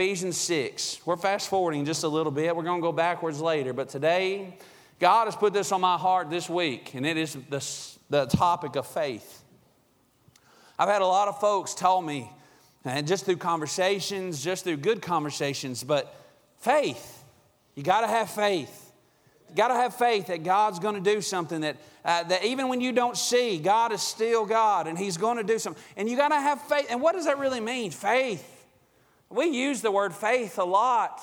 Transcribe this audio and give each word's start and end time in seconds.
Ephesians 0.00 0.38
6. 0.38 1.02
We're 1.04 1.18
fast 1.18 1.50
forwarding 1.50 1.84
just 1.84 2.04
a 2.04 2.08
little 2.08 2.32
bit. 2.32 2.56
We're 2.56 2.62
going 2.62 2.80
to 2.80 2.82
go 2.82 2.90
backwards 2.90 3.38
later. 3.38 3.74
But 3.74 3.90
today, 3.90 4.56
God 4.98 5.26
has 5.26 5.36
put 5.36 5.52
this 5.52 5.72
on 5.72 5.82
my 5.82 5.98
heart 5.98 6.30
this 6.30 6.48
week, 6.48 6.94
and 6.94 7.04
it 7.04 7.18
is 7.18 7.36
the, 7.50 7.62
the 8.08 8.24
topic 8.24 8.76
of 8.76 8.86
faith. 8.86 9.44
I've 10.78 10.88
had 10.88 11.02
a 11.02 11.06
lot 11.06 11.28
of 11.28 11.38
folks 11.38 11.74
tell 11.74 12.00
me, 12.00 12.30
and 12.82 13.06
just 13.06 13.26
through 13.26 13.36
conversations, 13.36 14.42
just 14.42 14.64
through 14.64 14.78
good 14.78 15.02
conversations, 15.02 15.84
but 15.84 16.14
faith, 16.60 17.22
you 17.74 17.82
got 17.82 18.00
to 18.00 18.06
have 18.06 18.30
faith. 18.30 18.92
You 19.50 19.54
got 19.54 19.68
to 19.68 19.74
have 19.74 19.94
faith 19.94 20.28
that 20.28 20.44
God's 20.44 20.78
going 20.78 20.94
to 20.94 21.14
do 21.14 21.20
something 21.20 21.60
that, 21.60 21.76
uh, 22.06 22.22
that 22.22 22.46
even 22.46 22.68
when 22.68 22.80
you 22.80 22.92
don't 22.92 23.18
see, 23.18 23.58
God 23.58 23.92
is 23.92 24.00
still 24.00 24.46
God 24.46 24.86
and 24.86 24.96
He's 24.96 25.18
going 25.18 25.36
to 25.36 25.44
do 25.44 25.58
something. 25.58 25.82
And 25.98 26.08
you 26.08 26.16
got 26.16 26.28
to 26.28 26.40
have 26.40 26.62
faith. 26.62 26.86
And 26.88 27.02
what 27.02 27.12
does 27.14 27.26
that 27.26 27.38
really 27.38 27.60
mean? 27.60 27.90
Faith. 27.90 28.59
We 29.30 29.46
use 29.46 29.80
the 29.80 29.90
word 29.90 30.12
faith 30.12 30.58
a 30.58 30.64
lot. 30.64 31.20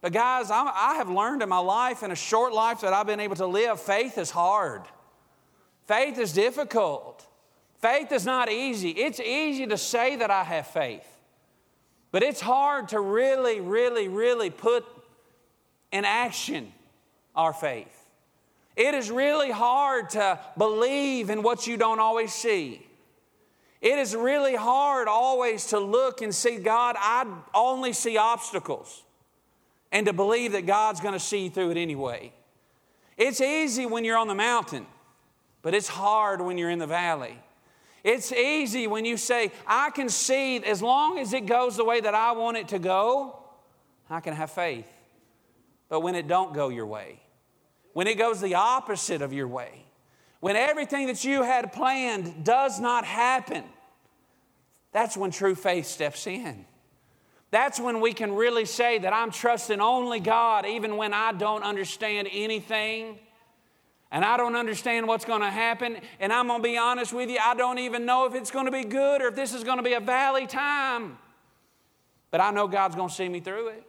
But 0.00 0.12
guys, 0.12 0.50
I'm, 0.50 0.68
i 0.68 0.94
have 0.96 1.10
learned 1.10 1.42
in 1.42 1.48
my 1.48 1.58
life, 1.58 2.02
in 2.02 2.10
a 2.10 2.16
short 2.16 2.52
life 2.52 2.80
that 2.80 2.92
I've 2.92 3.06
been 3.06 3.20
able 3.20 3.36
to 3.36 3.46
live, 3.46 3.80
faith 3.80 4.18
is 4.18 4.30
hard. 4.30 4.82
Faith 5.86 6.18
is 6.18 6.32
difficult. 6.32 7.26
Faith 7.80 8.10
is 8.12 8.24
not 8.24 8.50
easy. 8.50 8.90
It's 8.90 9.20
easy 9.20 9.66
to 9.66 9.76
say 9.76 10.16
that 10.16 10.30
I 10.30 10.44
have 10.44 10.66
faith, 10.66 11.06
but 12.10 12.22
it's 12.22 12.40
hard 12.40 12.88
to 12.88 13.00
really, 13.00 13.60
really, 13.60 14.08
really 14.08 14.50
put 14.50 14.84
in 15.92 16.04
action 16.04 16.72
our 17.34 17.52
faith. 17.52 17.92
It 18.76 18.94
is 18.94 19.10
really 19.10 19.50
hard 19.50 20.10
to 20.10 20.38
believe 20.56 21.30
in 21.30 21.42
what 21.42 21.66
you 21.66 21.76
don't 21.76 22.00
always 22.00 22.32
see. 22.32 22.85
It 23.80 23.98
is 23.98 24.16
really 24.16 24.54
hard 24.54 25.08
always 25.08 25.66
to 25.66 25.78
look 25.78 26.22
and 26.22 26.34
see, 26.34 26.56
God, 26.56 26.96
I 26.98 27.26
only 27.54 27.92
see 27.92 28.16
obstacles, 28.16 29.04
and 29.92 30.06
to 30.06 30.12
believe 30.12 30.52
that 30.52 30.66
God's 30.66 31.00
going 31.00 31.14
to 31.14 31.20
see 31.20 31.48
through 31.48 31.70
it 31.72 31.76
anyway. 31.76 32.32
It's 33.16 33.40
easy 33.40 33.86
when 33.86 34.04
you're 34.04 34.18
on 34.18 34.28
the 34.28 34.34
mountain, 34.34 34.86
but 35.62 35.74
it's 35.74 35.88
hard 35.88 36.40
when 36.40 36.58
you're 36.58 36.70
in 36.70 36.78
the 36.78 36.86
valley. 36.86 37.38
It's 38.04 38.30
easy 38.32 38.86
when 38.86 39.04
you 39.04 39.16
say, 39.16 39.50
I 39.66 39.90
can 39.90 40.08
see 40.08 40.58
as 40.58 40.80
long 40.80 41.18
as 41.18 41.32
it 41.32 41.46
goes 41.46 41.76
the 41.76 41.84
way 41.84 42.00
that 42.00 42.14
I 42.14 42.32
want 42.32 42.56
it 42.56 42.68
to 42.68 42.78
go, 42.78 43.38
I 44.08 44.20
can 44.20 44.34
have 44.34 44.50
faith. 44.50 44.88
But 45.88 46.00
when 46.00 46.14
it 46.14 46.28
don't 46.28 46.54
go 46.54 46.68
your 46.68 46.86
way, 46.86 47.20
when 47.94 48.06
it 48.06 48.16
goes 48.16 48.40
the 48.40 48.54
opposite 48.54 49.22
of 49.22 49.32
your 49.32 49.48
way, 49.48 49.85
when 50.40 50.56
everything 50.56 51.06
that 51.06 51.24
you 51.24 51.42
had 51.42 51.72
planned 51.72 52.44
does 52.44 52.78
not 52.80 53.04
happen, 53.04 53.64
that's 54.92 55.16
when 55.16 55.30
true 55.30 55.54
faith 55.54 55.86
steps 55.86 56.26
in. 56.26 56.64
That's 57.50 57.78
when 57.78 58.00
we 58.00 58.12
can 58.12 58.32
really 58.32 58.64
say 58.64 58.98
that 58.98 59.12
I'm 59.12 59.30
trusting 59.30 59.80
only 59.80 60.20
God, 60.20 60.66
even 60.66 60.96
when 60.96 61.14
I 61.14 61.32
don't 61.32 61.62
understand 61.62 62.28
anything 62.32 63.18
and 64.10 64.24
I 64.24 64.36
don't 64.36 64.56
understand 64.56 65.06
what's 65.06 65.24
going 65.24 65.40
to 65.40 65.50
happen. 65.50 65.98
And 66.20 66.32
I'm 66.32 66.46
going 66.48 66.62
to 66.62 66.68
be 66.68 66.78
honest 66.78 67.12
with 67.12 67.28
you, 67.28 67.38
I 67.42 67.54
don't 67.54 67.78
even 67.78 68.06
know 68.06 68.26
if 68.26 68.34
it's 68.34 68.50
going 68.50 68.66
to 68.66 68.72
be 68.72 68.84
good 68.84 69.22
or 69.22 69.28
if 69.28 69.36
this 69.36 69.52
is 69.52 69.64
going 69.64 69.78
to 69.78 69.82
be 69.82 69.94
a 69.94 70.00
valley 70.00 70.46
time. 70.46 71.18
But 72.30 72.40
I 72.40 72.50
know 72.50 72.68
God's 72.68 72.94
going 72.94 73.08
to 73.08 73.14
see 73.14 73.28
me 73.28 73.40
through 73.40 73.68
it. 73.68 73.84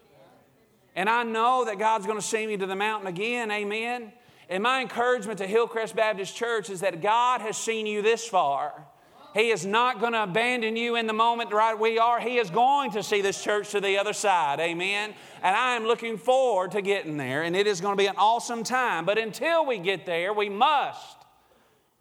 And 0.95 1.07
I 1.07 1.23
know 1.23 1.65
that 1.65 1.77
God's 1.77 2.05
going 2.05 2.17
to 2.17 2.25
see 2.25 2.47
me 2.47 2.57
to 2.57 2.65
the 2.65 2.75
mountain 2.75 3.07
again. 3.07 3.51
Amen. 3.51 4.11
And 4.49 4.63
my 4.63 4.81
encouragement 4.81 5.39
to 5.39 5.47
Hillcrest 5.47 5.95
Baptist 5.95 6.35
Church 6.35 6.69
is 6.69 6.79
that 6.79 7.01
God 7.01 7.41
has 7.41 7.57
seen 7.57 7.85
you 7.85 8.01
this 8.01 8.25
far. 8.25 8.85
He 9.33 9.49
is 9.49 9.65
not 9.65 9.99
going 9.99 10.13
to 10.13 10.23
abandon 10.23 10.75
you 10.75 10.95
in 10.95 11.05
the 11.05 11.13
moment 11.13 11.51
right 11.51 11.77
we 11.77 11.99
are. 11.99 12.19
He 12.19 12.37
is 12.37 12.49
going 12.49 12.91
to 12.91 13.03
see 13.03 13.21
this 13.21 13.43
church 13.43 13.71
to 13.71 13.81
the 13.81 13.97
other 13.97 14.13
side. 14.13 14.59
Amen. 14.59 15.13
And 15.43 15.55
I 15.55 15.75
am 15.75 15.83
looking 15.83 16.17
forward 16.17 16.71
to 16.71 16.81
getting 16.81 17.17
there, 17.17 17.43
and 17.43 17.55
it 17.55 17.67
is 17.67 17.81
going 17.81 17.95
to 17.95 18.01
be 18.01 18.07
an 18.07 18.15
awesome 18.17 18.63
time. 18.63 19.05
But 19.05 19.17
until 19.17 19.65
we 19.65 19.77
get 19.77 20.05
there, 20.05 20.33
we 20.33 20.49
must 20.49 21.17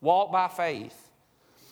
walk 0.01 0.33
by 0.33 0.49
faith. 0.49 1.11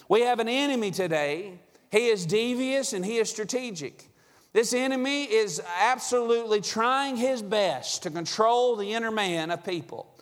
We 0.09 0.23
have 0.23 0.39
an 0.39 0.49
enemy 0.49 0.91
today. 0.91 1.59
He 1.91 2.09
is 2.09 2.27
devious 2.27 2.93
and 2.93 3.05
he 3.05 3.19
is 3.19 3.31
strategic. 3.31 4.11
This 4.53 4.75
enemy 4.75 5.25
is 5.25 5.63
absolutely 5.81 6.61
trying 6.61 7.17
his 7.17 7.41
best 7.41 8.03
to 8.03 8.11
control 8.11 8.77
the 8.77 8.93
inner 8.93 9.11
man 9.11 9.51
of 9.51 9.65
people. 9.65 10.14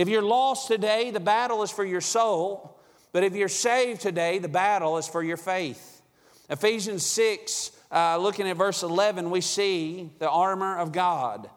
If 0.00 0.08
you're 0.08 0.22
lost 0.22 0.66
today, 0.66 1.10
the 1.10 1.20
battle 1.20 1.62
is 1.62 1.70
for 1.70 1.84
your 1.84 2.00
soul. 2.00 2.74
But 3.12 3.22
if 3.22 3.34
you're 3.34 3.50
saved 3.50 4.00
today, 4.00 4.38
the 4.38 4.48
battle 4.48 4.96
is 4.96 5.06
for 5.06 5.22
your 5.22 5.36
faith. 5.36 6.00
Ephesians 6.48 7.04
6, 7.04 7.70
uh, 7.92 8.16
looking 8.16 8.48
at 8.48 8.56
verse 8.56 8.82
11, 8.82 9.28
we 9.28 9.42
see 9.42 10.08
the 10.18 10.30
armor 10.30 10.78
of 10.78 10.90
God. 10.90 11.50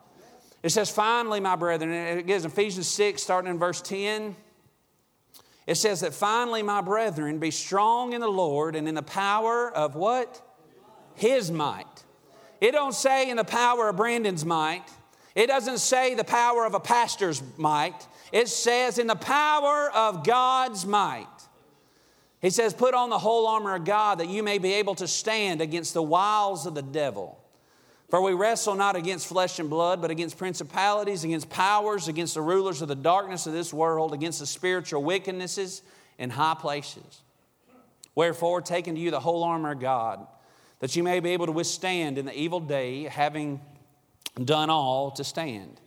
It 0.62 0.72
says, 0.72 0.92
finally, 0.92 1.40
my 1.40 1.56
brethren, 1.56 1.94
it 1.94 2.28
gives 2.28 2.44
Ephesians 2.44 2.90
6, 2.90 3.24
starting 3.24 3.50
in 3.50 3.60
verse 3.60 3.82
10. 3.82 4.36
It 5.66 5.76
says 5.76 6.02
that 6.02 6.14
finally, 6.14 6.64
my 6.64 6.82
brethren, 6.82 7.40
be 7.40 7.50
strong 7.50 8.12
in 8.12 8.20
the 8.20 8.28
Lord 8.28 8.76
and 8.76 8.90
in 8.90 8.96
the 8.96 9.04
power 9.04 9.72
of 9.72 9.96
what? 9.96 10.42
His 11.16 11.50
might. 11.50 12.04
It 12.60 12.74
don't 12.74 12.94
say 12.94 13.30
in 13.30 13.38
the 13.38 13.46
power 13.46 13.88
of 13.88 13.96
Brandon's 13.96 14.44
might. 14.44 14.84
It 15.36 15.48
doesn't 15.48 15.80
say 15.80 16.14
the 16.14 16.24
power 16.24 16.66
of 16.66 16.74
a 16.74 16.80
pastor's 16.80 17.42
might. 17.58 18.08
It 18.32 18.48
says 18.48 18.98
in 19.00 19.08
the 19.08 19.16
power 19.16 19.92
of 19.92 20.24
God's 20.24 20.86
might. 20.86 21.28
He 22.42 22.50
says, 22.50 22.74
Put 22.74 22.94
on 22.94 23.10
the 23.10 23.18
whole 23.18 23.48
armor 23.48 23.76
of 23.76 23.86
God 23.86 24.20
that 24.20 24.30
you 24.30 24.44
may 24.44 24.58
be 24.58 24.74
able 24.74 24.96
to 24.96 25.08
stand 25.08 25.62
against 25.62 25.94
the 25.94 26.04
wiles 26.04 26.66
of 26.66 26.76
the 26.76 26.82
devil. 26.82 27.40
For 28.10 28.22
we 28.22 28.34
wrestle 28.34 28.76
not 28.76 28.96
against 28.96 29.26
flesh 29.26 29.58
and 29.58 29.72
blood, 29.72 30.02
but 30.02 30.12
against 30.12 30.38
principalities, 30.38 31.24
against 31.24 31.50
powers, 31.50 32.08
against 32.08 32.36
the 32.36 32.42
rulers 32.42 32.82
of 32.84 32.88
the 32.88 32.96
darkness 32.96 33.48
of 33.48 33.54
this 33.54 33.74
world, 33.74 34.14
against 34.14 34.40
the 34.40 34.46
spiritual 34.46 35.02
wickednesses 35.02 35.82
in 36.20 36.30
high 36.30 36.54
places. 36.54 37.22
Wherefore, 38.14 38.62
taking 38.62 38.94
to 38.96 39.02
you 39.02 39.10
the 39.10 39.20
whole 39.20 39.44
armor 39.44 39.72
of 39.72 39.80
God, 39.80 40.28
that 40.80 40.96
you 40.96 41.02
may 41.02 41.22
be 41.22 41.32
able 41.32 41.48
to 41.48 41.52
withstand 41.52 42.20
in 42.20 42.26
the 42.26 42.38
evil 42.38 42.60
day, 42.60 43.06
having 43.06 43.62
done 44.42 44.70
all 44.70 45.12
to 45.12 45.24
stand. 45.24 45.80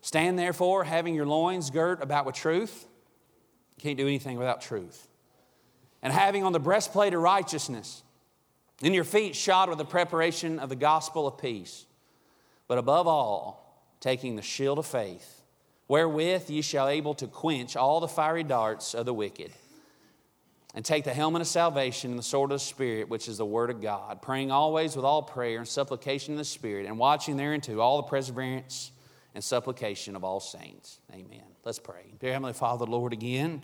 Stand 0.00 0.38
therefore, 0.38 0.84
having 0.84 1.14
your 1.14 1.26
loins 1.26 1.70
girt 1.70 2.02
about 2.02 2.26
with 2.26 2.34
truth. 2.34 2.86
Can't 3.78 3.98
do 3.98 4.06
anything 4.06 4.38
without 4.38 4.60
truth 4.60 5.08
and 6.04 6.12
having 6.12 6.44
on 6.44 6.52
the 6.52 6.60
breastplate 6.60 7.14
of 7.14 7.22
righteousness, 7.22 8.02
and 8.82 8.94
your 8.94 9.04
feet 9.04 9.34
shod 9.34 9.70
with 9.70 9.78
the 9.78 9.84
preparation 9.86 10.58
of 10.58 10.68
the 10.68 10.76
gospel 10.76 11.26
of 11.26 11.38
peace. 11.38 11.86
But 12.68 12.76
above 12.76 13.08
all, 13.08 13.88
taking 14.00 14.36
the 14.36 14.42
shield 14.42 14.78
of 14.78 14.86
faith, 14.86 15.42
wherewith 15.88 16.50
ye 16.50 16.60
shall 16.60 16.88
able 16.88 17.14
to 17.14 17.26
quench 17.26 17.74
all 17.74 18.00
the 18.00 18.08
fiery 18.08 18.44
darts 18.44 18.94
of 18.94 19.06
the 19.06 19.14
wicked. 19.14 19.50
And 20.76 20.84
take 20.84 21.04
the 21.04 21.14
helmet 21.14 21.40
of 21.40 21.46
salvation 21.46 22.10
and 22.10 22.18
the 22.18 22.24
sword 22.24 22.50
of 22.50 22.56
the 22.56 22.64
Spirit, 22.64 23.08
which 23.08 23.28
is 23.28 23.38
the 23.38 23.46
word 23.46 23.70
of 23.70 23.80
God, 23.80 24.20
praying 24.20 24.50
always 24.50 24.96
with 24.96 25.04
all 25.04 25.22
prayer 25.22 25.58
and 25.58 25.68
supplication 25.68 26.34
in 26.34 26.38
the 26.38 26.44
Spirit, 26.44 26.86
and 26.86 26.98
watching 26.98 27.36
thereunto 27.36 27.78
all 27.78 27.98
the 27.98 28.08
perseverance 28.08 28.90
and 29.34 29.44
supplication 29.44 30.16
of 30.16 30.24
all 30.24 30.40
saints. 30.40 30.98
Amen. 31.12 31.44
Let's 31.64 31.78
pray. 31.78 32.14
Dear 32.18 32.32
Heavenly 32.32 32.54
Father, 32.54 32.86
Lord, 32.86 33.12
again, 33.12 33.62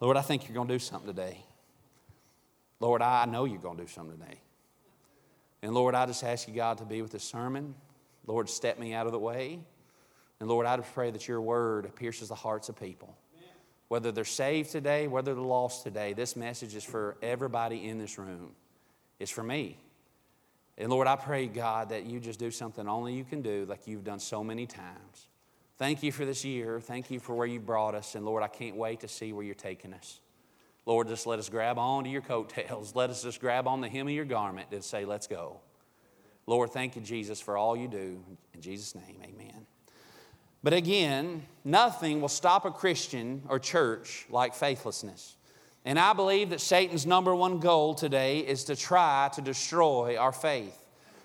Lord, 0.00 0.16
I 0.16 0.22
think 0.22 0.48
you're 0.48 0.54
going 0.54 0.68
to 0.68 0.74
do 0.74 0.78
something 0.78 1.14
today. 1.14 1.44
Lord, 2.80 3.02
I 3.02 3.26
know 3.26 3.44
you're 3.44 3.58
going 3.58 3.76
to 3.76 3.84
do 3.84 3.88
something 3.88 4.18
today. 4.18 4.40
And 5.62 5.74
Lord, 5.74 5.94
I 5.94 6.06
just 6.06 6.24
ask 6.24 6.48
you, 6.48 6.54
God, 6.54 6.78
to 6.78 6.84
be 6.84 7.02
with 7.02 7.12
this 7.12 7.22
sermon. 7.22 7.74
Lord, 8.26 8.48
step 8.48 8.78
me 8.78 8.94
out 8.94 9.06
of 9.06 9.12
the 9.12 9.18
way. 9.18 9.60
And 10.40 10.48
Lord, 10.48 10.66
I 10.66 10.76
just 10.76 10.92
pray 10.92 11.10
that 11.10 11.28
your 11.28 11.40
word 11.40 11.94
pierces 11.94 12.28
the 12.28 12.34
hearts 12.34 12.68
of 12.68 12.74
people. 12.74 13.16
Whether 13.92 14.10
they're 14.10 14.24
saved 14.24 14.70
today, 14.70 15.06
whether 15.06 15.34
they're 15.34 15.44
lost 15.44 15.82
today, 15.82 16.14
this 16.14 16.34
message 16.34 16.74
is 16.74 16.82
for 16.82 17.18
everybody 17.20 17.86
in 17.86 17.98
this 17.98 18.16
room. 18.16 18.52
It's 19.18 19.30
for 19.30 19.42
me. 19.42 19.76
And 20.78 20.88
Lord, 20.88 21.06
I 21.06 21.16
pray, 21.16 21.46
God, 21.46 21.90
that 21.90 22.06
you 22.06 22.18
just 22.18 22.38
do 22.38 22.50
something 22.50 22.88
only 22.88 23.12
you 23.12 23.22
can 23.22 23.42
do, 23.42 23.66
like 23.68 23.86
you've 23.86 24.02
done 24.02 24.18
so 24.18 24.42
many 24.42 24.64
times. 24.64 25.28
Thank 25.76 26.02
you 26.02 26.10
for 26.10 26.24
this 26.24 26.42
year. 26.42 26.80
Thank 26.80 27.10
you 27.10 27.20
for 27.20 27.34
where 27.34 27.46
you 27.46 27.60
brought 27.60 27.94
us. 27.94 28.14
And 28.14 28.24
Lord, 28.24 28.42
I 28.42 28.48
can't 28.48 28.76
wait 28.76 29.00
to 29.00 29.08
see 29.08 29.34
where 29.34 29.44
you're 29.44 29.54
taking 29.54 29.92
us. 29.92 30.20
Lord, 30.86 31.08
just 31.08 31.26
let 31.26 31.38
us 31.38 31.50
grab 31.50 31.76
on 31.76 32.04
to 32.04 32.08
your 32.08 32.22
coattails. 32.22 32.94
Let 32.94 33.10
us 33.10 33.22
just 33.22 33.42
grab 33.42 33.68
on 33.68 33.82
the 33.82 33.90
hem 33.90 34.08
of 34.08 34.14
your 34.14 34.24
garment 34.24 34.68
and 34.72 34.82
say, 34.82 35.04
Let's 35.04 35.26
go. 35.26 35.60
Lord, 36.46 36.70
thank 36.70 36.96
you, 36.96 37.02
Jesus, 37.02 37.42
for 37.42 37.58
all 37.58 37.76
you 37.76 37.88
do. 37.88 38.24
In 38.54 38.62
Jesus' 38.62 38.94
name, 38.94 39.18
amen. 39.22 39.66
But 40.62 40.72
again, 40.72 41.42
nothing 41.64 42.20
will 42.20 42.28
stop 42.28 42.64
a 42.64 42.70
Christian 42.70 43.42
or 43.48 43.58
church 43.58 44.26
like 44.30 44.54
faithlessness. 44.54 45.36
And 45.84 45.98
I 45.98 46.12
believe 46.12 46.50
that 46.50 46.60
Satan's 46.60 47.06
number 47.06 47.34
one 47.34 47.58
goal 47.58 47.94
today 47.94 48.40
is 48.40 48.64
to 48.64 48.76
try 48.76 49.28
to 49.34 49.42
destroy 49.42 50.16
our 50.16 50.32
faith. 50.32 50.78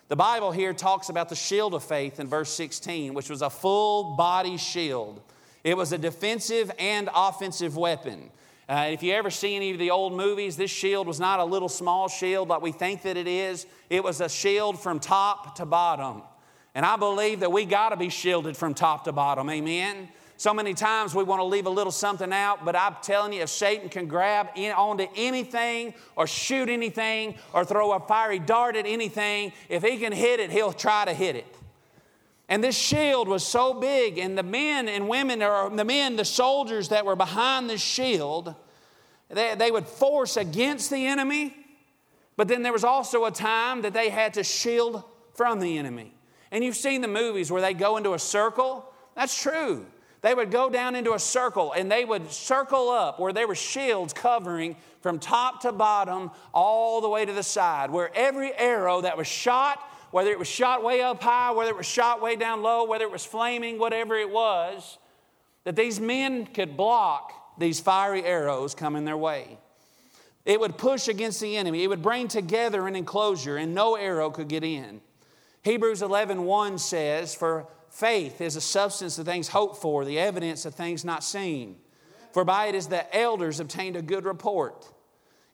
The 0.08 0.16
Bible 0.16 0.50
here 0.50 0.72
talks 0.72 1.10
about 1.10 1.28
the 1.28 1.36
shield 1.36 1.74
of 1.74 1.84
faith 1.84 2.18
in 2.18 2.26
verse 2.26 2.50
16, 2.50 3.14
which 3.14 3.30
was 3.30 3.42
a 3.42 3.50
full 3.50 4.16
body 4.16 4.56
shield. 4.56 5.20
It 5.62 5.76
was 5.76 5.92
a 5.92 5.98
defensive 5.98 6.72
and 6.78 7.08
offensive 7.14 7.76
weapon. 7.76 8.30
Uh, 8.68 8.88
if 8.90 9.02
you 9.02 9.12
ever 9.12 9.30
see 9.30 9.54
any 9.54 9.70
of 9.70 9.78
the 9.78 9.90
old 9.90 10.14
movies, 10.14 10.56
this 10.56 10.70
shield 10.70 11.06
was 11.06 11.20
not 11.20 11.40
a 11.40 11.44
little 11.44 11.68
small 11.68 12.08
shield 12.08 12.48
like 12.48 12.62
we 12.62 12.72
think 12.72 13.02
that 13.02 13.16
it 13.16 13.28
is. 13.28 13.66
It 13.88 14.02
was 14.02 14.20
a 14.20 14.28
shield 14.28 14.80
from 14.80 14.98
top 14.98 15.56
to 15.56 15.66
bottom. 15.66 16.22
And 16.78 16.86
I 16.86 16.94
believe 16.94 17.40
that 17.40 17.50
we 17.50 17.64
got 17.64 17.88
to 17.88 17.96
be 17.96 18.08
shielded 18.08 18.56
from 18.56 18.72
top 18.72 19.02
to 19.06 19.12
bottom. 19.12 19.50
Amen. 19.50 20.08
So 20.36 20.54
many 20.54 20.74
times 20.74 21.12
we 21.12 21.24
want 21.24 21.40
to 21.40 21.44
leave 21.44 21.66
a 21.66 21.70
little 21.70 21.90
something 21.90 22.32
out, 22.32 22.64
but 22.64 22.76
I'm 22.76 22.94
telling 23.02 23.32
you, 23.32 23.42
if 23.42 23.48
Satan 23.48 23.88
can 23.88 24.06
grab 24.06 24.50
in, 24.54 24.70
onto 24.70 25.08
anything 25.16 25.92
or 26.14 26.28
shoot 26.28 26.68
anything 26.68 27.34
or 27.52 27.64
throw 27.64 27.94
a 27.94 27.98
fiery 27.98 28.38
dart 28.38 28.76
at 28.76 28.86
anything, 28.86 29.52
if 29.68 29.82
he 29.82 29.98
can 29.98 30.12
hit 30.12 30.38
it, 30.38 30.52
he'll 30.52 30.72
try 30.72 31.04
to 31.04 31.12
hit 31.12 31.34
it. 31.34 31.52
And 32.48 32.62
this 32.62 32.78
shield 32.78 33.26
was 33.26 33.44
so 33.44 33.74
big, 33.74 34.16
and 34.16 34.38
the 34.38 34.44
men 34.44 34.86
and 34.86 35.08
women, 35.08 35.42
or 35.42 35.70
the 35.70 35.84
men, 35.84 36.14
the 36.14 36.24
soldiers 36.24 36.90
that 36.90 37.04
were 37.04 37.16
behind 37.16 37.68
this 37.68 37.82
shield, 37.82 38.54
they, 39.30 39.56
they 39.56 39.72
would 39.72 39.88
force 39.88 40.36
against 40.36 40.90
the 40.90 41.06
enemy, 41.06 41.56
but 42.36 42.46
then 42.46 42.62
there 42.62 42.72
was 42.72 42.84
also 42.84 43.24
a 43.24 43.32
time 43.32 43.82
that 43.82 43.94
they 43.94 44.10
had 44.10 44.34
to 44.34 44.44
shield 44.44 45.02
from 45.34 45.58
the 45.58 45.76
enemy. 45.76 46.14
And 46.50 46.64
you've 46.64 46.76
seen 46.76 47.00
the 47.00 47.08
movies 47.08 47.52
where 47.52 47.62
they 47.62 47.74
go 47.74 47.96
into 47.96 48.14
a 48.14 48.18
circle. 48.18 48.92
That's 49.14 49.40
true. 49.40 49.86
They 50.20 50.34
would 50.34 50.50
go 50.50 50.68
down 50.68 50.96
into 50.96 51.14
a 51.14 51.18
circle 51.18 51.72
and 51.72 51.90
they 51.90 52.04
would 52.04 52.30
circle 52.32 52.88
up 52.88 53.20
where 53.20 53.32
there 53.32 53.46
were 53.46 53.54
shields 53.54 54.12
covering 54.12 54.76
from 55.00 55.18
top 55.18 55.60
to 55.62 55.72
bottom 55.72 56.30
all 56.52 57.00
the 57.00 57.08
way 57.08 57.24
to 57.24 57.32
the 57.32 57.42
side, 57.42 57.90
where 57.90 58.10
every 58.14 58.52
arrow 58.54 59.00
that 59.02 59.16
was 59.16 59.28
shot, 59.28 59.78
whether 60.10 60.30
it 60.30 60.38
was 60.38 60.48
shot 60.48 60.82
way 60.82 61.02
up 61.02 61.22
high, 61.22 61.52
whether 61.52 61.70
it 61.70 61.76
was 61.76 61.86
shot 61.86 62.20
way 62.20 62.34
down 62.34 62.62
low, 62.62 62.84
whether 62.84 63.04
it 63.04 63.12
was 63.12 63.24
flaming, 63.24 63.78
whatever 63.78 64.16
it 64.16 64.30
was, 64.30 64.98
that 65.64 65.76
these 65.76 66.00
men 66.00 66.46
could 66.46 66.76
block 66.76 67.32
these 67.58 67.78
fiery 67.78 68.24
arrows 68.24 68.74
coming 68.74 69.04
their 69.04 69.16
way. 69.16 69.58
It 70.44 70.58
would 70.58 70.78
push 70.78 71.08
against 71.08 71.40
the 71.40 71.56
enemy. 71.56 71.84
It 71.84 71.88
would 71.88 72.02
bring 72.02 72.26
together 72.26 72.88
an 72.88 72.96
enclosure 72.96 73.56
and 73.56 73.74
no 73.74 73.96
arrow 73.96 74.30
could 74.30 74.48
get 74.48 74.64
in. 74.64 75.00
Hebrews 75.62 76.02
11 76.02 76.44
1 76.44 76.78
says, 76.78 77.34
For 77.34 77.66
faith 77.90 78.40
is 78.40 78.56
a 78.56 78.60
substance 78.60 79.18
of 79.18 79.26
things 79.26 79.48
hoped 79.48 79.80
for, 79.80 80.04
the 80.04 80.18
evidence 80.18 80.64
of 80.64 80.74
things 80.74 81.04
not 81.04 81.24
seen. 81.24 81.76
For 82.32 82.44
by 82.44 82.66
it 82.66 82.74
is 82.74 82.88
that 82.88 83.10
elders 83.12 83.60
obtained 83.60 83.96
a 83.96 84.02
good 84.02 84.24
report. 84.24 84.88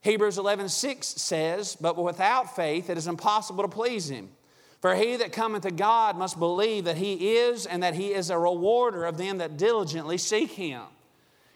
Hebrews 0.00 0.36
11 0.36 0.68
6 0.68 1.06
says, 1.06 1.76
But 1.80 1.96
without 1.96 2.54
faith 2.54 2.90
it 2.90 2.98
is 2.98 3.06
impossible 3.06 3.64
to 3.64 3.68
please 3.68 4.10
him. 4.10 4.30
For 4.80 4.94
he 4.94 5.16
that 5.16 5.32
cometh 5.32 5.62
to 5.62 5.70
God 5.70 6.18
must 6.18 6.38
believe 6.38 6.84
that 6.84 6.98
he 6.98 7.36
is, 7.36 7.64
and 7.64 7.82
that 7.82 7.94
he 7.94 8.12
is 8.12 8.28
a 8.28 8.38
rewarder 8.38 9.06
of 9.06 9.16
them 9.16 9.38
that 9.38 9.56
diligently 9.56 10.18
seek 10.18 10.50
him. 10.50 10.82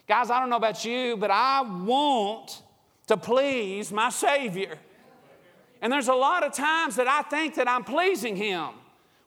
Guys, 0.07 0.31
I 0.31 0.39
don't 0.39 0.49
know 0.49 0.55
about 0.55 0.83
you, 0.83 1.15
but 1.15 1.29
I 1.29 1.61
want 1.61 2.63
to 3.05 3.17
please 3.17 3.91
my 3.91 4.09
Savior. 4.09 4.79
And 5.81 5.91
there's 5.91 6.07
a 6.07 6.13
lot 6.13 6.43
of 6.43 6.53
times 6.53 6.97
that 6.97 7.07
I 7.07 7.21
think 7.23 7.55
that 7.55 7.67
I'm 7.67 7.83
pleasing 7.83 8.35
Him. 8.35 8.69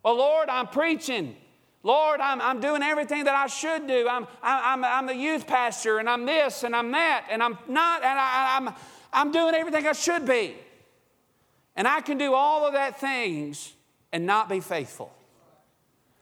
Well, 0.02 0.16
Lord, 0.16 0.48
I'm 0.48 0.66
preaching. 0.66 1.36
Lord, 1.82 2.20
I'm, 2.20 2.40
I'm 2.40 2.60
doing 2.60 2.82
everything 2.82 3.24
that 3.24 3.34
I 3.34 3.46
should 3.46 3.86
do. 3.86 4.06
I'm, 4.08 4.26
I'm, 4.42 4.84
I'm 4.84 5.06
the 5.06 5.16
youth 5.16 5.46
pastor, 5.46 5.98
and 5.98 6.08
I'm 6.08 6.26
this, 6.26 6.62
and 6.62 6.76
I'm 6.76 6.92
that, 6.92 7.26
and 7.30 7.42
I'm 7.42 7.58
not, 7.68 8.04
and 8.04 8.18
I, 8.18 8.56
I'm, 8.56 8.74
I'm 9.12 9.32
doing 9.32 9.54
everything 9.54 9.86
I 9.86 9.92
should 9.92 10.26
be. 10.26 10.54
And 11.74 11.88
I 11.88 12.00
can 12.00 12.18
do 12.18 12.34
all 12.34 12.66
of 12.66 12.74
that 12.74 13.00
things 13.00 13.72
and 14.12 14.26
not 14.26 14.48
be 14.48 14.60
faithful. 14.60 15.12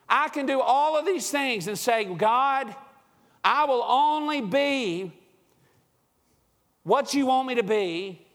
I 0.08 0.28
can 0.28 0.46
do 0.46 0.60
all 0.60 0.98
of 0.98 1.04
these 1.06 1.30
things 1.30 1.68
and 1.68 1.78
say, 1.78 2.04
God, 2.04 2.74
I 3.44 3.64
will 3.64 3.82
only 3.82 4.40
be 4.40 5.12
what 6.82 7.14
you 7.14 7.26
want 7.26 7.48
me 7.48 7.56
to 7.56 7.62
be 7.62 8.26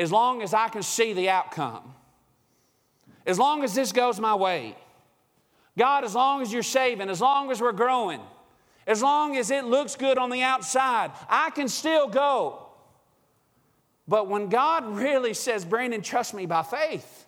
as 0.00 0.10
long 0.10 0.40
as 0.40 0.54
I 0.54 0.68
can 0.68 0.82
see 0.82 1.12
the 1.12 1.28
outcome. 1.28 1.94
As 3.26 3.38
long 3.38 3.62
as 3.62 3.74
this 3.74 3.92
goes 3.92 4.18
my 4.18 4.34
way. 4.34 4.74
God, 5.76 6.04
as 6.04 6.14
long 6.14 6.40
as 6.40 6.50
you're 6.50 6.62
saving, 6.62 7.10
as 7.10 7.20
long 7.20 7.50
as 7.52 7.60
we're 7.60 7.72
growing, 7.72 8.20
as 8.86 9.02
long 9.02 9.36
as 9.36 9.50
it 9.50 9.66
looks 9.66 9.96
good 9.96 10.16
on 10.16 10.30
the 10.30 10.40
outside, 10.40 11.10
I 11.28 11.50
can 11.50 11.68
still 11.68 12.08
go. 12.08 12.66
But 14.08 14.26
when 14.26 14.48
God 14.48 14.86
really 14.96 15.34
says, 15.34 15.66
Brandon, 15.66 16.00
trust 16.00 16.32
me 16.32 16.46
by 16.46 16.62
faith, 16.62 17.26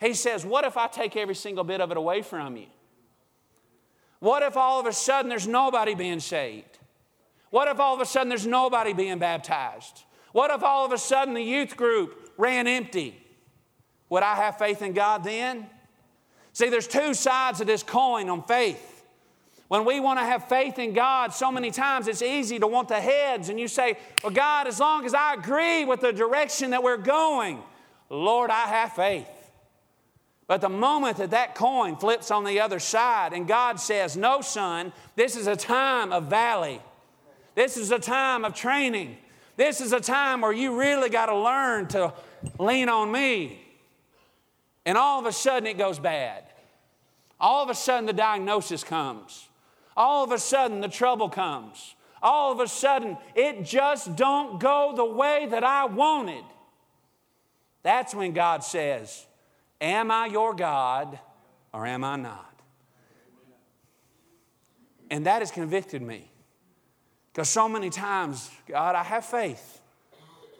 He 0.00 0.12
says, 0.12 0.44
What 0.44 0.64
if 0.64 0.76
I 0.76 0.88
take 0.88 1.16
every 1.16 1.36
single 1.36 1.62
bit 1.62 1.80
of 1.80 1.92
it 1.92 1.96
away 1.96 2.22
from 2.22 2.56
you? 2.56 2.66
What 4.18 4.42
if 4.42 4.56
all 4.56 4.80
of 4.80 4.86
a 4.86 4.92
sudden 4.92 5.28
there's 5.28 5.46
nobody 5.46 5.94
being 5.94 6.18
saved? 6.18 6.78
What 7.50 7.68
if 7.68 7.78
all 7.78 7.94
of 7.94 8.00
a 8.00 8.06
sudden 8.06 8.28
there's 8.28 8.46
nobody 8.46 8.92
being 8.92 9.20
baptized? 9.20 10.02
What 10.36 10.50
if 10.50 10.62
all 10.62 10.84
of 10.84 10.92
a 10.92 10.98
sudden 10.98 11.32
the 11.32 11.40
youth 11.40 11.78
group 11.78 12.30
ran 12.36 12.66
empty? 12.66 13.18
Would 14.10 14.22
I 14.22 14.34
have 14.34 14.58
faith 14.58 14.82
in 14.82 14.92
God 14.92 15.24
then? 15.24 15.66
See, 16.52 16.68
there's 16.68 16.86
two 16.86 17.14
sides 17.14 17.62
of 17.62 17.66
this 17.66 17.82
coin 17.82 18.28
on 18.28 18.42
faith. 18.42 19.06
When 19.68 19.86
we 19.86 19.98
want 19.98 20.18
to 20.18 20.26
have 20.26 20.46
faith 20.46 20.78
in 20.78 20.92
God, 20.92 21.32
so 21.32 21.50
many 21.50 21.70
times 21.70 22.06
it's 22.06 22.20
easy 22.20 22.58
to 22.58 22.66
want 22.66 22.88
the 22.88 23.00
heads, 23.00 23.48
and 23.48 23.58
you 23.58 23.66
say, 23.66 23.96
Well, 24.22 24.30
God, 24.30 24.66
as 24.66 24.78
long 24.78 25.06
as 25.06 25.14
I 25.14 25.32
agree 25.32 25.86
with 25.86 26.02
the 26.02 26.12
direction 26.12 26.72
that 26.72 26.82
we're 26.82 26.98
going, 26.98 27.62
Lord, 28.10 28.50
I 28.50 28.66
have 28.66 28.92
faith. 28.92 29.26
But 30.46 30.60
the 30.60 30.68
moment 30.68 31.16
that 31.16 31.30
that 31.30 31.54
coin 31.54 31.96
flips 31.96 32.30
on 32.30 32.44
the 32.44 32.60
other 32.60 32.78
side 32.78 33.32
and 33.32 33.48
God 33.48 33.80
says, 33.80 34.18
No, 34.18 34.42
son, 34.42 34.92
this 35.14 35.34
is 35.34 35.46
a 35.46 35.56
time 35.56 36.12
of 36.12 36.24
valley, 36.24 36.82
this 37.54 37.78
is 37.78 37.90
a 37.90 37.98
time 37.98 38.44
of 38.44 38.54
training. 38.54 39.16
This 39.56 39.80
is 39.80 39.92
a 39.92 40.00
time 40.00 40.42
where 40.42 40.52
you 40.52 40.78
really 40.78 41.08
got 41.08 41.26
to 41.26 41.36
learn 41.36 41.86
to 41.88 42.12
lean 42.58 42.88
on 42.88 43.10
me. 43.10 43.60
And 44.84 44.96
all 44.96 45.18
of 45.18 45.26
a 45.26 45.32
sudden 45.32 45.66
it 45.66 45.78
goes 45.78 45.98
bad. 45.98 46.44
All 47.40 47.62
of 47.62 47.70
a 47.70 47.74
sudden 47.74 48.06
the 48.06 48.12
diagnosis 48.12 48.84
comes. 48.84 49.48
All 49.96 50.24
of 50.24 50.30
a 50.30 50.38
sudden 50.38 50.80
the 50.80 50.88
trouble 50.88 51.28
comes. 51.28 51.94
All 52.22 52.52
of 52.52 52.60
a 52.60 52.68
sudden 52.68 53.16
it 53.34 53.64
just 53.64 54.14
don't 54.14 54.60
go 54.60 54.92
the 54.94 55.04
way 55.04 55.46
that 55.50 55.64
I 55.64 55.86
wanted. 55.86 56.44
That's 57.82 58.14
when 58.14 58.32
God 58.32 58.62
says, 58.62 59.26
Am 59.80 60.10
I 60.10 60.26
your 60.26 60.54
God 60.54 61.18
or 61.72 61.86
am 61.86 62.04
I 62.04 62.16
not? 62.16 62.60
And 65.10 65.26
that 65.26 65.40
has 65.40 65.50
convicted 65.50 66.02
me. 66.02 66.30
Because 67.36 67.50
so 67.50 67.68
many 67.68 67.90
times, 67.90 68.50
God, 68.66 68.94
I 68.94 69.02
have 69.02 69.22
faith 69.22 69.82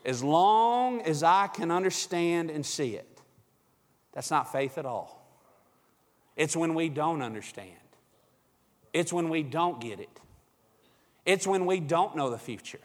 as 0.05 0.23
long 0.23 1.01
as 1.01 1.23
I 1.23 1.47
can 1.47 1.71
understand 1.71 2.51
and 2.51 2.67
see 2.67 2.97
it. 2.97 3.23
That's 4.13 4.31
not 4.31 4.53
faith 4.53 4.77
at 4.77 4.85
all. 4.85 5.27
It's 6.37 6.55
when 6.55 6.75
we 6.75 6.91
don't 6.91 7.23
understand, 7.23 7.71
it's 8.93 9.11
when 9.11 9.31
we 9.31 9.43
don't 9.43 9.81
get 9.81 10.01
it, 10.01 10.21
it's 11.25 11.47
when 11.47 11.65
we 11.65 11.81
don't 11.81 12.15
know 12.15 12.29
the 12.29 12.37
future. 12.37 12.81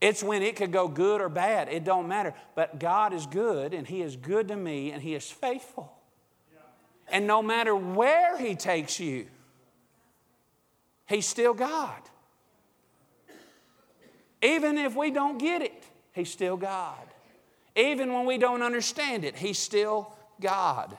It's 0.00 0.22
when 0.22 0.42
it 0.42 0.54
could 0.54 0.70
go 0.70 0.86
good 0.86 1.20
or 1.20 1.28
bad. 1.28 1.68
It 1.68 1.82
don't 1.82 2.06
matter. 2.06 2.32
But 2.54 2.78
God 2.78 3.12
is 3.12 3.26
good, 3.26 3.74
and 3.74 3.88
He 3.88 4.02
is 4.02 4.14
good 4.14 4.46
to 4.48 4.56
me, 4.56 4.92
and 4.92 5.02
He 5.02 5.16
is 5.16 5.28
faithful. 5.28 5.92
And 7.08 7.26
no 7.26 7.42
matter 7.42 7.74
where 7.74 8.38
He 8.38 8.54
takes 8.54 9.00
you, 9.00 9.26
He's 11.08 11.26
still 11.26 11.54
God. 11.54 12.00
Even 14.44 14.76
if 14.76 14.94
we 14.94 15.10
don't 15.10 15.38
get 15.38 15.62
it, 15.62 15.82
He's 16.12 16.30
still 16.30 16.56
God. 16.56 17.06
Even 17.74 18.12
when 18.12 18.26
we 18.26 18.38
don't 18.38 18.62
understand 18.62 19.24
it, 19.24 19.34
He's 19.34 19.58
still 19.58 20.14
God. 20.40 20.96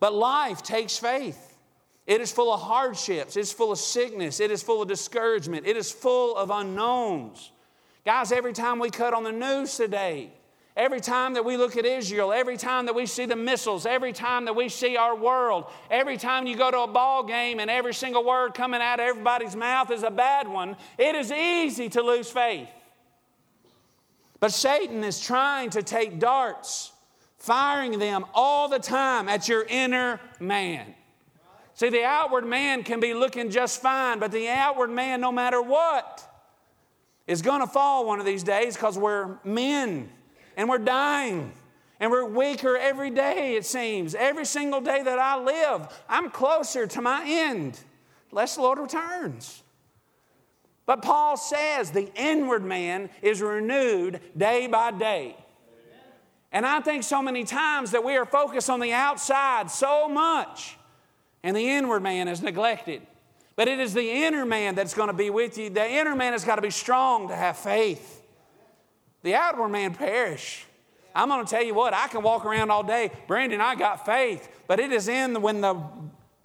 But 0.00 0.12
life 0.12 0.62
takes 0.62 0.98
faith. 0.98 1.56
It 2.06 2.20
is 2.20 2.32
full 2.32 2.52
of 2.52 2.60
hardships, 2.60 3.36
it's 3.36 3.52
full 3.52 3.70
of 3.70 3.78
sickness, 3.78 4.40
it 4.40 4.50
is 4.50 4.60
full 4.62 4.82
of 4.82 4.88
discouragement, 4.88 5.66
it 5.66 5.76
is 5.76 5.92
full 5.92 6.36
of 6.36 6.50
unknowns. 6.50 7.52
Guys, 8.04 8.32
every 8.32 8.52
time 8.52 8.80
we 8.80 8.90
cut 8.90 9.14
on 9.14 9.22
the 9.22 9.30
news 9.30 9.76
today, 9.76 10.32
Every 10.74 11.00
time 11.00 11.34
that 11.34 11.44
we 11.44 11.58
look 11.58 11.76
at 11.76 11.84
Israel, 11.84 12.32
every 12.32 12.56
time 12.56 12.86
that 12.86 12.94
we 12.94 13.04
see 13.04 13.26
the 13.26 13.36
missiles, 13.36 13.84
every 13.84 14.12
time 14.12 14.46
that 14.46 14.56
we 14.56 14.70
see 14.70 14.96
our 14.96 15.14
world, 15.14 15.66
every 15.90 16.16
time 16.16 16.46
you 16.46 16.56
go 16.56 16.70
to 16.70 16.80
a 16.80 16.86
ball 16.86 17.24
game 17.24 17.60
and 17.60 17.70
every 17.70 17.92
single 17.92 18.24
word 18.24 18.54
coming 18.54 18.80
out 18.80 18.98
of 18.98 19.06
everybody's 19.06 19.54
mouth 19.54 19.90
is 19.90 20.02
a 20.02 20.10
bad 20.10 20.48
one, 20.48 20.76
it 20.96 21.14
is 21.14 21.30
easy 21.30 21.90
to 21.90 22.00
lose 22.00 22.30
faith. 22.30 22.70
But 24.40 24.52
Satan 24.52 25.04
is 25.04 25.20
trying 25.20 25.70
to 25.70 25.82
take 25.82 26.18
darts, 26.18 26.92
firing 27.36 27.98
them 27.98 28.24
all 28.32 28.68
the 28.68 28.78
time 28.78 29.28
at 29.28 29.48
your 29.48 29.64
inner 29.64 30.20
man. 30.40 30.94
See, 31.74 31.90
the 31.90 32.04
outward 32.04 32.46
man 32.46 32.82
can 32.82 32.98
be 32.98 33.12
looking 33.12 33.50
just 33.50 33.82
fine, 33.82 34.18
but 34.18 34.32
the 34.32 34.48
outward 34.48 34.90
man, 34.90 35.20
no 35.20 35.32
matter 35.32 35.60
what, 35.60 36.26
is 37.26 37.42
going 37.42 37.60
to 37.60 37.66
fall 37.66 38.06
one 38.06 38.20
of 38.20 38.26
these 38.26 38.42
days 38.42 38.74
because 38.74 38.98
we're 38.98 39.36
men 39.44 40.08
and 40.56 40.68
we're 40.68 40.78
dying. 40.78 41.52
And 42.00 42.10
we're 42.10 42.24
weaker 42.24 42.76
every 42.76 43.10
day, 43.10 43.54
it 43.54 43.64
seems. 43.64 44.16
Every 44.16 44.44
single 44.44 44.80
day 44.80 45.02
that 45.04 45.18
I 45.20 45.38
live, 45.38 45.86
I'm 46.08 46.30
closer 46.30 46.86
to 46.88 47.00
my 47.00 47.22
end, 47.24 47.78
lest 48.32 48.56
the 48.56 48.62
Lord 48.62 48.80
returns. 48.80 49.62
But 50.84 51.02
Paul 51.02 51.36
says 51.36 51.92
the 51.92 52.10
inward 52.16 52.64
man 52.64 53.08
is 53.22 53.40
renewed 53.40 54.20
day 54.36 54.66
by 54.66 54.90
day. 54.90 55.36
And 56.50 56.66
I 56.66 56.80
think 56.80 57.04
so 57.04 57.22
many 57.22 57.44
times 57.44 57.92
that 57.92 58.04
we 58.04 58.16
are 58.16 58.26
focused 58.26 58.68
on 58.68 58.80
the 58.80 58.92
outside 58.92 59.70
so 59.70 60.08
much, 60.08 60.76
and 61.42 61.56
the 61.56 61.66
inward 61.66 62.02
man 62.02 62.28
is 62.28 62.42
neglected. 62.42 63.02
But 63.54 63.68
it 63.68 63.78
is 63.78 63.94
the 63.94 64.10
inner 64.10 64.44
man 64.44 64.74
that's 64.74 64.94
going 64.94 65.08
to 65.08 65.14
be 65.14 65.30
with 65.30 65.56
you. 65.56 65.70
The 65.70 65.88
inner 65.88 66.16
man 66.16 66.32
has 66.32 66.44
got 66.44 66.56
to 66.56 66.62
be 66.62 66.70
strong 66.70 67.28
to 67.28 67.36
have 67.36 67.56
faith. 67.56 68.21
The 69.22 69.34
outward 69.34 69.68
man 69.68 69.94
perish. 69.94 70.64
I'm 71.14 71.28
going 71.28 71.44
to 71.44 71.50
tell 71.50 71.62
you 71.62 71.74
what, 71.74 71.94
I 71.94 72.08
can 72.08 72.22
walk 72.22 72.44
around 72.44 72.70
all 72.70 72.82
day, 72.82 73.10
Brandon, 73.26 73.60
I 73.60 73.74
got 73.74 74.06
faith, 74.06 74.48
but 74.66 74.80
it 74.80 74.92
is 74.92 75.08
in 75.08 75.42
when 75.42 75.60
the 75.60 75.80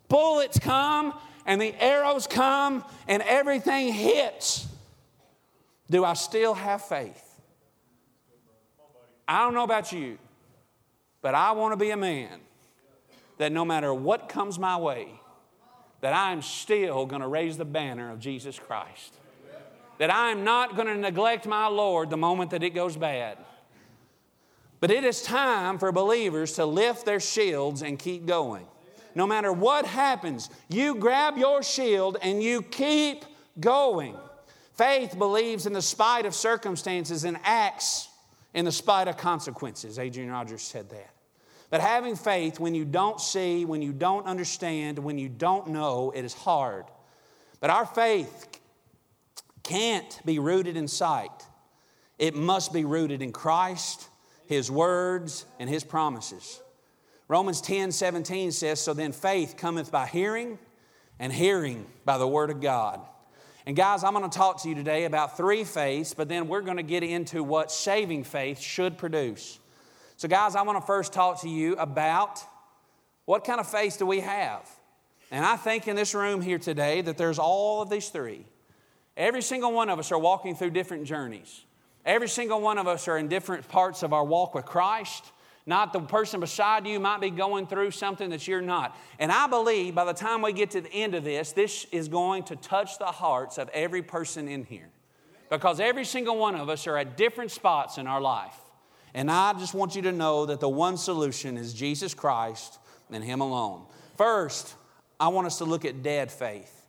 bullets 0.09 0.59
come 0.59 1.13
and 1.45 1.61
the 1.61 1.73
arrows 1.81 2.27
come 2.27 2.83
and 3.07 3.23
everything 3.23 3.93
hits, 3.93 4.67
do 5.89 6.03
I 6.03 6.13
still 6.13 6.53
have 6.53 6.81
faith? 6.83 7.23
I 9.27 9.39
don't 9.39 9.53
know 9.53 9.63
about 9.63 9.91
you, 9.91 10.17
but 11.21 11.33
I 11.33 11.51
want 11.51 11.73
to 11.73 11.77
be 11.77 11.91
a 11.91 11.97
man 11.97 12.39
that 13.37 13.51
no 13.51 13.63
matter 13.63 13.93
what 13.93 14.29
comes 14.29 14.57
my 14.59 14.77
way, 14.77 15.19
that 16.01 16.13
I'm 16.13 16.41
still 16.41 17.05
going 17.05 17.21
to 17.21 17.27
raise 17.27 17.57
the 17.57 17.65
banner 17.65 18.11
of 18.11 18.19
Jesus 18.19 18.59
Christ. 18.59 19.16
That 19.97 20.13
I'm 20.13 20.43
not 20.43 20.75
going 20.75 20.87
to 20.87 20.95
neglect 20.95 21.47
my 21.47 21.67
Lord 21.67 22.09
the 22.09 22.17
moment 22.17 22.51
that 22.51 22.63
it 22.63 22.71
goes 22.71 22.95
bad. 22.95 23.37
But 24.79 24.91
it 24.91 25.03
is 25.03 25.23
time 25.23 25.79
for 25.79 25.91
believers 25.91 26.53
to 26.53 26.65
lift 26.65 27.05
their 27.05 27.19
shields 27.19 27.81
and 27.81 27.97
keep 27.97 28.25
going. 28.25 28.65
No 29.15 29.25
matter 29.25 29.51
what 29.51 29.85
happens, 29.85 30.49
you 30.69 30.93
grab 30.95 31.37
your 31.37 31.63
shield 31.63 32.17
and 32.21 32.43
you 32.43 32.61
keep 32.61 33.25
going. 33.59 34.15
Faith 34.75 35.17
believes 35.17 35.65
in 35.65 35.73
the 35.73 35.81
spite 35.81 36.27
of 36.27 36.35
circumstances 36.35 37.23
and 37.23 37.39
acts 37.43 38.09
in 38.53 38.65
the 38.65 38.71
spite 38.71 39.07
of 39.07 39.17
consequences. 39.17 39.97
Adrian 39.97 40.29
Rogers 40.29 40.61
said 40.61 40.89
that. 40.91 41.09
But 41.71 41.81
having 41.81 42.15
faith 42.15 42.59
when 42.59 42.75
you 42.75 42.85
don't 42.85 43.19
see, 43.19 43.65
when 43.65 43.81
you 43.81 43.91
don't 43.91 44.25
understand, 44.27 44.99
when 44.99 45.17
you 45.17 45.29
don't 45.29 45.69
know, 45.69 46.11
it 46.15 46.23
is 46.23 46.33
hard. 46.33 46.85
But 47.59 47.71
our 47.71 47.85
faith 47.85 48.56
can't 49.67 50.21
be 50.25 50.39
rooted 50.39 50.77
in 50.77 50.87
sight. 50.87 51.45
It 52.17 52.35
must 52.35 52.71
be 52.71 52.85
rooted 52.85 53.21
in 53.21 53.31
Christ, 53.31 54.07
His 54.45 54.71
words, 54.71 55.45
and 55.59 55.69
His 55.69 55.83
promises. 55.83 56.61
Romans 57.27 57.59
10 57.61 57.91
17 57.91 58.51
says, 58.51 58.79
So 58.79 58.93
then 58.93 59.11
faith 59.11 59.55
cometh 59.57 59.91
by 59.91 60.07
hearing, 60.07 60.57
and 61.19 61.33
hearing 61.33 61.85
by 62.05 62.17
the 62.17 62.27
Word 62.27 62.49
of 62.49 62.61
God. 62.61 63.01
And 63.65 63.75
guys, 63.75 64.05
I'm 64.05 64.13
going 64.13 64.29
to 64.29 64.37
talk 64.37 64.63
to 64.63 64.69
you 64.69 64.75
today 64.75 65.03
about 65.03 65.35
three 65.35 65.65
faiths, 65.65 66.13
but 66.13 66.29
then 66.29 66.47
we're 66.47 66.61
going 66.61 66.77
to 66.77 66.83
get 66.83 67.03
into 67.03 67.43
what 67.43 67.69
saving 67.69 68.23
faith 68.23 68.59
should 68.59 68.97
produce. 68.97 69.59
So, 70.15 70.29
guys, 70.29 70.55
I 70.55 70.61
want 70.61 70.79
to 70.79 70.85
first 70.85 71.11
talk 71.11 71.41
to 71.41 71.49
you 71.49 71.75
about 71.75 72.41
what 73.25 73.43
kind 73.43 73.59
of 73.59 73.69
faith 73.69 73.99
do 73.99 74.05
we 74.05 74.21
have? 74.21 74.67
And 75.29 75.43
I 75.43 75.57
think 75.57 75.89
in 75.89 75.97
this 75.97 76.15
room 76.15 76.39
here 76.39 76.57
today 76.57 77.01
that 77.01 77.17
there's 77.17 77.37
all 77.37 77.81
of 77.81 77.89
these 77.89 78.07
three. 78.07 78.45
Every 79.17 79.41
single 79.41 79.73
one 79.73 79.89
of 79.89 79.97
us 79.97 80.11
are 80.11 80.19
walking 80.19 80.55
through 80.55 80.69
different 80.69 81.05
journeys. 81.05 81.65
Every 82.05 82.29
single 82.29 82.61
one 82.61 82.77
of 82.77 82.87
us 82.87 83.07
are 83.07 83.17
in 83.17 83.27
different 83.27 83.67
parts 83.67 84.03
of 84.03 84.13
our 84.13 84.23
walk 84.23 84.53
with 84.53 84.65
Christ. 84.65 85.25
Not 85.65 85.91
the 85.91 85.99
person 85.99 86.39
beside 86.39 86.87
you 86.87 86.99
might 86.99 87.19
be 87.19 87.31
going 87.31 87.67
through 87.67 87.91
something 87.91 88.29
that 88.29 88.47
you're 88.47 88.61
not. 88.61 88.95
And 89.19 89.31
I 89.31 89.47
believe 89.47 89.95
by 89.95 90.05
the 90.05 90.13
time 90.13 90.41
we 90.41 90.53
get 90.53 90.71
to 90.71 90.81
the 90.81 90.93
end 90.93 91.15
of 91.15 91.25
this, 91.25 91.51
this 91.51 91.85
is 91.91 92.07
going 92.07 92.43
to 92.43 92.55
touch 92.55 92.99
the 92.99 93.05
hearts 93.07 93.57
of 93.57 93.67
every 93.69 94.01
person 94.01 94.47
in 94.47 94.63
here. 94.63 94.89
Because 95.49 95.79
every 95.79 96.05
single 96.05 96.37
one 96.37 96.55
of 96.55 96.69
us 96.69 96.87
are 96.87 96.97
at 96.97 97.17
different 97.17 97.51
spots 97.51 97.97
in 97.97 98.07
our 98.07 98.21
life. 98.21 98.55
And 99.13 99.31
I 99.31 99.53
just 99.53 99.73
want 99.73 99.95
you 99.95 100.03
to 100.03 100.11
know 100.11 100.45
that 100.45 100.59
the 100.59 100.69
one 100.69 100.95
solution 100.95 101.57
is 101.57 101.73
Jesus 101.73 102.13
Christ 102.13 102.79
and 103.09 103.23
Him 103.23 103.41
alone. 103.41 103.85
First, 104.15 104.75
I 105.19 105.29
want 105.29 105.47
us 105.47 105.57
to 105.57 105.65
look 105.65 105.85
at 105.85 106.03
dead 106.03 106.31
faith. 106.31 106.85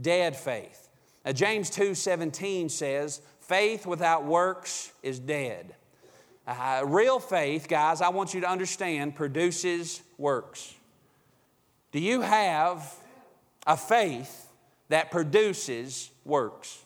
Dead 0.00 0.36
faith. 0.36 0.81
Now, 1.24 1.32
James 1.32 1.70
2:17 1.70 2.70
says, 2.70 3.20
faith 3.40 3.86
without 3.86 4.24
works 4.24 4.92
is 5.02 5.18
dead. 5.18 5.74
Uh, 6.46 6.82
real 6.86 7.20
faith, 7.20 7.68
guys, 7.68 8.00
I 8.00 8.08
want 8.08 8.34
you 8.34 8.40
to 8.40 8.48
understand, 8.48 9.14
produces 9.14 10.02
works. 10.18 10.74
Do 11.92 12.00
you 12.00 12.22
have 12.22 12.92
a 13.66 13.76
faith 13.76 14.48
that 14.88 15.10
produces 15.10 16.10
works? 16.24 16.82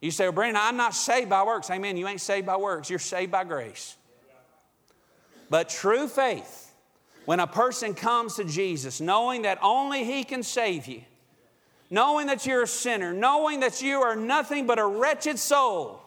You 0.00 0.10
say, 0.10 0.24
well, 0.24 0.32
Brandon, 0.32 0.62
I'm 0.62 0.76
not 0.76 0.94
saved 0.94 1.30
by 1.30 1.42
works. 1.44 1.70
Amen. 1.70 1.96
You 1.96 2.06
ain't 2.06 2.20
saved 2.20 2.46
by 2.46 2.56
works. 2.56 2.90
You're 2.90 2.98
saved 2.98 3.32
by 3.32 3.44
grace. 3.44 3.96
But 5.48 5.68
true 5.68 6.08
faith, 6.08 6.72
when 7.24 7.40
a 7.40 7.46
person 7.46 7.94
comes 7.94 8.36
to 8.36 8.44
Jesus, 8.44 9.00
knowing 9.00 9.42
that 9.42 9.58
only 9.62 10.04
He 10.04 10.24
can 10.24 10.42
save 10.42 10.86
you, 10.86 11.02
knowing 11.92 12.28
that 12.28 12.46
you're 12.46 12.62
a 12.62 12.66
sinner, 12.66 13.12
knowing 13.12 13.60
that 13.60 13.82
you 13.82 14.00
are 14.00 14.16
nothing 14.16 14.66
but 14.66 14.78
a 14.78 14.86
wretched 14.86 15.38
soul, 15.38 16.00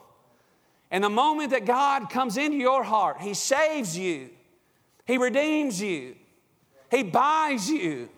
and 0.90 1.04
the 1.04 1.10
moment 1.10 1.52
that 1.52 1.64
God 1.64 2.10
comes 2.10 2.38
into 2.38 2.58
your 2.58 2.84
heart, 2.84 3.18
He 3.22 3.36
saves 3.36 3.96
you, 3.96 4.32
He 5.06 5.20
redeems 5.20 5.80
you, 5.80 6.16
He 6.90 7.04
buys 7.04 7.70
you, 7.70 8.10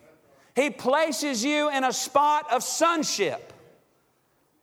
He 0.55 0.69
places 0.69 1.43
you 1.43 1.69
in 1.69 1.83
a 1.83 1.91
spot 1.91 2.51
of 2.53 2.63
sonship. 2.63 3.51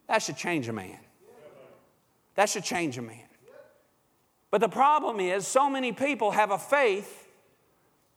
That 0.08 0.22
should 0.22 0.38
change 0.38 0.66
a 0.68 0.72
man. 0.72 0.98
That 2.36 2.48
should 2.48 2.64
change 2.64 2.96
a 2.96 3.02
man. 3.02 3.20
But 4.50 4.62
the 4.62 4.68
problem 4.68 5.20
is, 5.20 5.46
so 5.46 5.68
many 5.68 5.92
people 5.92 6.30
have 6.30 6.50
a 6.50 6.58
faith 6.58 7.28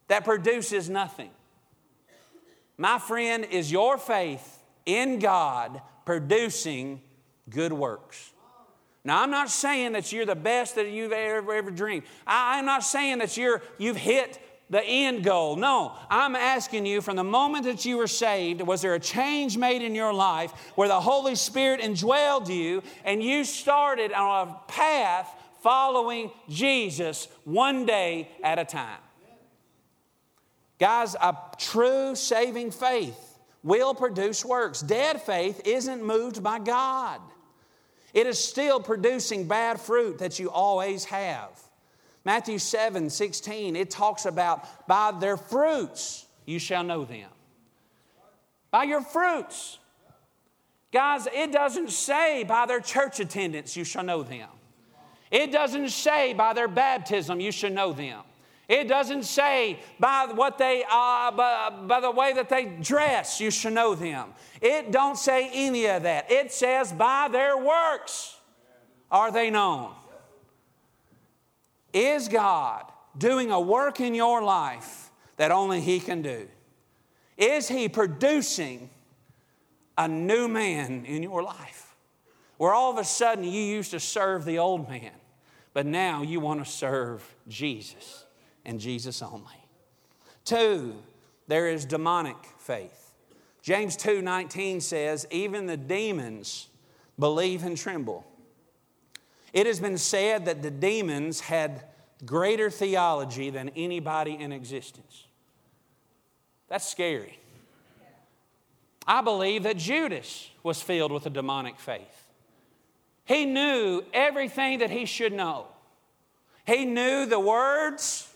that 0.08 0.24
produces 0.24 0.89
nothing. 0.89 1.32
My 2.77 3.00
friend, 3.00 3.44
is 3.44 3.70
your 3.70 3.98
faith 3.98 4.57
in 4.88 5.20
God 5.20 5.82
producing 6.06 7.01
good 7.50 7.72
works? 7.72 8.32
Now, 9.03 9.22
I'm 9.22 9.32
not 9.32 9.50
saying 9.50 9.94
that 9.94 10.12
you're 10.12 10.25
the 10.25 10.36
best 10.36 10.75
that 10.75 10.89
you've 10.89 11.13
ever, 11.13 11.53
ever 11.53 11.72
dreamed. 11.72 12.03
I, 12.25 12.58
I'm 12.58 12.65
not 12.65 12.84
saying 12.84 13.20
that 13.20 13.38
you're, 13.38 13.62
you've 13.77 13.96
hit 13.96 14.39
the 14.70 14.84
end 14.84 15.24
goal. 15.24 15.56
No, 15.56 15.94
I'm 16.10 16.36
asking 16.36 16.86
you 16.86 17.01
from 17.01 17.15
the 17.15 17.24
moment 17.24 17.65
that 17.65 17.86
you 17.86 17.98
were 17.98 18.08
saved, 18.08 18.62
was 18.62 18.82
there 18.82 18.96
a 18.96 19.00
change 19.00 19.58
made 19.58 19.82
in 19.82 19.96
your 19.96 20.13
life 20.13 20.51
where 20.75 20.88
the 20.88 21.00
Holy 21.00 21.36
Spirit 21.36 21.79
indwelled 21.79 22.50
you 22.50 22.84
and 23.06 23.24
you 23.24 23.46
started 23.46 24.12
on 24.12 24.50
a 24.50 24.72
path 24.72 25.34
following 25.62 26.32
Jesus 26.50 27.27
one 27.46 27.86
day 27.86 28.29
at 28.44 28.60
a 28.60 28.65
time. 28.65 29.00
Guys, 30.79 31.15
a 31.15 31.36
true 31.58 32.13
saving 32.13 32.72
faith 32.72 33.27
will 33.68 33.94
produce 33.94 34.46
works. 34.46 34.82
Dead 34.82 35.22
faith 35.22 35.62
isn't 35.66 36.04
moved 36.04 36.42
by 36.42 36.60
God, 36.60 37.22
it 38.14 38.26
is 38.26 38.40
still 38.40 38.80
producing 38.80 39.48
bad 39.48 39.80
fruit 39.80 40.20
that 40.20 40.40
you 40.40 40.50
always 40.50 41.06
have. 41.06 41.50
Matthew 42.26 42.58
7 42.58 43.10
16, 43.10 43.76
it 43.76 43.90
talks 43.90 44.26
about 44.26 44.88
by 44.88 45.12
their 45.12 45.38
fruits 45.38 46.26
you 46.46 46.60
shall 46.60 46.84
know 46.84 47.06
them. 47.06 47.30
By 48.72 48.84
your 48.84 49.02
fruits. 49.02 49.78
Guys, 50.92 51.28
it 51.34 51.52
doesn't 51.52 51.92
say 51.92 52.44
by 52.44 52.66
their 52.66 52.80
church 52.80 53.20
attendance 53.20 53.76
you 53.76 53.84
shall 53.84 54.04
know 54.04 54.24
them. 54.24 54.50
It 55.30 55.52
doesn't 55.52 55.90
say 55.90 56.34
by 56.34 56.54
their 56.54 56.70
baptism 56.70 57.40
you 57.40 57.52
shall 57.52 57.72
know 57.72 57.92
them. 57.92 58.22
It 58.68 58.88
doesn't 58.88 59.24
say 59.24 59.80
by 60.00 60.28
what 60.34 60.58
they 60.58 60.84
uh, 60.84 61.32
by, 61.32 61.70
by 61.88 62.02
the 62.02 62.12
way 62.12 62.34
that 62.34 62.50
they 62.50 62.66
dress 62.66 63.40
you 63.40 63.50
should 63.50 63.74
know 63.74 63.96
them. 63.96 64.34
It 64.62 64.92
don't 64.92 65.18
say 65.18 65.50
any 65.54 65.86
of 65.86 66.04
that. 66.04 66.30
It 66.30 66.52
says 66.52 66.92
by 66.92 67.30
their 67.32 67.58
works 67.58 68.36
are 69.10 69.32
they 69.32 69.50
known. 69.50 69.94
Is 71.94 72.28
God 72.28 72.92
doing 73.18 73.52
a 73.52 73.60
work 73.60 74.02
in 74.02 74.14
your 74.14 74.44
life 74.44 75.12
that 75.38 75.52
only 75.52 75.80
He 75.80 76.00
can 76.00 76.22
do? 76.22 76.48
Is 77.38 77.70
He 77.70 77.88
producing 77.88 78.90
a 79.98 80.08
new 80.08 80.48
man 80.48 81.06
in 81.06 81.24
your 81.24 81.42
life? 81.42 81.88
where 82.58 82.74
all 82.74 82.92
of 82.92 82.98
a 82.98 83.04
sudden 83.04 83.44
you 83.44 83.62
used 83.62 83.92
to 83.92 84.00
serve 84.00 84.44
the 84.44 84.58
old 84.58 84.90
man, 84.90 85.12
but 85.74 85.86
now 85.86 86.24
you 86.24 86.40
want 86.40 86.64
to 86.64 86.70
serve 86.70 87.36
Jesus 87.48 88.26
and 88.68 88.80
Jesus 88.80 89.24
only. 89.24 89.66
Two, 90.46 90.96
there 91.48 91.68
is 91.68 91.86
demonic 91.86 92.38
faith. 92.60 93.14
James 93.64 93.98
2 93.98 94.22
19 94.22 94.82
says, 94.82 95.26
Even 95.32 95.66
the 95.66 95.78
demons 95.78 96.68
believe 97.18 97.64
and 97.64 97.76
tremble. 97.76 98.26
It 99.54 99.66
has 99.66 99.80
been 99.80 99.98
said 99.98 100.46
that 100.46 100.62
the 100.62 100.70
demons 100.70 101.40
had 101.40 101.84
greater 102.26 102.70
theology 102.70 103.50
than 103.50 103.70
anybody 103.76 104.34
in 104.34 104.52
existence. 104.52 105.26
That's 106.68 106.88
scary. 106.88 107.40
I 109.08 109.22
believe 109.22 109.64
that 109.64 109.78
Judas 109.78 110.50
was 110.64 110.82
filled 110.82 111.14
with 111.14 111.26
a 111.26 111.30
demonic 111.30 111.80
faith. 111.80 112.28
He 113.24 113.46
knew 113.46 114.04
everything 114.14 114.80
that 114.80 114.90
he 114.90 115.06
should 115.06 115.32
know. 115.32 115.68
He 116.66 116.84
knew 116.84 117.26
the 117.26 117.40
words. 117.40 118.28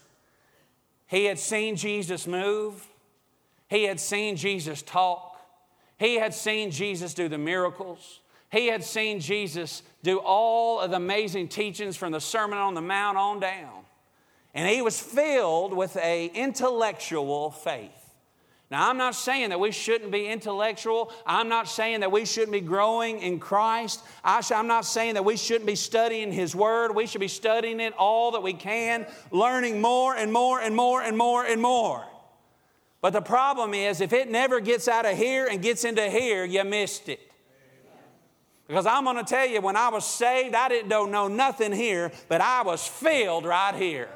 He 1.11 1.25
had 1.25 1.37
seen 1.37 1.75
Jesus 1.75 2.25
move. 2.25 2.87
He 3.69 3.83
had 3.83 3.99
seen 3.99 4.37
Jesus 4.37 4.81
talk. 4.81 5.37
He 5.99 6.15
had 6.15 6.33
seen 6.33 6.71
Jesus 6.71 7.13
do 7.13 7.27
the 7.27 7.37
miracles. 7.37 8.21
He 8.49 8.67
had 8.67 8.81
seen 8.81 9.19
Jesus 9.19 9.83
do 10.03 10.19
all 10.19 10.79
of 10.79 10.91
the 10.91 10.95
amazing 10.95 11.49
teachings 11.49 11.97
from 11.97 12.13
the 12.13 12.21
Sermon 12.21 12.57
on 12.57 12.75
the 12.75 12.81
Mount 12.81 13.17
on 13.17 13.41
down. 13.41 13.83
And 14.53 14.69
he 14.69 14.81
was 14.81 15.01
filled 15.01 15.73
with 15.73 15.97
a 15.97 16.27
intellectual 16.27 17.51
faith. 17.51 18.00
Now, 18.71 18.89
I'm 18.89 18.97
not 18.97 19.15
saying 19.15 19.49
that 19.49 19.59
we 19.59 19.71
shouldn't 19.71 20.11
be 20.11 20.27
intellectual. 20.27 21.11
I'm 21.25 21.49
not 21.49 21.67
saying 21.67 21.99
that 21.99 22.11
we 22.11 22.23
shouldn't 22.23 22.53
be 22.53 22.61
growing 22.61 23.19
in 23.19 23.37
Christ. 23.37 24.01
I'm 24.23 24.67
not 24.67 24.85
saying 24.85 25.15
that 25.15 25.25
we 25.25 25.35
shouldn't 25.35 25.65
be 25.65 25.75
studying 25.75 26.31
His 26.31 26.55
Word. 26.55 26.95
We 26.95 27.05
should 27.05 27.19
be 27.19 27.27
studying 27.27 27.81
it 27.81 27.93
all 27.97 28.31
that 28.31 28.41
we 28.41 28.53
can, 28.53 29.05
learning 29.29 29.81
more 29.81 30.15
and 30.15 30.31
more 30.31 30.61
and 30.61 30.73
more 30.73 31.01
and 31.01 31.17
more 31.17 31.45
and 31.45 31.61
more. 31.61 32.05
But 33.01 33.11
the 33.11 33.21
problem 33.21 33.73
is, 33.73 33.99
if 33.99 34.13
it 34.13 34.31
never 34.31 34.61
gets 34.61 34.87
out 34.87 35.05
of 35.05 35.17
here 35.17 35.47
and 35.47 35.61
gets 35.61 35.83
into 35.83 36.09
here, 36.09 36.45
you 36.45 36.63
missed 36.63 37.09
it. 37.09 37.19
Because 38.69 38.85
I'm 38.85 39.03
going 39.03 39.17
to 39.17 39.23
tell 39.25 39.47
you, 39.47 39.59
when 39.59 39.75
I 39.75 39.89
was 39.89 40.05
saved, 40.05 40.55
I 40.55 40.69
didn't 40.69 40.87
know 40.87 41.27
nothing 41.27 41.73
here, 41.73 42.09
but 42.29 42.39
I 42.39 42.61
was 42.61 42.87
filled 42.87 43.43
right 43.43 43.75
here. 43.75 44.07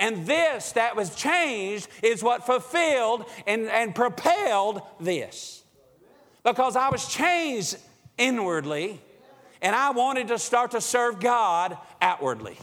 And 0.00 0.26
this 0.26 0.72
that 0.72 0.96
was 0.96 1.14
changed 1.14 1.86
is 2.02 2.22
what 2.22 2.46
fulfilled 2.46 3.26
and, 3.46 3.68
and 3.68 3.94
propelled 3.94 4.80
this. 4.98 5.62
Because 6.42 6.74
I 6.74 6.88
was 6.88 7.06
changed 7.06 7.76
inwardly 8.16 8.98
and 9.60 9.76
I 9.76 9.90
wanted 9.90 10.28
to 10.28 10.38
start 10.38 10.70
to 10.70 10.80
serve 10.80 11.20
God 11.20 11.76
outwardly. 12.00 12.56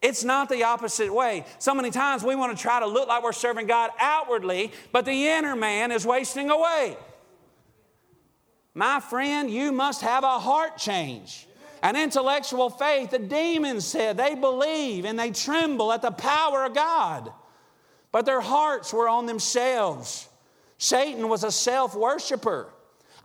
It's 0.00 0.24
not 0.24 0.48
the 0.48 0.64
opposite 0.64 1.12
way. 1.12 1.44
So 1.58 1.74
many 1.74 1.90
times 1.90 2.22
we 2.24 2.34
want 2.34 2.56
to 2.56 2.62
try 2.62 2.80
to 2.80 2.86
look 2.86 3.06
like 3.06 3.22
we're 3.22 3.32
serving 3.32 3.66
God 3.66 3.90
outwardly, 4.00 4.72
but 4.92 5.04
the 5.04 5.26
inner 5.28 5.56
man 5.56 5.92
is 5.92 6.06
wasting 6.06 6.48
away. 6.48 6.96
My 8.72 9.00
friend, 9.00 9.50
you 9.50 9.72
must 9.72 10.00
have 10.00 10.24
a 10.24 10.38
heart 10.38 10.78
change. 10.78 11.46
An 11.82 11.96
intellectual 11.96 12.70
faith, 12.70 13.10
the 13.10 13.18
demons 13.18 13.84
said 13.84 14.16
they 14.16 14.34
believe 14.34 15.04
and 15.04 15.18
they 15.18 15.30
tremble 15.30 15.92
at 15.92 16.02
the 16.02 16.10
power 16.10 16.64
of 16.64 16.74
God, 16.74 17.32
but 18.12 18.26
their 18.26 18.40
hearts 18.40 18.92
were 18.92 19.08
on 19.08 19.26
themselves. 19.26 20.28
Satan 20.78 21.28
was 21.28 21.44
a 21.44 21.52
self 21.52 21.94
worshiper. 21.94 22.72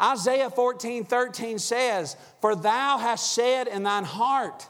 Isaiah 0.01 0.49
14 0.49 1.05
13 1.05 1.59
says, 1.59 2.17
For 2.41 2.55
thou 2.55 2.97
hast 2.97 3.33
said 3.33 3.67
in 3.67 3.83
thine 3.83 4.03
heart, 4.03 4.67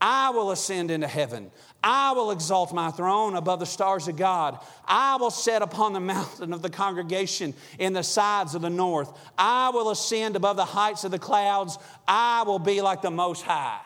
I 0.00 0.30
will 0.30 0.52
ascend 0.52 0.90
into 0.90 1.08
heaven. 1.08 1.50
I 1.82 2.12
will 2.12 2.32
exalt 2.32 2.74
my 2.74 2.90
throne 2.90 3.36
above 3.36 3.60
the 3.60 3.66
stars 3.66 4.08
of 4.08 4.16
God. 4.16 4.58
I 4.84 5.16
will 5.16 5.30
set 5.30 5.62
upon 5.62 5.92
the 5.92 6.00
mountain 6.00 6.52
of 6.52 6.60
the 6.60 6.70
congregation 6.70 7.54
in 7.78 7.92
the 7.92 8.02
sides 8.02 8.54
of 8.54 8.62
the 8.62 8.70
north. 8.70 9.12
I 9.36 9.70
will 9.70 9.90
ascend 9.90 10.34
above 10.34 10.56
the 10.56 10.64
heights 10.64 11.04
of 11.04 11.12
the 11.12 11.18
clouds. 11.18 11.78
I 12.06 12.42
will 12.42 12.58
be 12.58 12.80
like 12.80 13.00
the 13.00 13.10
Most 13.10 13.42
High. 13.42 13.80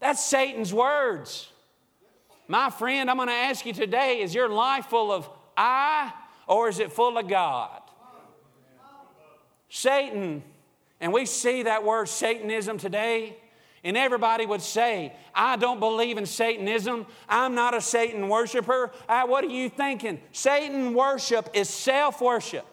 That's 0.00 0.24
Satan's 0.24 0.72
words. 0.72 1.48
My 2.48 2.70
friend, 2.70 3.10
I'm 3.10 3.16
going 3.16 3.28
to 3.28 3.34
ask 3.34 3.64
you 3.66 3.74
today 3.74 4.22
is 4.22 4.34
your 4.34 4.48
life 4.48 4.86
full 4.86 5.12
of 5.12 5.28
I 5.56 6.12
or 6.46 6.68
is 6.68 6.78
it 6.78 6.92
full 6.92 7.18
of 7.18 7.28
God? 7.28 7.82
Satan, 9.68 10.42
and 11.00 11.12
we 11.12 11.26
see 11.26 11.64
that 11.64 11.84
word 11.84 12.08
Satanism 12.08 12.78
today 12.78 13.36
and 13.82 13.96
everybody 13.96 14.44
would 14.44 14.60
say, 14.62 15.14
I 15.34 15.56
don't 15.56 15.80
believe 15.80 16.18
in 16.18 16.26
Satanism. 16.26 17.06
I'm 17.28 17.54
not 17.54 17.74
a 17.74 17.80
Satan 17.80 18.28
worshiper. 18.28 18.92
Uh, 19.08 19.26
what 19.26 19.44
are 19.44 19.48
you 19.48 19.68
thinking? 19.70 20.20
Satan 20.32 20.92
worship 20.92 21.48
is 21.54 21.68
self 21.68 22.20
worship. 22.20 22.66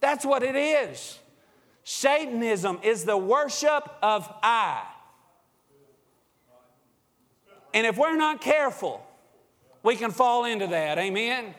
That's 0.00 0.24
what 0.24 0.42
it 0.42 0.56
is. 0.56 1.18
Satanism 1.84 2.80
is 2.82 3.04
the 3.04 3.16
worship 3.16 3.88
of 4.02 4.30
I. 4.42 4.82
And 7.72 7.86
if 7.86 7.96
we're 7.96 8.16
not 8.16 8.40
careful, 8.40 9.04
we 9.82 9.96
can 9.96 10.10
fall 10.10 10.44
into 10.44 10.66
that. 10.68 10.98
Amen? 10.98 11.54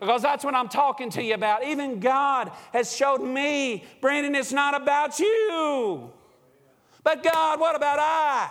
Because 0.00 0.22
that's 0.22 0.44
what 0.44 0.54
I'm 0.54 0.68
talking 0.68 1.10
to 1.10 1.22
you 1.22 1.34
about. 1.34 1.64
Even 1.64 2.00
God 2.00 2.50
has 2.72 2.94
showed 2.94 3.22
me, 3.22 3.84
Brandon, 4.00 4.34
it's 4.34 4.52
not 4.52 4.80
about 4.80 5.18
you. 5.18 6.12
But 7.04 7.22
God, 7.22 7.60
what 7.60 7.76
about 7.76 7.98
I? 8.00 8.50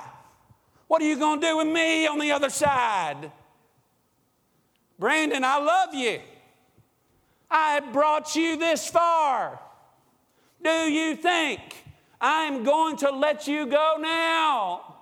What 0.87 1.01
are 1.01 1.05
you 1.05 1.17
going 1.17 1.41
to 1.41 1.47
do 1.47 1.57
with 1.57 1.67
me 1.67 2.07
on 2.07 2.19
the 2.19 2.31
other 2.31 2.51
side? 2.51 3.31
Brandon, 4.99 5.43
I 5.43 5.57
love 5.57 5.93
you. 5.95 6.19
I 7.49 7.79
brought 7.79 8.35
you 8.35 8.57
this 8.57 8.87
far. 8.87 9.59
Do 10.63 10.69
you 10.69 11.15
think 11.15 11.61
I'm 12.21 12.63
going 12.63 12.97
to 12.97 13.11
let 13.11 13.47
you 13.47 13.65
go 13.65 13.97
now? 13.99 14.97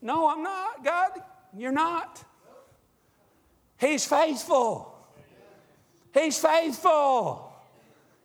No, 0.00 0.28
I'm 0.28 0.42
not. 0.42 0.84
God, 0.84 1.10
you're 1.56 1.72
not. 1.72 2.24
He's 3.78 4.04
faithful. 4.04 4.94
He's 6.14 6.38
faithful. 6.38 7.52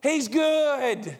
He's 0.02 0.28
good. 0.28 1.18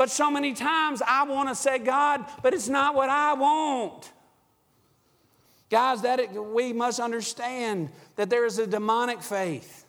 But 0.00 0.08
so 0.08 0.30
many 0.30 0.54
times 0.54 1.02
I 1.06 1.24
want 1.24 1.50
to 1.50 1.54
say, 1.54 1.78
God, 1.78 2.24
but 2.42 2.54
it's 2.54 2.70
not 2.70 2.94
what 2.94 3.10
I 3.10 3.34
want. 3.34 4.10
Guys, 5.68 6.00
that 6.00 6.18
it, 6.18 6.32
we 6.32 6.72
must 6.72 7.00
understand 7.00 7.90
that 8.16 8.30
there 8.30 8.46
is 8.46 8.58
a 8.58 8.66
demonic 8.66 9.20
faith. 9.20 9.84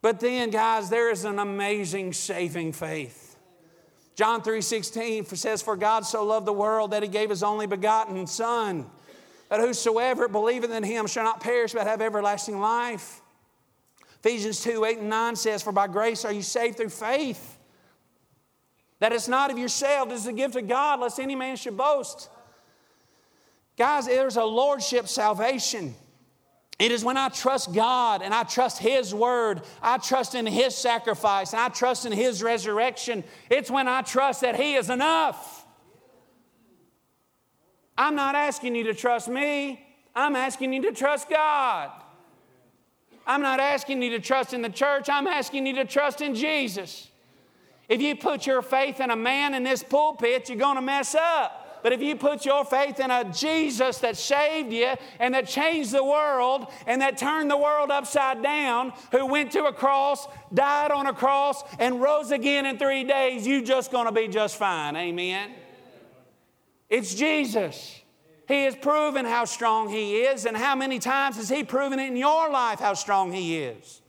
But 0.00 0.18
then, 0.18 0.48
guys, 0.48 0.88
there 0.88 1.10
is 1.10 1.26
an 1.26 1.38
amazing 1.38 2.14
saving 2.14 2.72
faith. 2.72 3.36
John 4.14 4.40
3:16 4.40 5.36
says, 5.36 5.60
For 5.60 5.76
God 5.76 6.06
so 6.06 6.24
loved 6.24 6.46
the 6.46 6.54
world 6.54 6.92
that 6.92 7.02
he 7.02 7.08
gave 7.10 7.28
his 7.28 7.42
only 7.42 7.66
begotten 7.66 8.26
Son, 8.26 8.86
that 9.50 9.60
whosoever 9.60 10.26
believeth 10.26 10.70
in 10.70 10.84
him 10.84 11.06
shall 11.06 11.24
not 11.24 11.42
perish 11.42 11.74
but 11.74 11.86
have 11.86 12.00
everlasting 12.00 12.60
life. 12.60 13.20
Ephesians 14.20 14.62
2, 14.62 14.86
8 14.86 14.98
and 15.00 15.10
9 15.10 15.36
says, 15.36 15.62
For 15.62 15.70
by 15.72 15.86
grace 15.86 16.24
are 16.24 16.32
you 16.32 16.40
saved 16.40 16.78
through 16.78 16.88
faith 16.88 17.58
that 19.02 19.12
it's 19.12 19.26
not 19.26 19.50
of 19.50 19.58
yourself, 19.58 20.12
it's 20.12 20.26
a 20.26 20.32
gift 20.32 20.54
of 20.54 20.68
God, 20.68 21.00
lest 21.00 21.18
any 21.18 21.34
man 21.34 21.56
should 21.56 21.76
boast. 21.76 22.28
Guys, 23.76 24.06
there's 24.06 24.36
a 24.36 24.44
lordship 24.44 25.08
salvation. 25.08 25.96
It 26.78 26.92
is 26.92 27.04
when 27.04 27.16
I 27.16 27.28
trust 27.28 27.74
God 27.74 28.22
and 28.22 28.32
I 28.32 28.44
trust 28.44 28.78
His 28.78 29.12
word, 29.12 29.62
I 29.82 29.98
trust 29.98 30.36
in 30.36 30.46
His 30.46 30.76
sacrifice, 30.76 31.52
and 31.52 31.60
I 31.60 31.68
trust 31.68 32.06
in 32.06 32.12
His 32.12 32.44
resurrection. 32.44 33.24
It's 33.50 33.72
when 33.72 33.88
I 33.88 34.02
trust 34.02 34.42
that 34.42 34.54
He 34.54 34.74
is 34.74 34.88
enough. 34.88 35.66
I'm 37.98 38.14
not 38.14 38.36
asking 38.36 38.76
you 38.76 38.84
to 38.84 38.94
trust 38.94 39.28
me, 39.28 39.84
I'm 40.14 40.36
asking 40.36 40.72
you 40.74 40.82
to 40.82 40.92
trust 40.92 41.28
God. 41.28 41.90
I'm 43.26 43.42
not 43.42 43.58
asking 43.58 44.00
you 44.00 44.10
to 44.10 44.20
trust 44.20 44.54
in 44.54 44.62
the 44.62 44.70
church, 44.70 45.08
I'm 45.08 45.26
asking 45.26 45.66
you 45.66 45.74
to 45.74 45.84
trust 45.86 46.20
in 46.20 46.36
Jesus. 46.36 47.08
If 47.88 48.00
you 48.00 48.16
put 48.16 48.46
your 48.46 48.62
faith 48.62 49.00
in 49.00 49.10
a 49.10 49.16
man 49.16 49.54
in 49.54 49.64
this 49.64 49.82
pulpit, 49.82 50.48
you're 50.48 50.58
going 50.58 50.76
to 50.76 50.82
mess 50.82 51.14
up. 51.14 51.62
But 51.82 51.92
if 51.92 52.00
you 52.00 52.14
put 52.14 52.44
your 52.44 52.64
faith 52.64 53.00
in 53.00 53.10
a 53.10 53.24
Jesus 53.32 53.98
that 53.98 54.16
saved 54.16 54.72
you 54.72 54.94
and 55.18 55.34
that 55.34 55.48
changed 55.48 55.90
the 55.90 56.04
world 56.04 56.66
and 56.86 57.02
that 57.02 57.18
turned 57.18 57.50
the 57.50 57.56
world 57.56 57.90
upside 57.90 58.42
down, 58.42 58.92
who 59.10 59.26
went 59.26 59.50
to 59.52 59.64
a 59.64 59.72
cross, 59.72 60.28
died 60.54 60.92
on 60.92 61.06
a 61.06 61.12
cross, 61.12 61.62
and 61.80 62.00
rose 62.00 62.30
again 62.30 62.66
in 62.66 62.78
three 62.78 63.02
days, 63.02 63.46
you're 63.46 63.62
just 63.62 63.90
going 63.90 64.06
to 64.06 64.12
be 64.12 64.28
just 64.28 64.56
fine. 64.56 64.94
Amen. 64.94 65.50
It's 66.88 67.14
Jesus. 67.14 68.00
He 68.46 68.64
has 68.64 68.76
proven 68.76 69.24
how 69.24 69.44
strong 69.44 69.88
He 69.88 70.20
is, 70.20 70.46
and 70.46 70.56
how 70.56 70.76
many 70.76 70.98
times 70.98 71.36
has 71.36 71.48
He 71.48 71.64
proven 71.64 71.98
it 71.98 72.06
in 72.06 72.16
your 72.16 72.50
life 72.50 72.78
how 72.78 72.94
strong 72.94 73.32
He 73.32 73.58
is? 73.58 74.02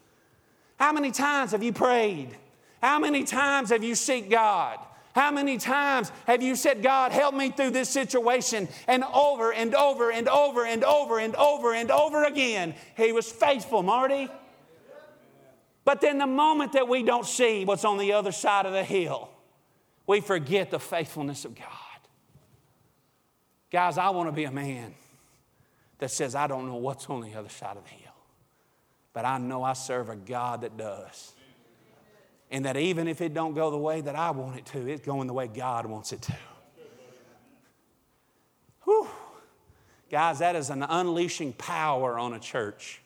How 0.78 0.92
many 0.92 1.12
times 1.12 1.52
have 1.52 1.64
you 1.64 1.74
prayed? 1.74 2.36
How 2.84 3.00
many 3.00 3.24
times 3.24 3.70
have 3.70 3.82
you 3.82 3.96
seek 3.96 4.30
God? 4.30 4.78
How 5.16 5.32
many 5.32 5.58
times 5.58 6.12
have 6.28 6.44
you 6.44 6.54
said, 6.54 6.84
God, 6.84 7.14
help 7.14 7.34
me 7.34 7.50
through 7.50 7.70
this 7.70 7.88
situation? 7.88 8.68
And 8.90 9.06
over 9.06 9.54
and 9.54 9.74
over 9.74 10.12
and 10.12 10.28
over 10.28 10.66
and 10.66 10.84
over 10.84 11.18
and 11.18 11.34
over 11.38 11.74
and 11.74 11.90
over 11.90 12.26
again, 12.26 12.76
He 12.98 13.14
was 13.14 13.32
faithful, 13.32 13.84
Marty. 13.84 14.28
But 15.86 16.02
then 16.02 16.18
the 16.18 16.28
moment 16.28 16.74
that 16.74 16.90
we 16.90 17.04
don't 17.04 17.26
see 17.26 17.64
what's 17.64 17.86
on 17.86 17.98
the 17.98 18.12
other 18.12 18.34
side 18.34 18.66
of 18.66 18.74
the 18.74 18.84
hill, 18.84 19.30
we 20.06 20.20
forget 20.20 20.70
the 20.70 20.80
faithfulness 20.80 21.46
of 21.46 21.56
God. 21.56 21.68
Guys, 23.72 23.98
I 23.98 24.10
want 24.10 24.28
to 24.28 24.34
be 24.34 24.44
a 24.44 24.52
man 24.52 24.94
that 26.00 26.12
says, 26.12 26.36
I 26.36 26.48
don't 26.48 26.68
know 26.68 26.76
what's 26.76 27.10
on 27.10 27.22
the 27.22 27.34
other 27.36 27.48
side 27.48 27.78
of 27.78 27.84
the 27.86 27.92
hill, 27.92 28.14
but 29.14 29.24
I 29.24 29.38
know 29.38 29.64
I 29.64 29.72
serve 29.72 30.10
a 30.10 30.18
God 30.18 30.62
that 30.62 30.76
does. 30.76 31.33
And 32.54 32.66
that 32.66 32.78
even 32.78 33.08
if 33.08 33.20
it 33.20 33.34
don't 33.34 33.56
go 33.56 33.72
the 33.72 33.80
way 33.80 34.00
that 34.02 34.16
I 34.16 34.30
want 34.30 34.58
it 34.58 34.66
to, 34.68 34.88
it's 34.88 35.04
going 35.04 35.26
the 35.26 35.34
way 35.34 35.48
God 35.48 35.88
wants 35.88 36.14
it 36.14 36.22
to. 36.22 36.36
Whew. 38.84 39.08
Guys, 40.12 40.38
that 40.38 40.56
is 40.56 40.70
an 40.70 40.84
unleashing 40.84 41.54
power 41.54 42.20
on 42.20 42.34
a 42.34 42.40
church 42.40 43.02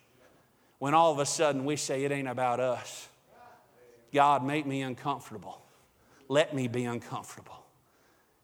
when 0.80 0.94
all 0.94 1.14
of 1.14 1.20
a 1.20 1.26
sudden 1.26 1.64
we 1.64 1.78
say 1.78 2.04
it 2.04 2.12
ain't 2.12 2.28
about 2.28 2.60
us. 2.60 3.08
God, 4.14 4.46
make 4.46 4.66
me 4.66 4.82
uncomfortable. 4.82 5.62
Let 6.28 6.54
me 6.54 6.68
be 6.68 6.84
uncomfortable. 6.84 7.64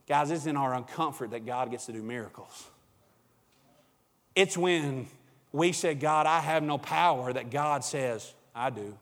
Guys, 0.07 0.31
it's 0.31 0.45
in 0.45 0.55
our 0.55 0.71
uncomfort 0.81 1.31
that 1.31 1.45
God 1.45 1.69
gets 1.69 1.85
to 1.87 1.91
do 1.91 2.01
miracles. 2.01 2.69
It's 4.35 4.57
when 4.57 5.07
we 5.51 5.73
say, 5.73 5.95
God, 5.95 6.27
I 6.27 6.39
have 6.39 6.63
no 6.63 6.77
power, 6.77 7.33
that 7.33 7.49
God 7.51 7.83
says, 7.83 8.33
I 8.55 8.69
do. 8.69 8.97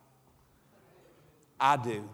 I 1.62 1.78
do. 1.78 2.10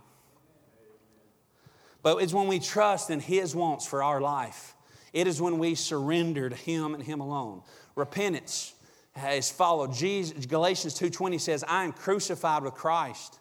But 2.04 2.22
it's 2.22 2.34
when 2.34 2.48
we 2.48 2.60
trust 2.60 3.10
in 3.10 3.20
His 3.20 3.56
wants 3.56 3.88
for 3.88 4.04
our 4.04 4.22
life. 4.22 4.76
It 5.14 5.26
is 5.26 5.42
when 5.42 5.58
we 5.58 5.74
surrender 5.74 6.50
to 6.50 6.56
Him 6.56 6.94
and 6.94 7.04
Him 7.04 7.22
alone. 7.22 7.64
Repentance 7.96 8.74
has 9.14 9.50
followed. 9.50 9.94
Jesus, 9.94 10.46
Galatians 10.46 11.00
2.20 11.00 11.40
says, 11.40 11.64
I 11.68 11.86
am 11.86 11.94
crucified 11.94 12.64
with 12.64 12.76
Christ. 12.76 13.40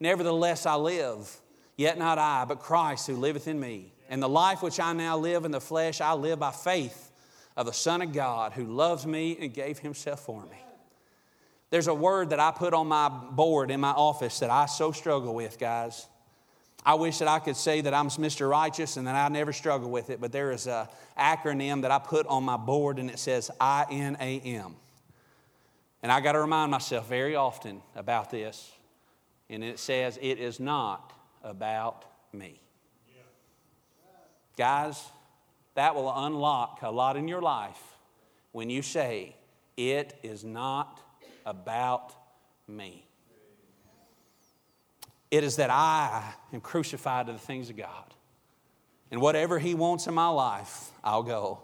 Nevertheless 0.00 0.66
I 0.66 0.74
live, 0.74 1.40
yet 1.76 1.96
not 1.96 2.18
I, 2.18 2.44
but 2.44 2.58
Christ 2.58 3.06
who 3.06 3.14
liveth 3.14 3.46
in 3.46 3.60
me. 3.60 3.92
And 4.08 4.22
the 4.22 4.28
life 4.28 4.62
which 4.62 4.80
I 4.80 4.92
now 4.92 5.16
live 5.16 5.44
in 5.44 5.52
the 5.52 5.60
flesh, 5.60 6.00
I 6.00 6.14
live 6.14 6.40
by 6.40 6.50
faith 6.50 7.12
of 7.56 7.66
the 7.66 7.72
Son 7.72 8.02
of 8.02 8.12
God 8.12 8.52
who 8.52 8.64
loves 8.64 9.06
me 9.06 9.38
and 9.40 9.54
gave 9.54 9.78
himself 9.78 10.20
for 10.20 10.44
me. 10.46 10.58
There's 11.72 11.86
a 11.86 11.94
word 11.94 12.28
that 12.30 12.38
I 12.38 12.50
put 12.50 12.74
on 12.74 12.86
my 12.86 13.08
board 13.08 13.70
in 13.70 13.80
my 13.80 13.92
office 13.92 14.40
that 14.40 14.50
I 14.50 14.66
so 14.66 14.92
struggle 14.92 15.34
with, 15.34 15.58
guys. 15.58 16.06
I 16.84 16.96
wish 16.96 17.16
that 17.20 17.28
I 17.28 17.38
could 17.38 17.56
say 17.56 17.80
that 17.80 17.94
I'm 17.94 18.08
Mr. 18.08 18.46
Righteous 18.46 18.98
and 18.98 19.06
that 19.06 19.14
I 19.14 19.26
never 19.28 19.54
struggle 19.54 19.90
with 19.90 20.10
it, 20.10 20.20
but 20.20 20.32
there 20.32 20.52
is 20.52 20.66
an 20.66 20.86
acronym 21.18 21.80
that 21.80 21.90
I 21.90 21.98
put 21.98 22.26
on 22.26 22.44
my 22.44 22.58
board 22.58 22.98
and 22.98 23.08
it 23.08 23.18
says 23.18 23.50
I 23.58 23.86
N 23.90 24.18
A 24.20 24.40
M. 24.40 24.76
And 26.02 26.12
I 26.12 26.20
got 26.20 26.32
to 26.32 26.40
remind 26.40 26.70
myself 26.70 27.08
very 27.08 27.36
often 27.36 27.80
about 27.96 28.30
this. 28.30 28.70
And 29.48 29.64
it 29.64 29.78
says, 29.78 30.18
It 30.20 30.38
is 30.38 30.60
not 30.60 31.14
about 31.42 32.04
me. 32.34 32.60
Guys, 34.58 35.02
that 35.74 35.94
will 35.94 36.12
unlock 36.14 36.80
a 36.82 36.90
lot 36.90 37.16
in 37.16 37.28
your 37.28 37.40
life 37.40 37.82
when 38.50 38.68
you 38.68 38.82
say, 38.82 39.36
It 39.78 40.18
is 40.22 40.44
not 40.44 41.00
about 41.44 42.12
me. 42.68 43.06
It 45.30 45.44
is 45.44 45.56
that 45.56 45.70
I 45.70 46.34
am 46.52 46.60
crucified 46.60 47.26
to 47.26 47.32
the 47.32 47.38
things 47.38 47.70
of 47.70 47.76
God. 47.76 48.14
And 49.10 49.20
whatever 49.20 49.58
He 49.58 49.74
wants 49.74 50.06
in 50.06 50.14
my 50.14 50.28
life, 50.28 50.90
I'll 51.02 51.22
go. 51.22 51.60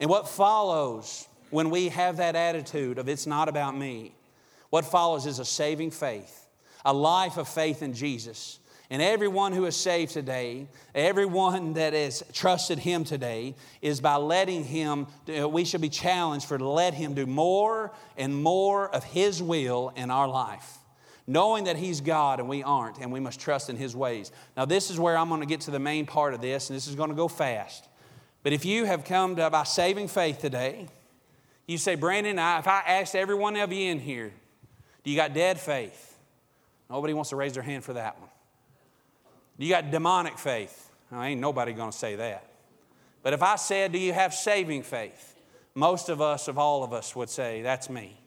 And 0.00 0.10
what 0.10 0.28
follows 0.28 1.26
when 1.50 1.70
we 1.70 1.88
have 1.88 2.16
that 2.16 2.34
attitude 2.36 2.98
of 2.98 3.08
it's 3.08 3.26
not 3.26 3.48
about 3.48 3.76
me, 3.76 4.14
what 4.70 4.84
follows 4.84 5.24
is 5.24 5.38
a 5.38 5.44
saving 5.44 5.90
faith, 5.90 6.46
a 6.84 6.92
life 6.92 7.36
of 7.36 7.48
faith 7.48 7.82
in 7.82 7.94
Jesus 7.94 8.58
and 8.90 9.00
everyone 9.00 9.52
who 9.52 9.64
is 9.64 9.76
saved 9.76 10.12
today, 10.12 10.66
everyone 10.94 11.72
that 11.74 11.94
has 11.94 12.22
trusted 12.32 12.78
Him 12.78 13.04
today, 13.04 13.54
is 13.80 14.00
by 14.00 14.16
letting 14.16 14.64
Him, 14.64 15.06
we 15.26 15.64
should 15.64 15.80
be 15.80 15.88
challenged 15.88 16.46
for 16.46 16.58
to 16.58 16.68
let 16.68 16.94
Him 16.94 17.14
do 17.14 17.26
more 17.26 17.92
and 18.16 18.42
more 18.42 18.88
of 18.94 19.02
His 19.04 19.42
will 19.42 19.92
in 19.96 20.10
our 20.10 20.28
life. 20.28 20.78
Knowing 21.26 21.64
that 21.64 21.76
He's 21.76 22.02
God 22.02 22.38
and 22.38 22.48
we 22.48 22.62
aren't, 22.62 22.98
and 22.98 23.10
we 23.10 23.20
must 23.20 23.40
trust 23.40 23.70
in 23.70 23.76
His 23.76 23.96
ways. 23.96 24.30
Now, 24.56 24.66
this 24.66 24.90
is 24.90 25.00
where 25.00 25.16
I'm 25.16 25.30
going 25.30 25.40
to 25.40 25.46
get 25.46 25.62
to 25.62 25.70
the 25.70 25.78
main 25.78 26.04
part 26.04 26.34
of 26.34 26.42
this, 26.42 26.68
and 26.68 26.76
this 26.76 26.86
is 26.86 26.94
going 26.94 27.08
to 27.08 27.16
go 27.16 27.28
fast. 27.28 27.88
But 28.42 28.52
if 28.52 28.66
you 28.66 28.84
have 28.84 29.06
come 29.06 29.36
to, 29.36 29.48
by 29.48 29.64
saving 29.64 30.08
faith 30.08 30.38
today, 30.38 30.88
you 31.66 31.78
say, 31.78 31.94
Brandon, 31.94 32.38
if 32.38 32.68
I 32.68 32.82
asked 32.86 33.14
every 33.16 33.34
one 33.34 33.56
of 33.56 33.72
you 33.72 33.90
in 33.90 33.98
here, 33.98 34.34
do 35.02 35.10
you 35.10 35.16
got 35.16 35.32
dead 35.32 35.58
faith? 35.58 36.18
Nobody 36.90 37.14
wants 37.14 37.30
to 37.30 37.36
raise 37.36 37.54
their 37.54 37.62
hand 37.62 37.84
for 37.84 37.94
that 37.94 38.20
one. 38.20 38.28
You 39.56 39.68
got 39.68 39.90
demonic 39.90 40.38
faith. 40.38 40.90
Now, 41.10 41.22
ain't 41.22 41.40
nobody 41.40 41.72
going 41.72 41.90
to 41.90 41.96
say 41.96 42.16
that. 42.16 42.50
But 43.22 43.32
if 43.32 43.42
I 43.42 43.56
said, 43.56 43.92
Do 43.92 43.98
you 43.98 44.12
have 44.12 44.34
saving 44.34 44.82
faith? 44.82 45.34
Most 45.74 46.08
of 46.08 46.20
us, 46.20 46.48
of 46.48 46.58
all 46.58 46.84
of 46.84 46.92
us, 46.92 47.14
would 47.14 47.30
say, 47.30 47.62
That's 47.62 47.88
me. 47.88 48.20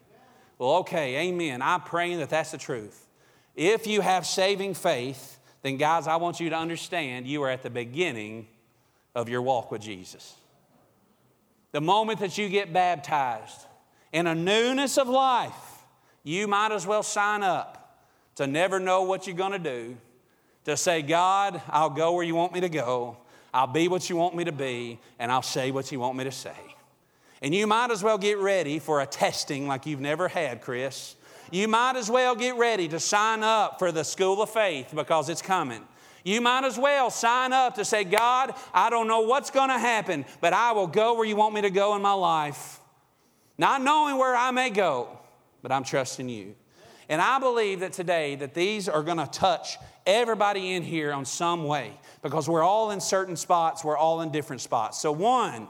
Well, 0.58 0.76
okay, 0.78 1.28
amen. 1.28 1.62
I'm 1.62 1.82
praying 1.82 2.18
that 2.18 2.30
that's 2.30 2.50
the 2.50 2.58
truth. 2.58 3.06
If 3.54 3.86
you 3.86 4.00
have 4.00 4.26
saving 4.26 4.74
faith, 4.74 5.38
then, 5.62 5.76
guys, 5.76 6.06
I 6.06 6.16
want 6.16 6.40
you 6.40 6.50
to 6.50 6.56
understand 6.56 7.26
you 7.26 7.42
are 7.42 7.50
at 7.50 7.62
the 7.62 7.70
beginning 7.70 8.48
of 9.14 9.28
your 9.28 9.42
walk 9.42 9.70
with 9.70 9.82
Jesus. 9.82 10.34
The 11.72 11.80
moment 11.80 12.20
that 12.20 12.38
you 12.38 12.48
get 12.48 12.72
baptized 12.72 13.66
in 14.12 14.26
a 14.26 14.34
newness 14.34 14.96
of 14.96 15.08
life, 15.08 15.52
you 16.22 16.48
might 16.48 16.72
as 16.72 16.86
well 16.86 17.02
sign 17.02 17.42
up 17.42 18.04
to 18.36 18.46
never 18.46 18.80
know 18.80 19.02
what 19.02 19.26
you're 19.26 19.36
going 19.36 19.52
to 19.52 19.58
do 19.58 19.96
to 20.64 20.76
say, 20.76 21.02
God, 21.02 21.60
I'll 21.68 21.90
go 21.90 22.12
where 22.12 22.24
you 22.24 22.34
want 22.34 22.52
me 22.52 22.60
to 22.60 22.68
go, 22.68 23.16
I'll 23.52 23.66
be 23.66 23.88
what 23.88 24.10
you 24.10 24.16
want 24.16 24.36
me 24.36 24.44
to 24.44 24.52
be, 24.52 24.98
and 25.18 25.32
I'll 25.32 25.42
say 25.42 25.70
what 25.70 25.90
you 25.90 26.00
want 26.00 26.16
me 26.16 26.24
to 26.24 26.32
say. 26.32 26.56
And 27.40 27.54
you 27.54 27.66
might 27.66 27.90
as 27.90 28.02
well 28.02 28.18
get 28.18 28.38
ready 28.38 28.78
for 28.78 29.00
a 29.00 29.06
testing 29.06 29.66
like 29.66 29.86
you've 29.86 30.00
never 30.00 30.28
had, 30.28 30.60
Chris. 30.60 31.14
You 31.50 31.68
might 31.68 31.96
as 31.96 32.10
well 32.10 32.34
get 32.34 32.56
ready 32.56 32.88
to 32.88 33.00
sign 33.00 33.42
up 33.42 33.78
for 33.78 33.92
the 33.92 34.04
school 34.04 34.42
of 34.42 34.50
faith 34.50 34.92
because 34.94 35.28
it's 35.28 35.40
coming. 35.40 35.82
You 36.24 36.40
might 36.40 36.64
as 36.64 36.78
well 36.78 37.10
sign 37.10 37.52
up 37.52 37.76
to 37.76 37.84
say, 37.84 38.04
God, 38.04 38.54
I 38.74 38.90
don't 38.90 39.08
know 39.08 39.20
what's 39.20 39.50
going 39.50 39.70
to 39.70 39.78
happen, 39.78 40.26
but 40.40 40.52
I 40.52 40.72
will 40.72 40.86
go 40.86 41.14
where 41.14 41.24
you 41.24 41.36
want 41.36 41.54
me 41.54 41.62
to 41.62 41.70
go 41.70 41.96
in 41.96 42.02
my 42.02 42.12
life. 42.12 42.80
Not 43.56 43.82
knowing 43.82 44.18
where 44.18 44.36
I 44.36 44.50
may 44.50 44.70
go, 44.70 45.18
but 45.62 45.72
I'm 45.72 45.84
trusting 45.84 46.28
you. 46.28 46.54
And 47.08 47.22
I 47.22 47.38
believe 47.38 47.80
that 47.80 47.92
today 47.94 48.34
that 48.36 48.52
these 48.52 48.88
are 48.88 49.02
going 49.02 49.16
to 49.16 49.26
touch 49.26 49.78
everybody 50.08 50.72
in 50.72 50.82
here 50.82 51.12
on 51.12 51.24
some 51.24 51.64
way 51.64 51.92
because 52.22 52.48
we're 52.48 52.62
all 52.62 52.90
in 52.90 53.00
certain 53.00 53.36
spots, 53.36 53.84
we're 53.84 53.96
all 53.96 54.22
in 54.22 54.32
different 54.32 54.62
spots. 54.62 55.00
So, 55.00 55.12
one, 55.12 55.68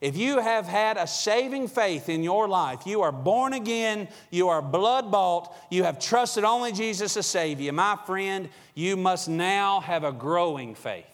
if 0.00 0.16
you 0.16 0.38
have 0.38 0.66
had 0.66 0.96
a 0.96 1.06
saving 1.06 1.68
faith 1.68 2.08
in 2.08 2.22
your 2.22 2.46
life, 2.46 2.86
you 2.86 3.02
are 3.02 3.12
born 3.12 3.54
again, 3.54 4.08
you 4.30 4.48
are 4.48 4.62
blood 4.62 5.10
bought, 5.10 5.54
you 5.70 5.84
have 5.84 5.98
trusted 5.98 6.44
only 6.44 6.72
Jesus 6.72 7.14
to 7.14 7.22
save 7.22 7.60
you, 7.60 7.72
my 7.72 7.98
friend, 8.06 8.48
you 8.74 8.96
must 8.96 9.28
now 9.28 9.80
have 9.80 10.04
a 10.04 10.12
growing 10.12 10.74
faith. 10.74 11.06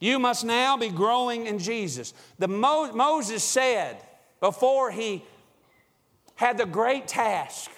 You 0.00 0.18
must 0.18 0.44
now 0.44 0.76
be 0.76 0.88
growing 0.88 1.46
in 1.46 1.60
Jesus. 1.60 2.12
The 2.38 2.48
Mo- 2.48 2.92
Moses 2.92 3.44
said 3.44 3.98
before 4.40 4.90
he 4.90 5.22
had 6.34 6.58
the 6.58 6.66
great 6.66 7.06
task 7.06 7.70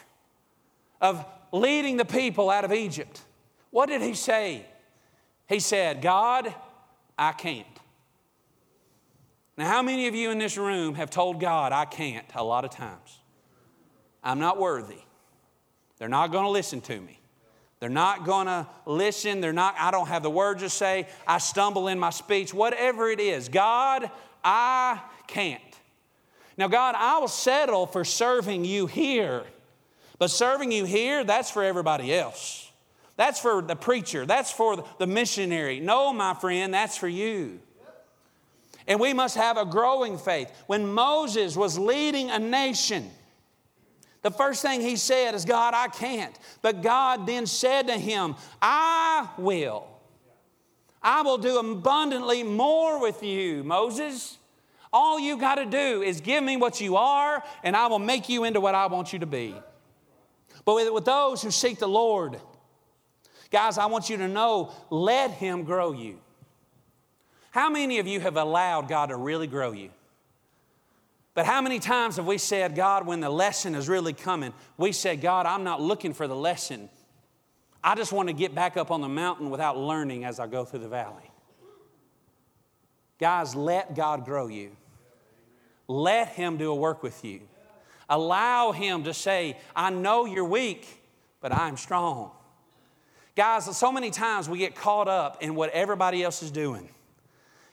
of 1.03 1.23
leading 1.55 1.97
the 1.97 2.05
people 2.05 2.51
out 2.51 2.64
of 2.64 2.73
Egypt, 2.73 3.23
what 3.71 3.88
did 3.88 4.03
he 4.03 4.14
say? 4.14 4.67
He 5.49 5.61
said, 5.61 6.03
God, 6.03 6.53
I 7.17 7.33
can't. 7.33 7.67
Now, 9.57 9.69
how 9.69 9.83
many 9.83 10.09
of 10.09 10.17
you 10.17 10.33
in 10.33 10.38
this 10.38 10.59
room 10.59 10.97
have 10.97 11.11
told 11.11 11.40
God, 11.40 11.73
I 11.73 11.85
can't, 11.85 12.27
a 12.35 12.43
lot 12.43 12.64
of 12.64 12.73
times? 12.73 13.21
I'm 14.23 14.40
not 14.40 14.59
worthy. 14.59 14.99
They're 15.99 16.09
not 16.09 16.33
going 16.33 16.45
to 16.45 16.51
listen 16.51 16.81
to 16.83 17.01
me. 17.01 17.21
They're 17.79 17.88
not 17.88 18.25
going 18.25 18.47
to 18.47 18.67
listen. 18.85 19.40
They're 19.40 19.53
not, 19.53 19.77
I 19.79 19.93
don't 19.93 20.09
have 20.09 20.25
the 20.25 20.31
words 20.31 20.62
to 20.62 20.71
say. 20.71 21.07
I 21.25 21.38
stumble 21.38 21.87
in 21.87 22.01
my 22.01 22.11
speech, 22.11 22.53
whatever 22.53 23.11
it 23.11 23.21
is. 23.21 23.49
God, 23.49 24.11
I 24.43 25.01
can't. 25.29 25.62
Now, 26.57 26.67
God, 26.67 26.97
I 26.99 27.19
will 27.19 27.29
settle 27.29 27.87
for 27.87 28.05
serving 28.05 28.64
you 28.64 28.87
here 28.87 29.45
but 30.25 30.31
serving 30.31 30.73
you 30.73 30.87
here, 30.87 31.23
that's 31.23 31.51
for 31.51 31.63
everybody 31.63 32.15
else. 32.15 32.73
That's 33.19 33.39
for 33.39 33.61
the 33.61 33.77
preacher. 33.77 34.25
That's 34.25 34.51
for 34.51 34.83
the 34.99 35.07
missionary. 35.07 35.81
No, 35.81 36.15
my 36.15 36.33
friend, 36.33 36.73
that's 36.73 36.97
for 36.97 37.09
you. 37.09 37.61
And 38.87 38.99
we 38.99 39.13
must 39.13 39.37
have 39.37 39.59
a 39.59 39.67
growing 39.67 40.17
faith. 40.17 40.51
When 40.67 40.87
Moses 40.87 41.59
was 41.59 41.79
leading 41.79 42.31
a 42.31 42.39
nation, 42.39 43.11
the 44.23 44.31
first 44.31 44.63
thing 44.63 44.81
he 44.81 44.97
said 44.97 45.35
is, 45.35 45.45
God, 45.45 45.75
I 45.75 45.89
can't. 45.89 46.35
But 46.63 46.81
God 46.81 47.27
then 47.27 47.45
said 47.45 47.89
to 47.89 47.99
him, 47.99 48.35
I 48.63 49.29
will. 49.37 49.87
I 51.03 51.21
will 51.21 51.37
do 51.37 51.59
abundantly 51.59 52.43
more 52.43 52.99
with 52.99 53.23
you, 53.23 53.63
Moses. 53.63 54.39
All 54.91 55.21
you 55.21 55.37
got 55.37 55.57
to 55.57 55.67
do 55.67 56.01
is 56.01 56.23
give 56.23 56.43
me 56.43 56.57
what 56.57 56.81
you 56.81 56.97
are, 56.97 57.45
and 57.63 57.77
I 57.77 57.89
will 57.89 57.99
make 57.99 58.31
you 58.31 58.45
into 58.45 58.61
what 58.61 58.75
I 58.75 58.87
want 58.87 59.13
you 59.13 59.19
to 59.19 59.27
be. 59.27 59.55
But 60.64 60.92
with, 60.92 61.05
those 61.05 61.42
who 61.42 61.50
seek 61.50 61.79
the 61.79 61.88
Lord, 61.88 62.40
guys, 63.50 63.79
I 63.79 63.87
want 63.87 64.09
you 64.09 64.16
to 64.18 64.29
know 64.29 64.72
let 64.90 65.31
Him 65.33 65.64
grow 65.64 65.92
you. 65.92 66.18
How 67.50 67.70
many 67.70 67.98
of 67.98 68.07
you 68.07 68.20
have 68.20 68.37
allowed 68.37 68.88
God 68.88 69.11
to 69.11 69.16
really 69.16 69.46
grow 69.46 69.72
you? 69.72 69.90
But 71.35 71.46
how 71.46 71.61
many 71.61 71.81
times 71.81 72.16
have 72.16 72.27
we 72.27 72.38
said, 72.38 72.77
God, 72.77 73.07
when 73.07 73.20
the 73.20 73.31
lesson 73.31 73.74
is 73.74 73.88
really 73.88 74.12
coming, 74.12 74.53
we 74.77 74.92
said, 74.92 75.20
God, 75.20 75.46
I'm 75.46 75.64
not 75.64 75.81
looking 75.81 76.14
for 76.14 76.29
the 76.29 76.37
lesson. 76.37 76.88
I 77.83 77.96
just 77.96 78.12
want 78.12 78.29
to 78.29 78.33
get 78.33 78.55
back 78.55 78.77
up 78.77 78.90
on 78.90 79.00
the 79.00 79.09
mountain 79.09 79.50
without 79.50 79.77
learning 79.77 80.24
as 80.24 80.38
I 80.38 80.46
go 80.46 80.64
through 80.64 80.81
the 80.81 80.88
valley. 80.88 81.31
Guys, 83.18 83.55
let 83.55 83.94
God 83.94 84.24
grow 84.24 84.46
you. 84.46 84.70
Let 85.87 86.29
Him 86.29 86.57
do 86.57 86.70
a 86.70 86.74
work 86.74 87.03
with 87.03 87.24
you. 87.24 87.40
Allow 88.09 88.73
Him 88.73 89.05
to 89.05 89.14
say, 89.14 89.57
I 89.75 89.90
know 89.90 90.25
you're 90.25 90.45
weak, 90.45 91.03
but 91.40 91.53
I'm 91.53 91.77
strong. 91.77 92.31
Guys, 93.37 93.77
so 93.77 93.90
many 93.90 94.11
times 94.11 94.49
we 94.49 94.59
get 94.59 94.75
caught 94.75 95.09
up 95.09 95.43
in 95.43 95.55
what 95.55 95.71
everybody 95.71 96.23
else 96.23 96.43
is 96.43 96.51
doing. 96.51 96.88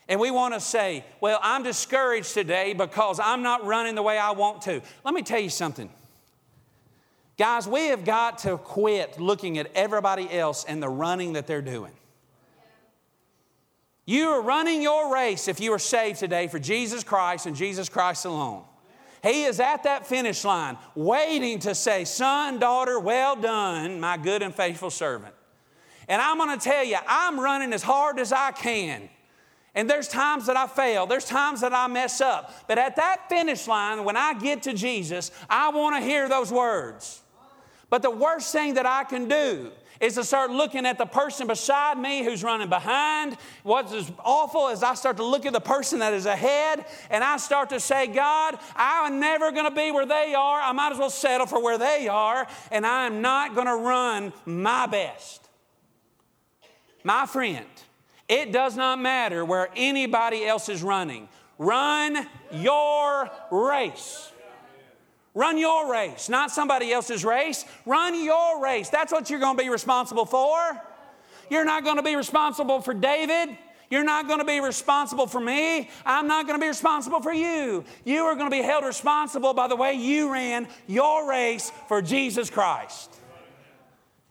And 0.07 0.19
we 0.19 0.31
want 0.31 0.53
to 0.53 0.59
say, 0.59 1.05
Well, 1.21 1.39
I'm 1.41 1.63
discouraged 1.63 2.33
today 2.33 2.73
because 2.73 3.19
I'm 3.19 3.43
not 3.43 3.65
running 3.65 3.95
the 3.95 4.01
way 4.01 4.17
I 4.17 4.31
want 4.31 4.63
to. 4.63 4.81
Let 5.05 5.13
me 5.13 5.21
tell 5.21 5.39
you 5.39 5.49
something. 5.49 5.89
Guys, 7.37 7.67
we 7.67 7.87
have 7.87 8.03
got 8.03 8.39
to 8.39 8.57
quit 8.57 9.19
looking 9.19 9.57
at 9.57 9.71
everybody 9.73 10.31
else 10.31 10.63
and 10.63 10.81
the 10.81 10.89
running 10.89 11.33
that 11.33 11.47
they're 11.47 11.61
doing. 11.61 11.93
You 14.05 14.27
are 14.29 14.41
running 14.41 14.81
your 14.81 15.13
race 15.13 15.47
if 15.47 15.59
you 15.59 15.71
are 15.73 15.79
saved 15.79 16.19
today 16.19 16.47
for 16.47 16.59
Jesus 16.59 17.03
Christ 17.03 17.45
and 17.45 17.55
Jesus 17.55 17.87
Christ 17.87 18.25
alone. 18.25 18.63
He 19.23 19.43
is 19.43 19.59
at 19.59 19.83
that 19.83 20.07
finish 20.07 20.43
line 20.43 20.77
waiting 20.95 21.59
to 21.59 21.75
say, 21.75 22.05
Son, 22.05 22.59
daughter, 22.59 22.99
well 22.99 23.35
done, 23.35 23.99
my 23.99 24.17
good 24.17 24.41
and 24.41 24.53
faithful 24.53 24.89
servant. 24.89 25.35
And 26.07 26.21
I'm 26.21 26.37
going 26.37 26.57
to 26.57 26.63
tell 26.63 26.83
you, 26.83 26.97
I'm 27.07 27.39
running 27.39 27.71
as 27.73 27.83
hard 27.83 28.19
as 28.19 28.33
I 28.33 28.51
can. 28.51 29.09
And 29.73 29.89
there's 29.89 30.07
times 30.07 30.47
that 30.47 30.57
I 30.57 30.67
fail, 30.67 31.05
there's 31.05 31.25
times 31.25 31.61
that 31.61 31.73
I 31.73 31.87
mess 31.87 32.19
up. 32.19 32.67
But 32.67 32.77
at 32.77 32.97
that 32.97 33.29
finish 33.29 33.67
line, 33.67 34.03
when 34.03 34.17
I 34.17 34.33
get 34.33 34.63
to 34.63 34.73
Jesus, 34.73 35.31
I 35.49 35.69
want 35.69 35.95
to 35.95 36.01
hear 36.01 36.27
those 36.27 36.51
words. 36.51 37.21
But 37.89 38.01
the 38.01 38.11
worst 38.11 38.51
thing 38.51 38.73
that 38.73 38.85
I 38.85 39.03
can 39.03 39.27
do 39.27 39.71
is 40.01 40.15
to 40.15 40.23
start 40.23 40.51
looking 40.51 40.85
at 40.85 40.97
the 40.97 41.05
person 41.05 41.47
beside 41.47 41.97
me 41.97 42.23
who's 42.23 42.43
running 42.43 42.67
behind. 42.69 43.37
What's 43.63 43.93
as 43.93 44.11
awful 44.25 44.69
is 44.69 44.83
I 44.83 44.95
start 44.95 45.17
to 45.17 45.25
look 45.25 45.45
at 45.45 45.53
the 45.53 45.61
person 45.61 45.99
that 45.99 46.13
is 46.13 46.25
ahead 46.25 46.85
and 47.09 47.23
I 47.23 47.37
start 47.37 47.69
to 47.69 47.79
say, 47.79 48.07
God, 48.07 48.57
I'm 48.75 49.19
never 49.19 49.51
going 49.51 49.69
to 49.69 49.75
be 49.75 49.91
where 49.91 50.05
they 50.05 50.33
are. 50.33 50.59
I 50.59 50.71
might 50.71 50.91
as 50.91 50.97
well 50.97 51.11
settle 51.11 51.45
for 51.45 51.61
where 51.63 51.77
they 51.77 52.07
are, 52.07 52.47
and 52.71 52.85
I'm 52.85 53.21
not 53.21 53.53
going 53.53 53.67
to 53.67 53.75
run 53.75 54.33
my 54.45 54.87
best. 54.87 55.47
My 57.03 57.25
friend, 57.25 57.65
it 58.27 58.51
does 58.51 58.75
not 58.75 58.99
matter 58.99 59.45
where 59.45 59.69
anybody 59.75 60.45
else 60.45 60.69
is 60.69 60.81
running. 60.81 61.29
Run 61.57 62.27
your 62.51 63.29
race. 63.51 64.30
Run 65.33 65.57
your 65.57 65.89
race, 65.91 66.27
not 66.27 66.51
somebody 66.51 66.91
else's 66.91 67.23
race. 67.23 67.65
Run 67.85 68.21
your 68.23 68.61
race. 68.61 68.89
That's 68.89 69.11
what 69.11 69.29
you're 69.29 69.39
going 69.39 69.57
to 69.57 69.63
be 69.63 69.69
responsible 69.69 70.25
for. 70.25 70.81
You're 71.49 71.65
not 71.65 71.83
going 71.83 71.97
to 71.97 72.03
be 72.03 72.15
responsible 72.15 72.81
for 72.81 72.93
David. 72.93 73.57
You're 73.89 74.03
not 74.03 74.27
going 74.27 74.39
to 74.39 74.45
be 74.45 74.59
responsible 74.59 75.27
for 75.27 75.39
me. 75.39 75.89
I'm 76.05 76.27
not 76.27 76.47
going 76.47 76.57
to 76.57 76.63
be 76.63 76.67
responsible 76.67 77.21
for 77.21 77.33
you. 77.33 77.83
You 78.05 78.23
are 78.23 78.35
going 78.35 78.49
to 78.49 78.55
be 78.55 78.63
held 78.63 78.85
responsible 78.85 79.53
by 79.53 79.67
the 79.67 79.75
way 79.75 79.93
you 79.93 80.31
ran 80.31 80.67
your 80.87 81.29
race 81.29 81.71
for 81.87 82.01
Jesus 82.01 82.49
Christ. 82.49 83.13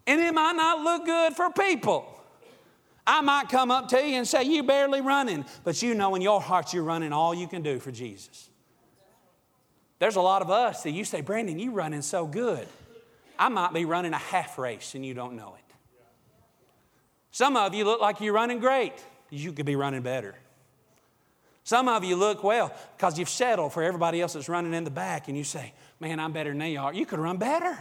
And 0.06 0.20
it 0.20 0.34
might 0.34 0.52
not 0.52 0.80
look 0.80 1.04
good 1.06 1.34
for 1.34 1.50
people. 1.50 2.06
I 3.06 3.22
might 3.22 3.48
come 3.48 3.70
up 3.70 3.88
to 3.88 3.96
you 3.98 4.16
and 4.16 4.28
say, 4.28 4.44
You 4.44 4.62
barely 4.62 5.00
running, 5.00 5.44
but 5.64 5.82
you 5.82 5.94
know 5.94 6.14
in 6.14 6.22
your 6.22 6.40
heart 6.40 6.72
you're 6.72 6.84
running 6.84 7.12
all 7.12 7.34
you 7.34 7.48
can 7.48 7.62
do 7.62 7.78
for 7.78 7.90
Jesus. 7.90 8.49
There's 10.00 10.16
a 10.16 10.22
lot 10.22 10.42
of 10.42 10.50
us 10.50 10.82
that 10.82 10.90
you 10.90 11.04
say, 11.04 11.20
Brandon, 11.20 11.58
you're 11.58 11.72
running 11.72 12.02
so 12.02 12.26
good. 12.26 12.66
I 13.38 13.50
might 13.50 13.72
be 13.72 13.84
running 13.84 14.14
a 14.14 14.18
half 14.18 14.58
race 14.58 14.94
and 14.94 15.04
you 15.04 15.14
don't 15.14 15.36
know 15.36 15.54
it. 15.56 15.74
Some 17.30 17.56
of 17.56 17.74
you 17.74 17.84
look 17.84 18.00
like 18.00 18.20
you're 18.20 18.32
running 18.32 18.58
great. 18.58 18.94
You 19.28 19.52
could 19.52 19.66
be 19.66 19.76
running 19.76 20.02
better. 20.02 20.34
Some 21.64 21.86
of 21.86 22.02
you 22.02 22.16
look 22.16 22.42
well 22.42 22.74
because 22.96 23.18
you've 23.18 23.28
settled 23.28 23.74
for 23.74 23.82
everybody 23.82 24.22
else 24.22 24.32
that's 24.32 24.48
running 24.48 24.72
in 24.72 24.84
the 24.84 24.90
back 24.90 25.28
and 25.28 25.36
you 25.36 25.44
say, 25.44 25.72
Man, 26.00 26.18
I'm 26.18 26.32
better 26.32 26.50
than 26.50 26.58
they 26.58 26.78
are. 26.78 26.92
You 26.94 27.04
could 27.04 27.18
run 27.18 27.36
better. 27.36 27.78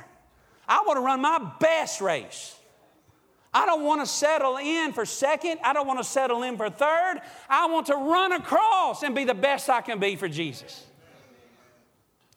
I 0.67 0.83
want 0.85 0.97
to 0.97 1.01
run 1.01 1.21
my 1.21 1.53
best 1.59 2.01
race. 2.01 2.55
I 3.53 3.65
don't 3.65 3.83
want 3.83 4.01
to 4.01 4.05
settle 4.05 4.57
in 4.57 4.91
for 4.91 5.05
second. 5.05 5.59
I 5.63 5.71
don't 5.71 5.87
want 5.87 5.99
to 5.99 6.03
settle 6.03 6.43
in 6.43 6.57
for 6.57 6.69
third. 6.69 7.21
I 7.49 7.67
want 7.67 7.87
to 7.87 7.95
run 7.95 8.33
across 8.33 9.03
and 9.03 9.15
be 9.15 9.23
the 9.23 9.33
best 9.33 9.69
I 9.69 9.81
can 9.81 9.99
be 9.99 10.17
for 10.17 10.27
Jesus. 10.27 10.85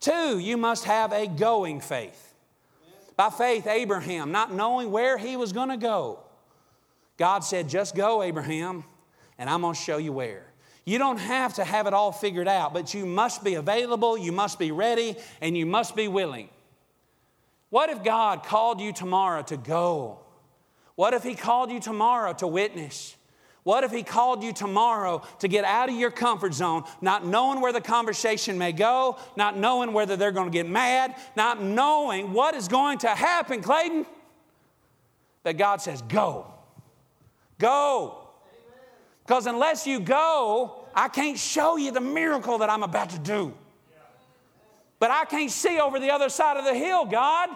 Two, 0.02 0.40
you 0.40 0.56
must 0.56 0.84
have 0.84 1.12
a 1.12 1.28
going 1.28 1.80
faith. 1.80 2.34
By 3.16 3.30
faith, 3.30 3.68
Abraham, 3.68 4.32
not 4.32 4.52
knowing 4.52 4.90
where 4.90 5.16
he 5.16 5.36
was 5.36 5.52
going 5.52 5.68
to 5.68 5.76
go, 5.76 6.18
God 7.18 7.44
said, 7.44 7.68
Just 7.68 7.94
go, 7.94 8.20
Abraham, 8.20 8.82
and 9.38 9.48
I'm 9.48 9.60
going 9.60 9.74
to 9.74 9.80
show 9.80 9.98
you 9.98 10.12
where. 10.12 10.44
You 10.84 10.98
don't 10.98 11.18
have 11.18 11.54
to 11.54 11.64
have 11.64 11.86
it 11.86 11.94
all 11.94 12.10
figured 12.10 12.48
out, 12.48 12.74
but 12.74 12.92
you 12.92 13.06
must 13.06 13.44
be 13.44 13.54
available, 13.54 14.18
you 14.18 14.32
must 14.32 14.58
be 14.58 14.72
ready, 14.72 15.14
and 15.40 15.56
you 15.56 15.66
must 15.66 15.94
be 15.94 16.08
willing. 16.08 16.48
What 17.70 17.88
if 17.88 18.02
God 18.02 18.42
called 18.42 18.80
you 18.80 18.92
tomorrow 18.92 19.42
to 19.42 19.56
go? 19.56 20.18
What 20.96 21.14
if 21.14 21.22
He 21.22 21.36
called 21.36 21.70
you 21.70 21.78
tomorrow 21.78 22.32
to 22.34 22.48
witness? 22.48 23.14
What 23.64 23.84
if 23.84 23.92
he 23.92 24.02
called 24.02 24.42
you 24.42 24.52
tomorrow 24.52 25.22
to 25.38 25.48
get 25.48 25.64
out 25.64 25.88
of 25.88 25.94
your 25.94 26.10
comfort 26.10 26.52
zone, 26.52 26.82
not 27.00 27.24
knowing 27.24 27.60
where 27.60 27.72
the 27.72 27.80
conversation 27.80 28.58
may 28.58 28.72
go, 28.72 29.18
not 29.36 29.56
knowing 29.56 29.92
whether 29.92 30.16
they're 30.16 30.32
going 30.32 30.50
to 30.50 30.52
get 30.52 30.68
mad, 30.68 31.14
not 31.36 31.62
knowing 31.62 32.32
what 32.32 32.54
is 32.54 32.66
going 32.66 32.98
to 32.98 33.08
happen, 33.08 33.62
Clayton? 33.62 34.04
That 35.44 35.58
God 35.58 35.80
says, 35.80 36.02
Go. 36.02 36.46
Go. 37.58 38.18
Because 39.24 39.46
unless 39.46 39.86
you 39.86 40.00
go, 40.00 40.84
I 40.94 41.06
can't 41.08 41.38
show 41.38 41.76
you 41.76 41.92
the 41.92 42.00
miracle 42.00 42.58
that 42.58 42.68
I'm 42.68 42.82
about 42.82 43.10
to 43.10 43.18
do. 43.20 43.54
But 44.98 45.12
I 45.12 45.24
can't 45.24 45.50
see 45.50 45.78
over 45.78 46.00
the 46.00 46.10
other 46.10 46.28
side 46.28 46.56
of 46.56 46.64
the 46.64 46.74
hill, 46.74 47.04
God. 47.04 47.48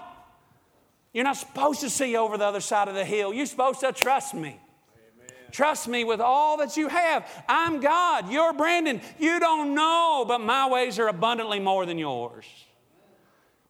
You're 1.13 1.25
not 1.25 1.37
supposed 1.37 1.81
to 1.81 1.91
see 1.91 2.17
over 2.17 2.39
the 2.39 2.45
other 2.45 2.61
side 2.61 2.89
of 2.89 2.95
the 2.95 3.05
hill. 3.05 3.33
You're 3.33 3.47
supposed 3.47 3.81
to 3.81 3.93
trust 3.93 4.35
me. 4.35 4.61
Trust 5.53 5.89
me 5.89 6.05
with 6.05 6.21
all 6.21 6.59
that 6.59 6.77
you 6.77 6.89
have. 6.89 7.29
I'm 7.49 7.81
God. 7.81 8.31
You're 8.31 8.53
Brandon. 8.53 9.01
You 9.19 9.41
don't 9.41 9.75
know, 9.75 10.25
but 10.27 10.41
my 10.41 10.69
ways 10.69 10.99
are 10.99 11.09
abundantly 11.09 11.61
more 11.61 11.87
than 11.87 11.99
yours. 11.99 12.45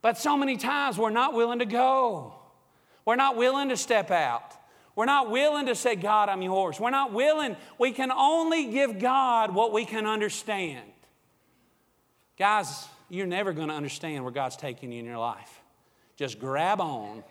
But 0.03 0.19
so 0.19 0.37
many 0.37 0.57
times 0.57 0.99
we're 0.99 1.11
not 1.11 1.35
willing 1.35 1.59
to 1.59 1.67
go. 1.67 2.35
We're 3.05 3.17
not 3.17 3.37
willing 3.37 3.69
to 3.71 3.77
step 3.77 4.11
out. 4.11 4.55
We're 4.95 5.05
not 5.05 5.31
willing 5.31 5.67
to 5.67 5.75
say, 5.75 5.95
God, 5.95 6.29
I'm 6.29 6.43
yours. 6.43 6.81
We're 6.81 6.91
not 6.91 7.12
willing. 7.12 7.57
We 7.79 7.93
can 7.93 8.11
only 8.11 8.67
give 8.71 8.99
God 8.99 9.55
what 9.55 9.73
we 9.73 9.85
can 9.85 10.07
understand. 10.07 10.81
Guys, 12.39 12.87
you're 13.09 13.27
never 13.27 13.53
going 13.53 13.69
to 13.69 13.75
understand 13.75 14.25
where 14.25 14.33
God's 14.33 14.57
taking 14.57 14.93
you 14.93 15.01
in 15.01 15.05
your 15.05 15.19
life. 15.19 15.61
Just 16.17 16.39
grab 16.39 16.81
on 16.81 17.23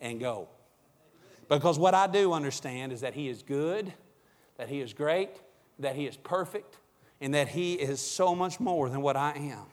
and 0.00 0.20
go. 0.20 0.48
Because 1.48 1.78
what 1.78 1.94
I 1.94 2.06
do 2.06 2.32
understand 2.32 2.92
is 2.92 3.00
that 3.02 3.14
He 3.14 3.28
is 3.28 3.42
good, 3.42 3.92
that 4.56 4.68
He 4.68 4.80
is 4.80 4.92
great, 4.92 5.30
that 5.78 5.96
He 5.96 6.06
is 6.06 6.16
perfect, 6.16 6.76
and 7.20 7.34
that 7.34 7.48
He 7.48 7.74
is 7.74 8.00
so 8.00 8.34
much 8.34 8.60
more 8.60 8.88
than 8.88 9.02
what 9.02 9.16
I 9.16 9.32
am. 9.32 9.66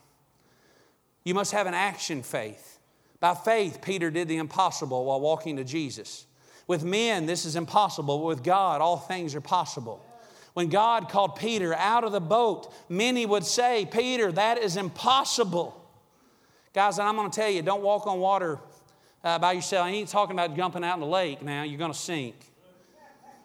You 1.23 1.33
must 1.33 1.51
have 1.51 1.67
an 1.67 1.73
action 1.73 2.23
faith. 2.23 2.79
By 3.19 3.35
faith, 3.35 3.81
Peter 3.81 4.09
did 4.09 4.27
the 4.27 4.37
impossible 4.37 5.05
while 5.05 5.21
walking 5.21 5.57
to 5.57 5.63
Jesus. 5.63 6.25
With 6.67 6.83
men, 6.83 7.25
this 7.25 7.45
is 7.45 7.55
impossible, 7.55 8.17
but 8.17 8.25
with 8.25 8.43
God, 8.43 8.81
all 8.81 8.97
things 8.97 9.35
are 9.35 9.41
possible. 9.41 10.03
When 10.53 10.69
God 10.69 11.09
called 11.09 11.35
Peter 11.35 11.73
out 11.73 12.03
of 12.03 12.11
the 12.11 12.19
boat, 12.19 12.73
many 12.89 13.25
would 13.25 13.45
say, 13.45 13.87
Peter, 13.89 14.31
that 14.31 14.57
is 14.57 14.75
impossible. 14.75 15.77
Guys, 16.73 16.97
and 16.99 17.07
I'm 17.07 17.15
going 17.15 17.29
to 17.29 17.35
tell 17.35 17.49
you, 17.49 17.61
don't 17.61 17.83
walk 17.83 18.07
on 18.07 18.19
water 18.19 18.59
uh, 19.23 19.39
by 19.39 19.53
yourself. 19.53 19.85
I 19.85 19.89
ain't 19.89 20.09
talking 20.09 20.35
about 20.35 20.55
jumping 20.55 20.83
out 20.83 20.95
in 20.95 21.01
the 21.01 21.05
lake 21.05 21.41
now, 21.41 21.63
you're 21.63 21.77
going 21.77 21.93
to 21.93 21.97
sink. 21.97 22.35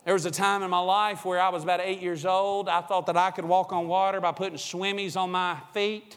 There 0.04 0.14
was 0.14 0.24
a 0.24 0.30
time 0.30 0.62
in 0.62 0.70
my 0.70 0.78
life 0.78 1.24
where 1.24 1.40
I 1.40 1.48
was 1.48 1.64
about 1.64 1.80
eight 1.80 2.00
years 2.00 2.24
old. 2.24 2.68
I 2.68 2.80
thought 2.80 3.06
that 3.06 3.16
I 3.16 3.32
could 3.32 3.44
walk 3.44 3.72
on 3.72 3.88
water 3.88 4.20
by 4.20 4.30
putting 4.30 4.56
swimmies 4.56 5.16
on 5.16 5.32
my 5.32 5.58
feet. 5.74 6.16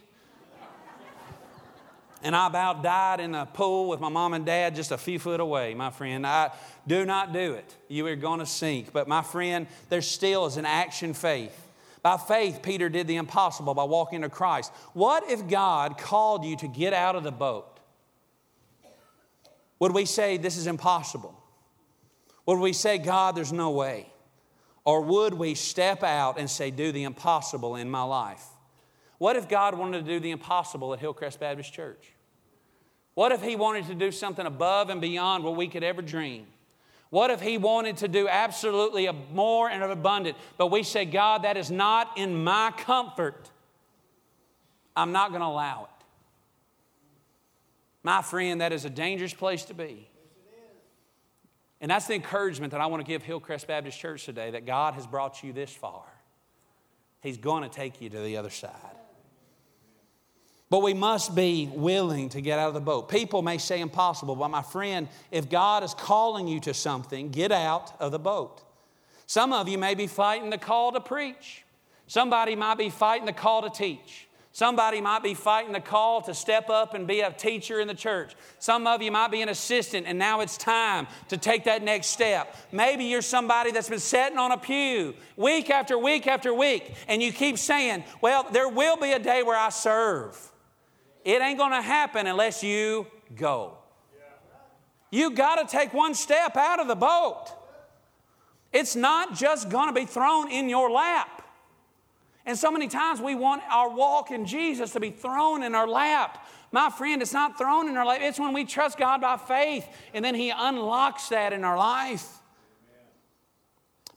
And 2.22 2.36
I 2.36 2.48
about 2.48 2.84
died 2.84 3.20
in 3.20 3.34
a 3.34 3.46
pool 3.46 3.90
with 3.90 4.00
my 4.00 4.10
mom 4.10 4.34
and 4.34 4.46
dad 4.46 4.76
just 4.76 4.92
a 4.92 4.98
few 4.98 5.18
foot 5.18 5.40
away, 5.40 5.74
my 5.74 5.90
friend. 5.90 6.28
I 6.28 6.52
do 6.86 7.06
not 7.06 7.34
do 7.34 7.54
it. 7.54 7.76
You 7.88 8.06
are 8.08 8.16
going 8.16 8.42
to 8.42 8.46
sink. 8.46 8.92
But 8.92 9.08
my 9.08 9.22
friend, 9.22 9.68
there 9.88 10.02
still 10.02 10.46
is 10.46 10.58
an 10.58 10.66
action 10.66 11.14
faith. 11.14 11.68
By 12.04 12.18
faith, 12.18 12.62
Peter 12.62 12.90
did 12.90 13.08
the 13.08 13.16
impossible 13.16 13.74
by 13.74 13.86
walking 13.86 14.22
to 14.22 14.30
Christ. 14.30 14.72
What 14.94 15.30
if 15.30 15.48
God 15.48 15.98
called 15.98 16.46
you 16.46 16.56
to 16.58 16.68
get 16.68 16.94
out 16.94 17.16
of 17.16 17.24
the 17.24 17.32
boat? 17.32 17.69
Would 19.80 19.94
we 19.94 20.06
say 20.06 20.38
this 20.38 20.58
is 20.58 20.68
impossible? 20.68 21.42
Would 22.46 22.60
we 22.60 22.74
say, 22.74 22.98
God, 22.98 23.36
there's 23.36 23.54
no 23.54 23.72
way? 23.72 24.12
Or 24.86 25.02
would 25.02 25.34
we 25.34 25.56
step 25.56 26.04
out 26.04 26.40
and 26.40 26.50
say, 26.50 26.72
do 26.72 26.92
the 26.92 27.04
impossible 27.04 27.76
in 27.76 27.90
my 27.90 28.04
life? 28.04 28.44
What 29.18 29.36
if 29.36 29.48
God 29.48 29.78
wanted 29.78 30.06
to 30.06 30.12
do 30.12 30.20
the 30.20 30.32
impossible 30.32 30.94
at 30.94 31.00
Hillcrest 31.00 31.40
Baptist 31.40 31.74
Church? 31.74 32.14
What 33.14 33.32
if 33.32 33.42
He 33.42 33.56
wanted 33.56 33.88
to 33.88 33.96
do 33.96 34.12
something 34.12 34.46
above 34.46 34.90
and 34.90 35.02
beyond 35.02 35.44
what 35.44 35.56
we 35.56 35.68
could 35.68 35.84
ever 35.84 36.02
dream? 36.02 36.48
What 37.10 37.32
if 37.32 37.42
he 37.42 37.58
wanted 37.58 37.98
to 37.98 38.08
do 38.08 38.28
absolutely 38.28 39.10
more 39.34 39.70
and 39.70 39.82
abundant? 39.84 40.38
But 40.58 40.68
we 40.68 40.84
say, 40.84 41.06
God, 41.06 41.44
that 41.44 41.58
is 41.58 41.72
not 41.72 42.18
in 42.18 42.44
my 42.44 42.72
comfort. 42.78 43.50
I'm 44.96 45.12
not 45.12 45.30
going 45.30 45.42
to 45.42 45.48
allow 45.48 45.86
it. 45.86 45.99
My 48.04 48.22
friend, 48.22 48.62
that 48.62 48.72
is 48.72 48.86
a 48.86 48.90
dangerous 48.90 49.34
place 49.34 49.66
to 49.66 49.74
be. 49.74 50.10
And 51.82 51.90
that's 51.90 52.08
the 52.08 52.14
encouragement 52.14 52.72
that 52.72 52.82
I 52.82 52.88
want 52.88 53.06
to 53.06 53.08
give 53.08 53.24
Hillcrest 53.24 53.68
Baptist 53.68 53.98
Church 53.98 54.26
today 54.26 54.52
that 54.52 54.66
God 54.66 54.96
has 54.96 55.08
brought 55.08 55.44
you 55.44 55.54
this 55.54 55.72
far. 55.72 56.04
He's 57.22 57.38
going 57.38 57.64
to 57.64 57.70
take 57.70 58.02
you 58.02 58.10
to 58.10 58.20
the 58.20 58.38
other 58.38 58.50
side. 58.50 58.74
But 60.70 60.84
we 60.84 60.94
must 60.94 61.34
be 61.36 61.70
willing 61.74 62.30
to 62.30 62.42
get 62.42 62.60
out 62.60 62.68
of 62.68 62.74
the 62.76 62.82
boat. 62.82 63.10
People 63.10 63.42
may 63.42 63.58
say 63.58 63.82
impossible, 63.82 64.36
but 64.36 64.50
my 64.50 64.62
friend, 64.62 65.08
if 65.32 65.50
God 65.50 65.84
is 65.84 65.94
calling 65.96 66.48
you 66.48 66.60
to 66.62 66.74
something, 66.74 67.32
get 67.32 67.52
out 67.52 67.94
of 68.00 68.12
the 68.12 68.20
boat. 68.20 68.62
Some 69.26 69.52
of 69.52 69.68
you 69.68 69.78
may 69.78 69.96
be 69.96 70.06
fighting 70.06 70.50
the 70.50 70.58
call 70.58 70.92
to 70.92 71.00
preach. 71.00 71.64
Somebody 72.08 72.56
might 72.56 72.78
be 72.78 72.90
fighting 72.90 73.26
the 73.26 73.34
call 73.34 73.64
to 73.64 73.70
teach. 73.70 74.28
Somebody 74.52 75.00
might 75.00 75.22
be 75.22 75.36
fighting 75.36 75.74
the 75.74 75.80
call 75.80 76.22
to 76.24 76.34
step 76.34 76.70
up 76.70 76.96
and 76.96 77.06
be 77.06 77.22
a 77.22 77.32
teacher 77.32 77.80
in 77.80 77.88
the 77.88 77.94
church. 77.94 78.34
Some 78.58 78.88
of 78.88 79.02
you 79.02 79.12
might 79.12 79.30
be 79.30 79.42
an 79.42 79.50
assistant, 79.50 80.08
and 80.08 80.18
now 80.18 80.42
it's 80.42 80.58
time 80.58 81.08
to 81.28 81.38
take 81.38 81.66
that 81.66 81.84
next 81.84 82.08
step. 82.08 82.56
Maybe 82.72 83.06
you're 83.06 83.22
somebody 83.22 83.72
that's 83.72 83.90
been 83.90 84.00
sitting 84.00 84.40
on 84.40 84.52
a 84.52 84.58
pew 84.58 85.14
week 85.38 85.70
after 85.70 85.98
week 85.98 86.26
after 86.26 86.54
week, 86.54 86.94
and 87.08 87.22
you 87.22 87.32
keep 87.32 87.60
saying, 87.60 88.04
Well, 88.22 88.48
there 88.52 88.68
will 88.68 88.98
be 88.98 89.12
a 89.12 89.20
day 89.20 89.44
where 89.44 89.58
I 89.58 89.70
serve. 89.70 90.52
It 91.24 91.42
ain't 91.42 91.60
gonna 91.60 91.82
happen 91.82 92.26
unless 92.26 92.64
you 92.64 93.06
go. 93.36 93.78
You 95.12 95.32
gotta 95.32 95.66
take 95.68 95.94
one 95.94 96.16
step 96.16 96.58
out 96.58 96.80
of 96.80 96.88
the 96.88 96.96
boat. 96.96 97.46
It's 98.74 98.96
not 98.96 99.36
just 99.36 99.70
gonna 99.70 99.94
be 99.94 100.06
thrown 100.06 100.52
in 100.52 100.70
your 100.70 100.90
lap. 100.90 101.39
And 102.50 102.58
so 102.58 102.72
many 102.72 102.88
times 102.88 103.22
we 103.22 103.36
want 103.36 103.62
our 103.70 103.92
walk 103.92 104.32
in 104.32 104.44
Jesus 104.44 104.94
to 104.94 105.00
be 105.00 105.12
thrown 105.12 105.62
in 105.62 105.76
our 105.76 105.88
lap. 105.88 106.48
My 106.72 106.90
friend, 106.90 107.22
it's 107.22 107.32
not 107.32 107.60
thrown 107.60 107.88
in 107.88 107.96
our 107.96 108.04
lap. 108.04 108.22
It's 108.24 108.40
when 108.40 108.54
we 108.54 108.66
trust 108.66 108.98
God 108.98 109.22
by 109.22 109.38
faith 109.38 109.88
and 110.16 110.26
then 110.26 110.34
He 110.34 110.50
unlocks 110.50 111.30
that 111.30 111.54
in 111.54 111.64
our 111.64 111.78
life. 111.78 112.28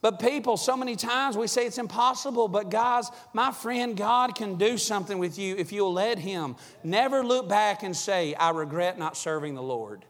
But 0.00 0.18
people, 0.18 0.56
so 0.56 0.78
many 0.78 0.96
times 0.96 1.36
we 1.36 1.46
say 1.46 1.66
it's 1.66 1.76
impossible, 1.76 2.48
but 2.48 2.70
guys, 2.70 3.10
my 3.34 3.52
friend, 3.52 3.94
God 3.94 4.34
can 4.34 4.56
do 4.56 4.78
something 4.78 5.18
with 5.18 5.38
you 5.38 5.54
if 5.56 5.70
you'll 5.70 5.92
let 5.92 6.18
Him. 6.18 6.56
Never 6.82 7.22
look 7.22 7.50
back 7.50 7.82
and 7.82 7.94
say, 7.94 8.32
I 8.32 8.48
regret 8.52 8.98
not 8.98 9.14
serving 9.14 9.56
the 9.56 9.62
Lord. 9.62 10.06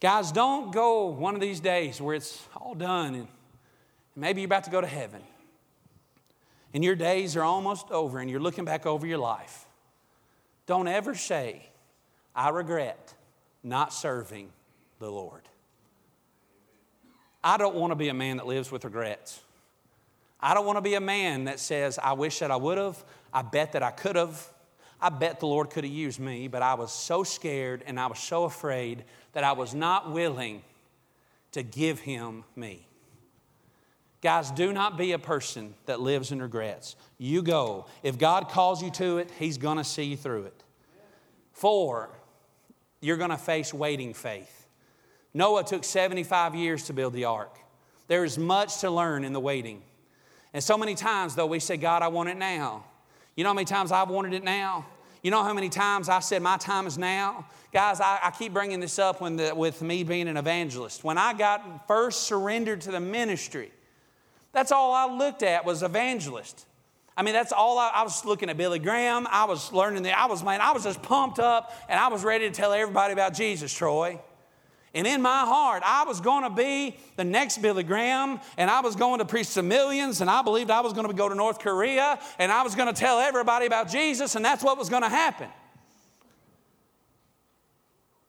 Guys, 0.00 0.32
don't 0.32 0.72
go 0.72 1.08
one 1.08 1.34
of 1.34 1.42
these 1.42 1.60
days 1.60 2.00
where 2.00 2.14
it's 2.14 2.42
all 2.56 2.74
done 2.74 3.14
and 3.14 3.28
maybe 4.16 4.40
you're 4.40 4.46
about 4.46 4.64
to 4.64 4.70
go 4.70 4.80
to 4.80 4.86
heaven 4.86 5.20
and 6.78 6.84
your 6.84 6.94
days 6.94 7.34
are 7.34 7.42
almost 7.42 7.90
over 7.90 8.20
and 8.20 8.30
you're 8.30 8.38
looking 8.38 8.64
back 8.64 8.86
over 8.86 9.04
your 9.04 9.18
life, 9.18 9.66
don't 10.66 10.86
ever 10.86 11.12
say, 11.16 11.68
I 12.36 12.50
regret 12.50 13.14
not 13.64 13.92
serving 13.92 14.50
the 15.00 15.10
Lord. 15.10 15.42
I 17.42 17.56
don't 17.56 17.74
want 17.74 17.90
to 17.90 17.96
be 17.96 18.10
a 18.10 18.14
man 18.14 18.36
that 18.36 18.46
lives 18.46 18.70
with 18.70 18.84
regrets. 18.84 19.40
I 20.38 20.54
don't 20.54 20.66
want 20.66 20.76
to 20.76 20.80
be 20.80 20.94
a 20.94 21.00
man 21.00 21.46
that 21.46 21.58
says, 21.58 21.98
I 22.00 22.12
wish 22.12 22.38
that 22.38 22.52
I 22.52 22.56
would 22.56 22.78
have, 22.78 23.04
I 23.34 23.42
bet 23.42 23.72
that 23.72 23.82
I 23.82 23.90
could 23.90 24.14
have, 24.14 24.48
I 25.00 25.08
bet 25.08 25.40
the 25.40 25.46
Lord 25.46 25.70
could 25.70 25.82
have 25.82 25.92
used 25.92 26.20
me, 26.20 26.46
but 26.46 26.62
I 26.62 26.74
was 26.74 26.92
so 26.92 27.24
scared 27.24 27.82
and 27.86 27.98
I 27.98 28.06
was 28.06 28.20
so 28.20 28.44
afraid 28.44 29.02
that 29.32 29.42
I 29.42 29.50
was 29.50 29.74
not 29.74 30.12
willing 30.12 30.62
to 31.50 31.64
give 31.64 31.98
him 31.98 32.44
me. 32.54 32.87
Guys, 34.20 34.50
do 34.50 34.72
not 34.72 34.98
be 34.98 35.12
a 35.12 35.18
person 35.18 35.74
that 35.86 36.00
lives 36.00 36.32
in 36.32 36.42
regrets. 36.42 36.96
You 37.18 37.42
go. 37.42 37.86
If 38.02 38.18
God 38.18 38.48
calls 38.48 38.82
you 38.82 38.90
to 38.92 39.18
it, 39.18 39.30
He's 39.38 39.58
going 39.58 39.78
to 39.78 39.84
see 39.84 40.04
you 40.04 40.16
through 40.16 40.44
it. 40.44 40.64
Four, 41.52 42.10
you're 43.00 43.16
going 43.16 43.30
to 43.30 43.36
face 43.36 43.72
waiting 43.72 44.14
faith. 44.14 44.66
Noah 45.34 45.62
took 45.62 45.84
75 45.84 46.54
years 46.54 46.84
to 46.84 46.92
build 46.92 47.12
the 47.12 47.26
ark. 47.26 47.56
There 48.08 48.24
is 48.24 48.38
much 48.38 48.78
to 48.80 48.90
learn 48.90 49.24
in 49.24 49.32
the 49.32 49.40
waiting. 49.40 49.82
And 50.52 50.64
so 50.64 50.78
many 50.78 50.94
times, 50.94 51.34
though, 51.34 51.46
we 51.46 51.60
say, 51.60 51.76
God, 51.76 52.02
I 52.02 52.08
want 52.08 52.28
it 52.28 52.36
now. 52.36 52.84
You 53.36 53.44
know 53.44 53.50
how 53.50 53.54
many 53.54 53.66
times 53.66 53.92
I've 53.92 54.08
wanted 54.08 54.32
it 54.32 54.42
now? 54.42 54.86
You 55.22 55.30
know 55.30 55.44
how 55.44 55.52
many 55.52 55.68
times 55.68 56.08
I 56.08 56.20
said, 56.20 56.42
My 56.42 56.56
time 56.56 56.86
is 56.86 56.96
now? 56.96 57.46
Guys, 57.72 58.00
I, 58.00 58.18
I 58.22 58.30
keep 58.30 58.52
bringing 58.52 58.80
this 58.80 58.98
up 58.98 59.20
when 59.20 59.36
the, 59.36 59.54
with 59.54 59.82
me 59.82 60.02
being 60.02 60.26
an 60.26 60.36
evangelist. 60.36 61.04
When 61.04 61.18
I 61.18 61.34
got 61.34 61.86
first 61.86 62.22
surrendered 62.22 62.80
to 62.82 62.90
the 62.90 63.00
ministry, 63.00 63.70
that's 64.52 64.72
all 64.72 64.92
I 64.92 65.06
looked 65.06 65.42
at 65.42 65.64
was 65.64 65.82
evangelist. 65.82 66.66
I 67.16 67.22
mean, 67.22 67.34
that's 67.34 67.52
all 67.52 67.78
I, 67.78 67.90
I, 67.94 68.02
was 68.04 68.24
looking 68.24 68.48
at 68.48 68.56
Billy 68.56 68.78
Graham. 68.78 69.26
I 69.28 69.44
was 69.44 69.72
learning 69.72 70.04
that 70.04 70.16
I 70.16 70.26
was, 70.26 70.44
man, 70.44 70.60
I 70.60 70.72
was 70.72 70.84
just 70.84 71.02
pumped 71.02 71.40
up 71.40 71.74
and 71.88 71.98
I 71.98 72.08
was 72.08 72.22
ready 72.22 72.48
to 72.48 72.54
tell 72.54 72.72
everybody 72.72 73.12
about 73.12 73.34
Jesus, 73.34 73.72
Troy. 73.72 74.20
And 74.94 75.06
in 75.06 75.20
my 75.20 75.40
heart, 75.40 75.82
I 75.84 76.04
was 76.04 76.20
going 76.20 76.44
to 76.44 76.50
be 76.50 76.96
the 77.16 77.24
next 77.24 77.58
Billy 77.58 77.82
Graham, 77.82 78.40
and 78.56 78.70
I 78.70 78.80
was 78.80 78.96
going 78.96 79.18
to 79.18 79.24
preach 79.24 79.52
to 79.54 79.62
millions, 79.62 80.22
and 80.22 80.30
I 80.30 80.42
believed 80.42 80.70
I 80.70 80.80
was 80.80 80.94
going 80.94 81.06
to 81.06 81.12
go 81.12 81.28
to 81.28 81.34
North 81.34 81.58
Korea, 81.58 82.18
and 82.38 82.50
I 82.50 82.62
was 82.62 82.74
going 82.74 82.92
to 82.92 82.98
tell 82.98 83.18
everybody 83.18 83.66
about 83.66 83.90
Jesus, 83.90 84.34
and 84.34 84.44
that's 84.44 84.64
what 84.64 84.78
was 84.78 84.88
going 84.88 85.02
to 85.02 85.08
happen. 85.08 85.48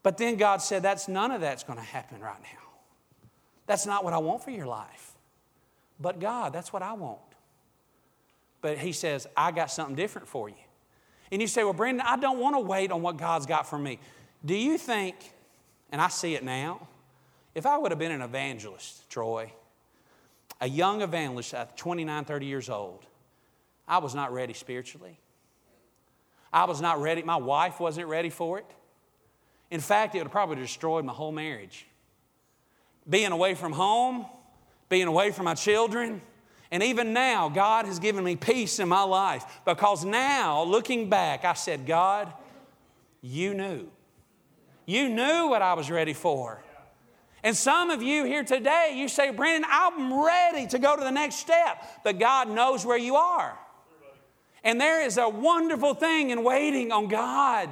But 0.03 0.17
then 0.17 0.35
God 0.35 0.61
said, 0.61 0.83
That's 0.83 1.07
none 1.07 1.31
of 1.31 1.41
that's 1.41 1.63
going 1.63 1.79
to 1.79 1.85
happen 1.85 2.19
right 2.19 2.41
now. 2.41 2.69
That's 3.65 3.85
not 3.85 4.03
what 4.03 4.13
I 4.13 4.17
want 4.17 4.43
for 4.43 4.51
your 4.51 4.67
life. 4.67 5.08
But 5.99 6.19
God, 6.19 6.53
that's 6.53 6.71
what 6.71 6.81
I 6.81 6.93
want. 6.93 7.19
But 8.61 8.77
He 8.77 8.91
says, 8.91 9.27
I 9.35 9.51
got 9.51 9.71
something 9.71 9.95
different 9.95 10.27
for 10.27 10.49
you. 10.49 10.55
And 11.31 11.41
you 11.41 11.47
say, 11.47 11.63
Well, 11.63 11.73
Brandon, 11.73 12.05
I 12.05 12.17
don't 12.17 12.39
want 12.39 12.55
to 12.55 12.59
wait 12.59 12.91
on 12.91 13.01
what 13.01 13.17
God's 13.17 13.45
got 13.45 13.67
for 13.67 13.77
me. 13.77 13.99
Do 14.45 14.55
you 14.55 14.77
think, 14.77 15.15
and 15.91 16.01
I 16.01 16.07
see 16.07 16.35
it 16.35 16.43
now, 16.43 16.87
if 17.55 17.65
I 17.65 17.77
would 17.77 17.91
have 17.91 17.99
been 17.99 18.11
an 18.11 18.21
evangelist, 18.21 19.09
Troy, 19.09 19.51
a 20.61 20.67
young 20.67 21.01
evangelist 21.01 21.53
at 21.53 21.77
29, 21.77 22.25
30 22.25 22.45
years 22.45 22.69
old, 22.69 23.05
I 23.87 23.97
was 23.97 24.13
not 24.13 24.31
ready 24.31 24.53
spiritually. 24.53 25.19
I 26.51 26.65
was 26.65 26.81
not 26.81 27.01
ready. 27.01 27.21
My 27.21 27.37
wife 27.37 27.79
wasn't 27.79 28.07
ready 28.07 28.29
for 28.29 28.59
it. 28.59 28.65
In 29.71 29.79
fact, 29.79 30.15
it 30.15 30.19
would 30.19 30.25
have 30.25 30.31
probably 30.31 30.55
destroyed 30.55 31.05
my 31.05 31.13
whole 31.13 31.31
marriage. 31.31 31.85
Being 33.07 33.31
away 33.31 33.55
from 33.55 33.71
home, 33.71 34.25
being 34.89 35.07
away 35.07 35.31
from 35.31 35.45
my 35.45 35.53
children. 35.53 36.21
And 36.71 36.83
even 36.83 37.13
now, 37.13 37.49
God 37.49 37.85
has 37.85 37.99
given 37.99 38.23
me 38.23 38.35
peace 38.35 38.79
in 38.79 38.89
my 38.89 39.03
life 39.03 39.61
because 39.65 40.05
now, 40.05 40.63
looking 40.63 41.09
back, 41.09 41.45
I 41.45 41.53
said, 41.53 41.85
God, 41.85 42.31
you 43.21 43.53
knew. 43.53 43.89
You 44.85 45.09
knew 45.09 45.47
what 45.47 45.61
I 45.61 45.73
was 45.73 45.89
ready 45.89 46.13
for. 46.13 46.63
And 47.43 47.55
some 47.55 47.89
of 47.89 48.01
you 48.01 48.25
here 48.25 48.43
today, 48.43 48.93
you 48.95 49.07
say, 49.07 49.31
Brandon, 49.31 49.69
I'm 49.71 50.13
ready 50.23 50.67
to 50.67 50.79
go 50.79 50.95
to 50.95 51.03
the 51.03 51.11
next 51.11 51.35
step. 51.35 51.83
But 52.03 52.19
God 52.19 52.49
knows 52.49 52.85
where 52.85 52.97
you 52.97 53.15
are. 53.15 53.57
And 54.63 54.79
there 54.79 55.05
is 55.05 55.17
a 55.17 55.29
wonderful 55.29 55.93
thing 55.93 56.31
in 56.31 56.43
waiting 56.43 56.91
on 56.91 57.07
God. 57.07 57.69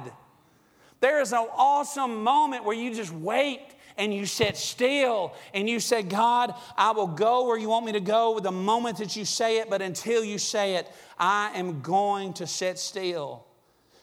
There 1.00 1.20
is 1.20 1.32
an 1.32 1.46
awesome 1.54 2.24
moment 2.24 2.64
where 2.64 2.76
you 2.76 2.94
just 2.94 3.12
wait 3.12 3.60
and 3.98 4.14
you 4.14 4.24
sit 4.24 4.56
still 4.56 5.34
and 5.52 5.68
you 5.68 5.80
say, 5.80 6.02
God, 6.02 6.54
I 6.76 6.92
will 6.92 7.08
go 7.08 7.46
where 7.46 7.58
you 7.58 7.68
want 7.68 7.84
me 7.84 7.92
to 7.92 8.00
go 8.00 8.38
the 8.38 8.52
moment 8.52 8.98
that 8.98 9.16
you 9.16 9.24
say 9.24 9.58
it, 9.58 9.68
but 9.68 9.82
until 9.82 10.24
you 10.24 10.38
say 10.38 10.76
it, 10.76 10.90
I 11.18 11.50
am 11.54 11.82
going 11.82 12.32
to 12.34 12.46
sit 12.46 12.78
still. 12.78 13.44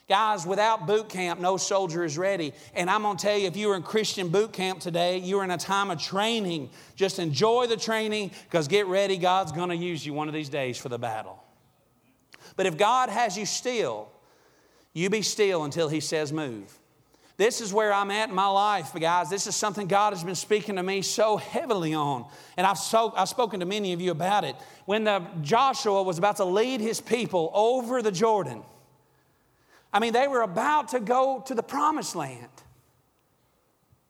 Guys, 0.07 0.45
without 0.45 0.85
boot 0.85 1.09
camp, 1.09 1.39
no 1.39 1.57
soldier 1.57 2.03
is 2.03 2.15
ready. 2.15 2.53
And 2.75 2.91
I'm 2.91 3.01
going 3.01 3.17
to 3.17 3.25
tell 3.25 3.37
you, 3.37 3.47
if 3.47 3.57
you 3.57 3.69
were 3.69 3.75
in 3.75 3.81
Christian 3.81 4.27
boot 4.27 4.53
camp 4.53 4.79
today, 4.79 5.17
you 5.17 5.37
were 5.37 5.43
in 5.43 5.49
a 5.49 5.57
time 5.57 5.89
of 5.89 5.99
training. 5.99 6.69
Just 6.95 7.17
enjoy 7.17 7.65
the 7.65 7.77
training 7.77 8.29
because 8.43 8.67
get 8.67 8.85
ready, 8.85 9.17
God's 9.17 9.51
going 9.51 9.69
to 9.69 9.75
use 9.75 10.05
you 10.05 10.13
one 10.13 10.27
of 10.27 10.33
these 10.35 10.49
days 10.49 10.77
for 10.77 10.89
the 10.89 10.99
battle. 10.99 11.41
But 12.55 12.67
if 12.67 12.77
God 12.77 13.09
has 13.09 13.35
you 13.35 13.47
still, 13.47 14.09
you 14.93 15.09
be 15.09 15.23
still 15.23 15.63
until 15.63 15.89
He 15.89 16.01
says 16.01 16.31
move. 16.31 16.79
This 17.37 17.59
is 17.59 17.73
where 17.73 17.91
I'm 17.91 18.11
at 18.11 18.29
in 18.29 18.35
my 18.35 18.47
life, 18.47 18.93
guys. 18.97 19.29
This 19.29 19.45
is 19.45 19.55
something 19.55 19.87
God 19.87 20.13
has 20.13 20.23
been 20.23 20.35
speaking 20.35 20.77
to 20.77 20.83
me 20.83 21.01
so 21.01 21.35
heavily 21.35 21.93
on. 21.93 22.25
And 22.55 22.65
I've, 22.65 22.77
so, 22.77 23.13
I've 23.15 23.27
spoken 23.27 23.59
to 23.59 23.65
many 23.65 23.91
of 23.91 23.99
you 23.99 24.11
about 24.11 24.45
it. 24.45 24.55
When 24.85 25.03
the, 25.03 25.21
Joshua 25.41 26.01
was 26.01 26.17
about 26.17 26.37
to 26.37 26.45
lead 26.45 26.79
his 26.79 27.01
people 27.01 27.51
over 27.53 28.01
the 28.01 28.11
Jordan, 28.11 28.63
I 29.91 29.99
mean, 29.99 30.13
they 30.13 30.29
were 30.29 30.43
about 30.43 30.89
to 30.89 31.01
go 31.01 31.43
to 31.47 31.53
the 31.53 31.63
promised 31.63 32.15
land. 32.15 32.47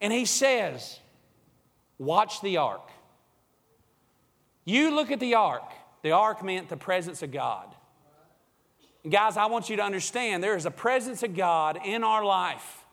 And 0.02 0.14
he 0.14 0.26
says, 0.26 1.00
Watch 1.98 2.42
the 2.42 2.58
ark. 2.58 2.90
You 4.66 4.94
look 4.94 5.12
at 5.12 5.20
the 5.20 5.36
ark. 5.36 5.72
The 6.02 6.12
ark 6.12 6.44
meant 6.44 6.70
the 6.70 6.78
presence 6.78 7.24
of 7.24 7.32
God. 7.32 7.74
And 9.04 9.12
guys, 9.12 9.38
I 9.38 9.46
want 9.46 9.70
you 9.70 9.78
to 9.78 9.84
understand 9.84 10.44
there 10.44 10.58
is 10.58 10.66
a 10.66 10.72
presence 10.72 11.24
of 11.24 11.36
God 11.36 11.80
in 11.84 12.04
our 12.04 12.24
life 12.24 12.85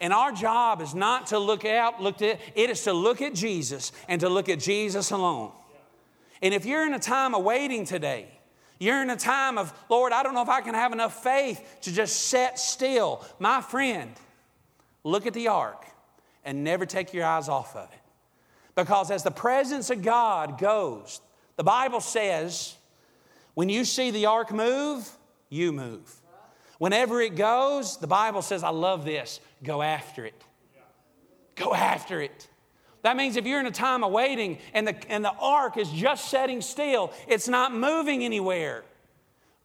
And 0.00 0.12
our 0.12 0.32
job 0.32 0.80
is 0.80 0.94
not 0.94 1.28
to 1.28 1.38
look 1.38 1.64
out, 1.64 2.02
look 2.02 2.20
at 2.20 2.40
it 2.54 2.70
is 2.70 2.82
to 2.82 2.92
look 2.92 3.22
at 3.22 3.34
Jesus 3.34 3.92
and 4.08 4.20
to 4.20 4.28
look 4.28 4.48
at 4.48 4.58
Jesus 4.58 5.10
alone. 5.10 5.52
And 6.42 6.52
if 6.52 6.66
you're 6.66 6.86
in 6.86 6.94
a 6.94 6.98
time 6.98 7.34
of 7.34 7.42
waiting 7.42 7.84
today, 7.84 8.28
you're 8.78 9.00
in 9.00 9.08
a 9.08 9.16
time 9.16 9.56
of, 9.56 9.72
Lord, 9.88 10.12
I 10.12 10.22
don't 10.22 10.34
know 10.34 10.42
if 10.42 10.48
I 10.48 10.60
can 10.60 10.74
have 10.74 10.92
enough 10.92 11.22
faith 11.22 11.78
to 11.82 11.92
just 11.92 12.22
sit 12.22 12.58
still. 12.58 13.24
My 13.38 13.60
friend, 13.60 14.10
look 15.04 15.26
at 15.26 15.32
the 15.32 15.48
ark 15.48 15.86
and 16.44 16.64
never 16.64 16.84
take 16.84 17.14
your 17.14 17.24
eyes 17.24 17.48
off 17.48 17.76
of 17.76 17.90
it. 17.92 17.98
Because 18.74 19.10
as 19.10 19.22
the 19.22 19.30
presence 19.30 19.90
of 19.90 20.02
God 20.02 20.58
goes, 20.58 21.20
the 21.56 21.64
Bible 21.64 22.00
says, 22.00 22.76
when 23.54 23.68
you 23.68 23.84
see 23.84 24.10
the 24.10 24.26
ark 24.26 24.52
move, 24.52 25.08
you 25.48 25.72
move. 25.72 26.12
Whenever 26.84 27.22
it 27.22 27.34
goes, 27.34 27.96
the 27.96 28.06
Bible 28.06 28.42
says, 28.42 28.62
I 28.62 28.68
love 28.68 29.06
this, 29.06 29.40
go 29.62 29.80
after 29.80 30.26
it. 30.26 30.34
Go 31.54 31.72
after 31.72 32.20
it. 32.20 32.46
That 33.00 33.16
means 33.16 33.36
if 33.36 33.46
you're 33.46 33.58
in 33.58 33.64
a 33.64 33.70
time 33.70 34.04
of 34.04 34.12
waiting 34.12 34.58
and 34.74 34.88
the, 34.88 35.10
and 35.10 35.24
the 35.24 35.32
ark 35.32 35.78
is 35.78 35.90
just 35.90 36.28
setting 36.28 36.60
still, 36.60 37.10
it's 37.26 37.48
not 37.48 37.74
moving 37.74 38.22
anywhere. 38.22 38.84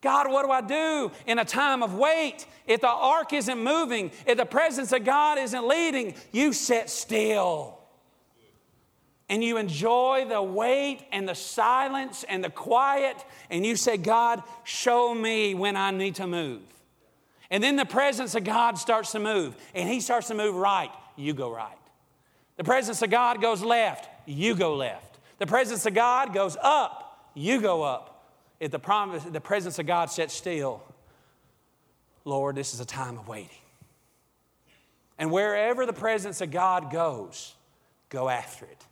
God, 0.00 0.32
what 0.32 0.46
do 0.46 0.50
I 0.50 0.62
do 0.62 1.12
in 1.26 1.38
a 1.38 1.44
time 1.44 1.82
of 1.82 1.92
wait? 1.92 2.46
If 2.66 2.80
the 2.80 2.88
ark 2.88 3.34
isn't 3.34 3.62
moving, 3.62 4.12
if 4.26 4.38
the 4.38 4.46
presence 4.46 4.90
of 4.92 5.04
God 5.04 5.36
isn't 5.36 5.68
leading, 5.68 6.14
you 6.32 6.54
sit 6.54 6.88
still. 6.88 7.80
And 9.28 9.44
you 9.44 9.58
enjoy 9.58 10.24
the 10.26 10.42
wait 10.42 11.04
and 11.12 11.28
the 11.28 11.34
silence 11.34 12.24
and 12.26 12.42
the 12.42 12.48
quiet, 12.48 13.22
and 13.50 13.66
you 13.66 13.76
say, 13.76 13.98
God, 13.98 14.42
show 14.64 15.14
me 15.14 15.52
when 15.54 15.76
I 15.76 15.90
need 15.90 16.14
to 16.14 16.26
move. 16.26 16.62
And 17.50 17.62
then 17.62 17.76
the 17.76 17.84
presence 17.84 18.34
of 18.34 18.44
God 18.44 18.78
starts 18.78 19.12
to 19.12 19.18
move, 19.18 19.56
and 19.74 19.88
He 19.88 20.00
starts 20.00 20.28
to 20.28 20.34
move 20.34 20.54
right, 20.54 20.90
you 21.16 21.34
go 21.34 21.52
right. 21.52 21.76
The 22.56 22.64
presence 22.64 23.02
of 23.02 23.10
God 23.10 23.40
goes 23.40 23.62
left, 23.62 24.08
you 24.26 24.54
go 24.54 24.76
left. 24.76 25.18
The 25.38 25.46
presence 25.46 25.86
of 25.86 25.94
God 25.94 26.32
goes 26.32 26.56
up, 26.62 27.30
you 27.34 27.60
go 27.60 27.82
up. 27.82 28.28
If 28.60 28.70
the, 28.70 28.78
promise, 28.78 29.24
the 29.24 29.40
presence 29.40 29.78
of 29.78 29.86
God 29.86 30.10
sets 30.10 30.34
still, 30.34 30.82
Lord, 32.24 32.54
this 32.54 32.74
is 32.74 32.80
a 32.80 32.84
time 32.84 33.18
of 33.18 33.26
waiting. 33.26 33.48
And 35.18 35.30
wherever 35.30 35.86
the 35.86 35.92
presence 35.92 36.40
of 36.40 36.50
God 36.50 36.92
goes, 36.92 37.54
go 38.10 38.28
after 38.28 38.66
it. 38.66 38.84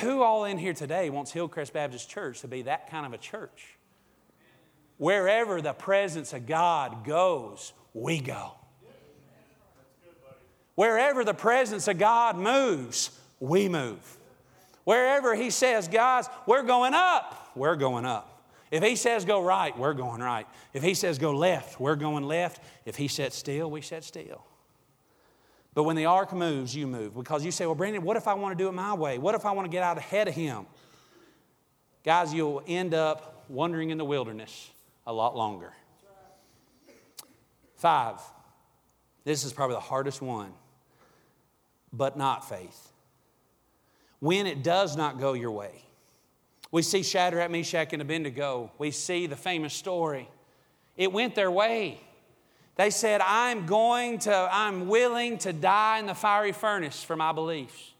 Who 0.00 0.22
all 0.22 0.44
in 0.44 0.58
here 0.58 0.74
today 0.74 1.10
wants 1.10 1.32
Hillcrest 1.32 1.72
Baptist 1.72 2.10
Church 2.10 2.40
to 2.40 2.48
be 2.48 2.62
that 2.62 2.90
kind 2.90 3.06
of 3.06 3.12
a 3.12 3.18
church? 3.18 3.76
Wherever 5.02 5.60
the 5.60 5.72
presence 5.72 6.32
of 6.32 6.46
God 6.46 7.04
goes, 7.04 7.72
we 7.92 8.20
go. 8.20 8.52
Wherever 10.76 11.24
the 11.24 11.34
presence 11.34 11.88
of 11.88 11.98
God 11.98 12.36
moves, 12.36 13.10
we 13.40 13.68
move. 13.68 13.98
Wherever 14.84 15.34
He 15.34 15.50
says, 15.50 15.88
guys, 15.88 16.28
we're 16.46 16.62
going 16.62 16.94
up, 16.94 17.50
we're 17.56 17.74
going 17.74 18.06
up. 18.06 18.44
If 18.70 18.84
He 18.84 18.94
says 18.94 19.24
go 19.24 19.42
right, 19.42 19.76
we're 19.76 19.92
going 19.92 20.22
right. 20.22 20.46
If 20.72 20.84
He 20.84 20.94
says 20.94 21.18
go 21.18 21.32
left, 21.32 21.80
we're 21.80 21.96
going 21.96 22.22
left. 22.22 22.62
If 22.86 22.94
He 22.94 23.08
sets 23.08 23.34
still, 23.34 23.68
we 23.72 23.80
set 23.80 24.04
still. 24.04 24.44
But 25.74 25.82
when 25.82 25.96
the 25.96 26.04
ark 26.04 26.32
moves, 26.32 26.76
you 26.76 26.86
move. 26.86 27.16
Because 27.16 27.44
you 27.44 27.50
say, 27.50 27.66
well, 27.66 27.74
Brandon, 27.74 28.04
what 28.04 28.16
if 28.16 28.28
I 28.28 28.34
want 28.34 28.56
to 28.56 28.64
do 28.64 28.68
it 28.68 28.72
my 28.72 28.94
way? 28.94 29.18
What 29.18 29.34
if 29.34 29.44
I 29.44 29.50
want 29.50 29.66
to 29.66 29.72
get 29.72 29.82
out 29.82 29.98
ahead 29.98 30.28
of 30.28 30.34
Him? 30.34 30.66
Guys, 32.04 32.32
you'll 32.32 32.62
end 32.68 32.94
up 32.94 33.46
wandering 33.48 33.90
in 33.90 33.98
the 33.98 34.04
wilderness 34.04 34.70
a 35.06 35.12
lot 35.12 35.36
longer. 35.36 35.72
Five, 37.76 38.20
this 39.24 39.44
is 39.44 39.52
probably 39.52 39.74
the 39.74 39.80
hardest 39.80 40.22
one 40.22 40.52
but 41.92 42.16
not 42.16 42.48
faith. 42.48 42.90
When 44.20 44.46
it 44.46 44.62
does 44.62 44.96
not 44.96 45.18
go 45.18 45.32
your 45.32 45.50
way, 45.50 45.82
we 46.70 46.82
see 46.82 47.02
Shadrach, 47.02 47.50
Meshach, 47.50 47.92
and 47.92 48.00
Abednego. 48.00 48.70
We 48.78 48.92
see 48.92 49.26
the 49.26 49.36
famous 49.36 49.74
story. 49.74 50.28
It 50.96 51.12
went 51.12 51.34
their 51.34 51.50
way. 51.50 52.00
They 52.76 52.88
said, 52.88 53.20
I'm 53.22 53.66
going 53.66 54.20
to, 54.20 54.48
I'm 54.50 54.88
willing 54.88 55.36
to 55.38 55.52
die 55.52 55.98
in 55.98 56.06
the 56.06 56.14
fiery 56.14 56.52
furnace 56.52 57.04
for 57.04 57.16
my 57.16 57.32
beliefs. 57.32 57.92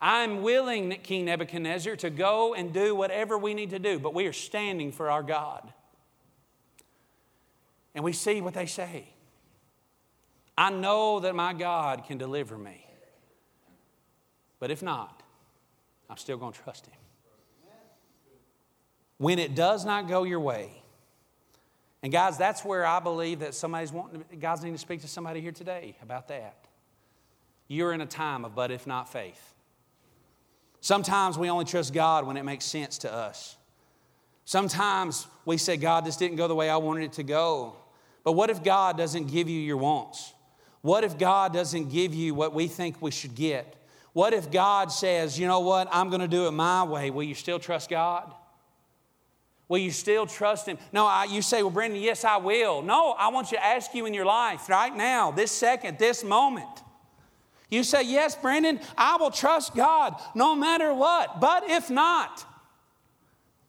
I'm 0.00 0.42
willing, 0.42 0.90
King 1.02 1.26
Nebuchadnezzar, 1.26 1.94
to 1.96 2.10
go 2.10 2.54
and 2.54 2.72
do 2.72 2.94
whatever 2.94 3.38
we 3.38 3.54
need 3.54 3.70
to 3.70 3.78
do, 3.78 3.98
but 3.98 4.14
we 4.14 4.26
are 4.26 4.32
standing 4.32 4.90
for 4.90 5.10
our 5.10 5.22
God. 5.22 5.72
And 7.94 8.04
we 8.04 8.12
see 8.12 8.40
what 8.40 8.54
they 8.54 8.66
say. 8.66 9.08
I 10.56 10.70
know 10.70 11.20
that 11.20 11.34
my 11.34 11.52
God 11.52 12.04
can 12.06 12.18
deliver 12.18 12.56
me. 12.58 12.86
But 14.58 14.70
if 14.70 14.82
not, 14.82 15.22
I'm 16.08 16.18
still 16.18 16.36
going 16.36 16.52
to 16.52 16.60
trust 16.60 16.86
Him. 16.86 16.94
When 19.16 19.38
it 19.38 19.54
does 19.54 19.84
not 19.84 20.08
go 20.08 20.24
your 20.24 20.40
way, 20.40 20.70
and 22.02 22.12
guys, 22.12 22.38
that's 22.38 22.64
where 22.64 22.86
I 22.86 23.00
believe 23.00 23.40
that 23.40 23.54
somebody's 23.54 23.92
wanting 23.92 24.24
to, 24.30 24.36
God's 24.36 24.62
need 24.62 24.72
to 24.72 24.78
speak 24.78 25.02
to 25.02 25.08
somebody 25.08 25.40
here 25.40 25.52
today 25.52 25.96
about 26.02 26.28
that. 26.28 26.56
You're 27.68 27.92
in 27.92 28.00
a 28.00 28.06
time 28.06 28.44
of 28.44 28.54
but 28.54 28.70
if 28.70 28.86
not 28.86 29.12
faith. 29.12 29.54
Sometimes 30.80 31.36
we 31.36 31.50
only 31.50 31.66
trust 31.66 31.92
God 31.92 32.26
when 32.26 32.36
it 32.36 32.42
makes 32.42 32.64
sense 32.64 32.98
to 32.98 33.12
us. 33.12 33.56
Sometimes 34.46 35.26
we 35.44 35.58
say, 35.58 35.76
God, 35.76 36.04
this 36.04 36.16
didn't 36.16 36.36
go 36.36 36.48
the 36.48 36.54
way 36.54 36.70
I 36.70 36.78
wanted 36.78 37.04
it 37.04 37.12
to 37.14 37.22
go. 37.22 37.76
But 38.24 38.32
what 38.32 38.50
if 38.50 38.62
God 38.62 38.96
doesn't 38.96 39.30
give 39.30 39.48
you 39.48 39.60
your 39.60 39.76
wants? 39.76 40.32
What 40.82 41.04
if 41.04 41.18
God 41.18 41.52
doesn't 41.52 41.90
give 41.90 42.14
you 42.14 42.34
what 42.34 42.54
we 42.54 42.66
think 42.66 43.00
we 43.00 43.10
should 43.10 43.34
get? 43.34 43.76
What 44.12 44.32
if 44.32 44.50
God 44.50 44.90
says, 44.90 45.38
you 45.38 45.46
know 45.46 45.60
what, 45.60 45.88
I'm 45.90 46.08
going 46.08 46.20
to 46.20 46.28
do 46.28 46.46
it 46.46 46.50
my 46.52 46.82
way? 46.82 47.10
Will 47.10 47.22
you 47.22 47.34
still 47.34 47.58
trust 47.58 47.90
God? 47.90 48.32
Will 49.68 49.78
you 49.78 49.92
still 49.92 50.26
trust 50.26 50.66
Him? 50.66 50.78
No, 50.92 51.06
I, 51.06 51.24
you 51.24 51.42
say, 51.42 51.62
well, 51.62 51.70
Brandon, 51.70 52.00
yes, 52.00 52.24
I 52.24 52.38
will. 52.38 52.82
No, 52.82 53.12
I 53.12 53.28
want 53.28 53.52
you 53.52 53.58
to 53.58 53.64
ask 53.64 53.94
you 53.94 54.04
in 54.06 54.14
your 54.14 54.24
life 54.24 54.68
right 54.68 54.94
now, 54.94 55.30
this 55.30 55.52
second, 55.52 55.98
this 55.98 56.24
moment. 56.24 56.66
You 57.70 57.84
say, 57.84 58.02
yes, 58.02 58.34
Brandon, 58.34 58.80
I 58.98 59.16
will 59.18 59.30
trust 59.30 59.76
God 59.76 60.20
no 60.34 60.56
matter 60.56 60.92
what. 60.92 61.40
But 61.40 61.70
if 61.70 61.88
not, 61.88 62.44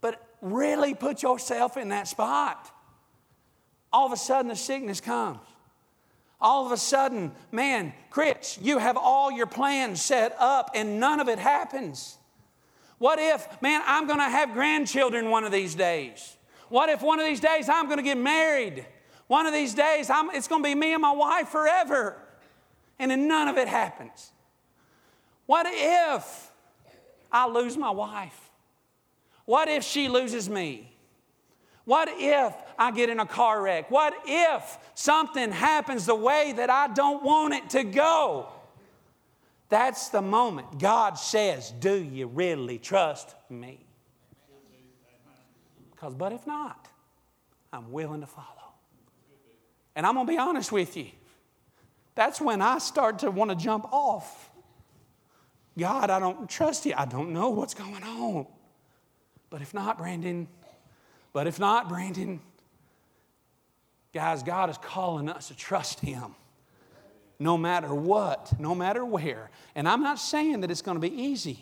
but 0.02 0.28
really 0.42 0.96
put 0.96 1.22
yourself 1.22 1.78
in 1.78 1.90
that 1.90 2.08
spot. 2.08 2.72
All 3.94 4.06
of 4.06 4.12
a 4.12 4.18
sudden, 4.18 4.50
the 4.50 4.56
sickness 4.56 5.02
comes 5.02 5.40
all 6.42 6.66
of 6.66 6.72
a 6.72 6.78
sudden, 6.78 7.32
man, 7.52 7.94
Chris, 8.10 8.58
you 8.62 8.80
have 8.80 8.98
all 8.98 9.32
your 9.32 9.46
plans 9.46 10.02
set 10.02 10.36
up 10.40 10.72
and 10.74 11.00
none 11.00 11.20
of 11.20 11.30
it 11.30 11.38
happens. 11.38 12.18
What 12.98 13.20
if, 13.20 13.62
man, 13.62 13.82
I'm 13.86 14.08
gonna 14.08 14.30
have 14.30 14.54
grandchildren 14.54 15.30
one 15.30 15.44
of 15.44 15.52
these 15.52 15.76
days? 15.76 16.36
What 16.70 16.90
if 16.90 17.02
one 17.02 17.20
of 17.20 17.26
these 17.26 17.40
days 17.40 17.70
I'm 17.70 17.88
gonna 17.88 18.02
get 18.02 18.18
married? 18.18 18.86
One 19.28 19.46
of 19.46 19.54
these 19.54 19.74
days 19.74 20.10
I'm, 20.10 20.32
it's 20.32 20.48
gonna 20.48 20.64
be 20.64 20.76
me 20.76 20.94
and 20.94 21.02
my 21.02 21.12
wife 21.12 21.50
forever. 21.50 22.18
And 22.98 23.12
then 23.12 23.28
none 23.28 23.48
of 23.48 23.58
it 23.58 23.68
happens. 23.68 24.32
What 25.46 25.68
if 25.70 26.52
I 27.32 27.48
lose 27.48 27.78
my 27.78 27.92
wife? 27.92 28.50
What 29.46 29.68
if 29.68 29.84
she 29.84 30.10
loses 30.10 30.50
me? 30.50 30.91
What 31.86 32.10
if 32.12 32.54
I 32.78 32.92
get 32.92 33.10
in 33.10 33.20
a 33.20 33.26
car 33.26 33.62
wreck? 33.62 33.90
What 33.90 34.14
if 34.26 34.78
something 34.94 35.52
happens 35.52 36.06
the 36.06 36.16
way 36.16 36.54
that 36.58 36.70
I 36.70 36.88
don't 36.88 37.24
want 37.24 37.54
it 37.54 37.70
to 37.72 37.84
go? 37.84 38.48
That's 39.70 40.10
the 40.10 40.22
moment 40.22 40.80
God 40.80 41.18
says, 41.18 41.72
Do 41.72 41.96
you 41.96 42.28
really 42.28 42.78
trust 42.78 43.36
me? 43.50 43.86
Because, 45.92 46.14
but 46.14 46.34
if 46.34 46.46
not, 46.46 46.88
I'm 47.72 47.92
willing 47.92 48.22
to 48.22 48.28
follow. 48.28 48.48
And 49.96 50.06
I'm 50.06 50.16
going 50.16 50.26
to 50.26 50.32
be 50.32 50.38
honest 50.38 50.72
with 50.72 50.98
you. 50.98 51.08
That's 52.16 52.42
when 52.42 52.62
I 52.62 52.78
start 52.80 53.20
to 53.20 53.32
want 53.32 53.52
to 53.52 53.56
jump 53.56 53.92
off. 53.92 54.50
God, 55.78 56.10
I 56.10 56.20
don't 56.20 56.50
trust 56.50 56.86
you. 56.86 56.94
I 56.98 57.06
don't 57.06 57.32
know 57.32 57.50
what's 57.50 57.74
going 57.74 58.04
on. 58.04 58.48
But 59.50 59.62
if 59.62 59.74
not, 59.74 59.98
Brandon, 59.98 60.48
but 61.34 61.48
if 61.48 61.60
not, 61.60 61.90
Brandon, 61.90 62.40
guys, 64.14 64.44
God 64.44 64.70
is 64.70 64.78
calling 64.78 65.30
us 65.30 65.48
to 65.48 65.56
trust 65.56 66.00
Him 66.00 66.36
no 67.40 67.58
matter 67.58 67.94
what, 67.94 68.54
no 68.60 68.76
matter 68.76 69.04
where. 69.04 69.50
And 69.74 69.88
I'm 69.88 70.04
not 70.04 70.20
saying 70.20 70.62
that 70.62 70.70
it's 70.70 70.84
going 70.84 71.00
to 71.00 71.02
be 71.02 71.14
easy. 71.14 71.60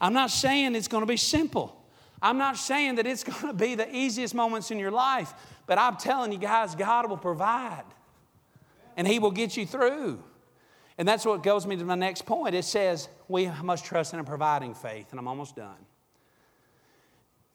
I'm 0.00 0.14
not 0.14 0.30
saying 0.30 0.74
it's 0.74 0.88
going 0.88 1.02
to 1.02 1.06
be 1.06 1.18
simple. 1.18 1.84
I'm 2.22 2.38
not 2.38 2.56
saying 2.56 2.94
that 2.94 3.06
it's 3.06 3.22
going 3.24 3.48
to 3.48 3.52
be 3.52 3.74
the 3.74 3.94
easiest 3.94 4.34
moments 4.34 4.70
in 4.70 4.78
your 4.78 4.90
life, 4.90 5.34
but 5.66 5.78
I'm 5.78 5.96
telling 5.96 6.32
you 6.32 6.38
guys, 6.38 6.74
God 6.74 7.08
will 7.10 7.18
provide 7.18 7.84
and 8.96 9.06
He 9.06 9.18
will 9.18 9.30
get 9.30 9.56
you 9.56 9.66
through. 9.66 10.22
And 10.96 11.06
that's 11.06 11.26
what 11.26 11.42
goes 11.42 11.66
me 11.66 11.76
to 11.76 11.84
my 11.84 11.96
next 11.96 12.24
point. 12.24 12.54
It 12.54 12.64
says 12.64 13.08
we 13.28 13.50
must 13.62 13.84
trust 13.84 14.14
in 14.14 14.20
a 14.20 14.24
providing 14.24 14.74
faith, 14.74 15.08
and 15.10 15.18
I'm 15.18 15.26
almost 15.26 15.56
done. 15.56 15.84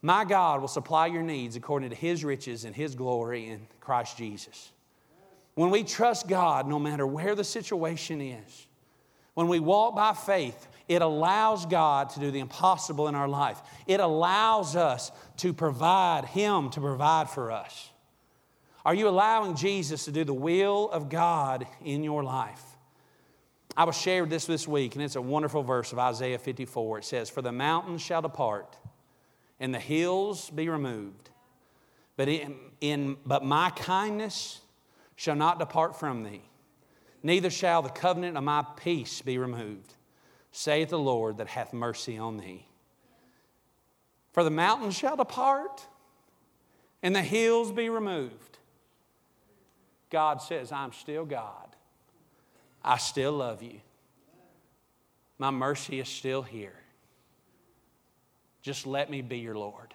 My 0.02 0.24
God 0.24 0.62
will 0.62 0.68
supply 0.68 1.08
your 1.08 1.24
needs 1.24 1.56
according 1.56 1.90
to 1.90 1.96
his 1.96 2.24
riches 2.24 2.64
and 2.64 2.76
his 2.76 2.96
glory 2.96 3.48
in 3.48 3.68
Christ 3.82 4.18
Jesus. 4.18 4.72
When 5.56 5.72
we 5.72 5.84
trust 5.84 6.28
God, 6.28 6.68
no 6.68 6.80
matter 6.80 7.06
where 7.06 7.36
the 7.36 7.44
situation 7.44 8.22
is, 8.22 8.68
when 9.34 9.48
we 9.48 9.60
walk 9.60 9.96
by 9.96 10.14
faith, 10.14 10.68
it 10.88 11.02
allows 11.02 11.66
God 11.66 12.10
to 12.12 12.20
do 12.20 12.32
the 12.32 12.40
impossible 12.40 13.08
in 13.08 13.16
our 13.16 13.28
life. 13.28 13.62
It 13.86 14.00
allows 14.00 14.76
us 14.76 15.12
to 15.38 15.54
provide, 15.54 16.26
Him 16.26 16.70
to 16.72 16.82
provide 16.82 17.30
for 17.30 17.52
us. 17.52 17.92
Are 18.86 18.96
you 18.96 19.08
allowing 19.08 19.56
Jesus 19.56 20.06
to 20.06 20.12
do 20.12 20.24
the 20.24 20.34
will 20.34 20.90
of 20.90 21.10
God 21.10 21.68
in 21.84 22.04
your 22.04 22.24
life? 22.24 22.64
I 23.78 23.84
was 23.84 23.96
shared 23.96 24.30
this 24.30 24.46
this 24.46 24.68
week, 24.68 24.96
and 24.96 25.04
it's 25.04 25.16
a 25.16 25.22
wonderful 25.22 25.62
verse 25.62 25.92
of 25.92 26.00
Isaiah 26.00 26.40
54. 26.40 27.00
It 27.00 27.06
says, 27.06 27.30
For 27.30 27.42
the 27.42 27.52
mountains 27.52 28.02
shall 28.02 28.22
depart, 28.22 28.76
and 29.60 29.74
the 29.74 29.80
hills 29.80 30.50
be 30.50 30.70
removed. 30.70 31.30
But, 32.16 32.28
in, 32.30 32.56
in, 32.82 33.18
but 33.26 33.44
my 33.44 33.70
kindness 33.72 34.62
shall 35.16 35.36
not 35.36 35.60
depart 35.60 36.00
from 36.00 36.24
thee, 36.24 36.42
neither 37.24 37.50
shall 37.50 37.82
the 37.82 37.90
covenant 37.90 38.38
of 38.38 38.44
my 38.44 38.66
peace 38.78 39.22
be 39.22 39.38
removed 39.38 39.96
saith 40.52 40.90
the 40.90 41.00
Lord 41.00 41.38
that 41.38 41.48
hath 41.48 41.74
mercy 41.74 42.18
on 42.18 42.38
thee. 42.38 42.66
For 44.32 44.44
the 44.44 44.50
mountains 44.50 44.96
shall 44.96 45.16
depart, 45.16 45.86
and 47.02 47.16
the 47.16 47.22
hills 47.22 47.72
be 47.72 47.90
removed. 47.90 48.58
God 50.10 50.42
says, 50.42 50.72
I'm 50.72 50.92
still 50.92 51.26
God. 51.26 51.76
I 52.84 52.98
still 52.98 53.34
love 53.34 53.62
you. 53.62 53.82
My 55.38 55.52
mercy 55.52 56.00
is 56.00 56.10
still 56.10 56.42
here. 56.42 56.79
Just 58.62 58.86
let 58.86 59.10
me 59.10 59.22
be 59.22 59.40
your 59.40 59.56
Lord. 59.56 59.94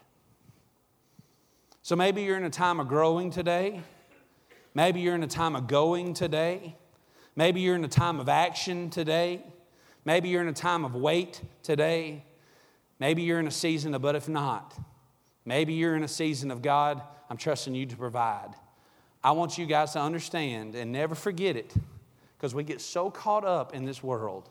So 1.83 1.97
maybe 1.97 2.23
you're 2.23 2.37
in 2.37 2.45
a 2.45 2.51
time 2.51 2.81
of 2.81 2.89
growing 2.89 3.31
today. 3.31 3.83
Maybe 4.75 5.01
you're 5.01 5.15
in 5.15 5.23
a 5.23 5.29
time 5.29 5.55
of 5.55 5.67
going 5.67 6.15
today. 6.15 6.77
Maybe 7.37 7.61
you're 7.61 7.75
in 7.75 7.85
a 7.85 7.89
time 7.89 8.21
of 8.21 8.29
action 8.29 8.91
today. 8.91 9.43
Maybe 10.05 10.29
you're 10.29 10.43
in 10.43 10.49
a 10.49 10.53
time 10.53 10.85
of 10.85 10.95
wait 10.95 11.43
today. 11.63 12.25
Maybe 12.99 13.23
you're 13.23 13.41
in 13.41 13.47
a 13.47 13.53
season 13.53 13.95
of, 13.95 14.03
but 14.03 14.15
if 14.15 14.29
not, 14.29 14.75
maybe 15.45 15.75
you're 15.75 15.97
in 15.97 16.05
a 16.05 16.09
season 16.09 16.51
of 16.51 16.63
God, 16.63 17.03
I'm 17.29 17.37
trusting 17.37 17.75
you 17.75 17.87
to 17.87 17.97
provide. 17.97 18.55
I 19.23 19.33
want 19.33 19.59
you 19.59 19.67
guys 19.67 19.93
to 19.93 20.01
understand 20.01 20.75
and 20.75 20.93
never 20.93 21.15
forget 21.15 21.57
it 21.57 21.75
because 22.37 22.55
we 22.55 22.63
get 22.63 22.81
so 22.81 23.11
caught 23.11 23.45
up 23.45 23.75
in 23.75 23.85
this 23.85 24.03
world 24.03 24.49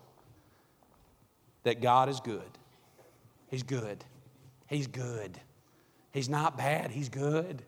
that 1.64 1.82
God 1.82 2.10
is 2.10 2.20
good. 2.20 2.42
He's 3.54 3.62
good. 3.62 4.04
He's 4.66 4.88
good. 4.88 5.40
He's 6.10 6.28
not 6.28 6.58
bad, 6.58 6.90
He's 6.90 7.10
good. 7.10 7.62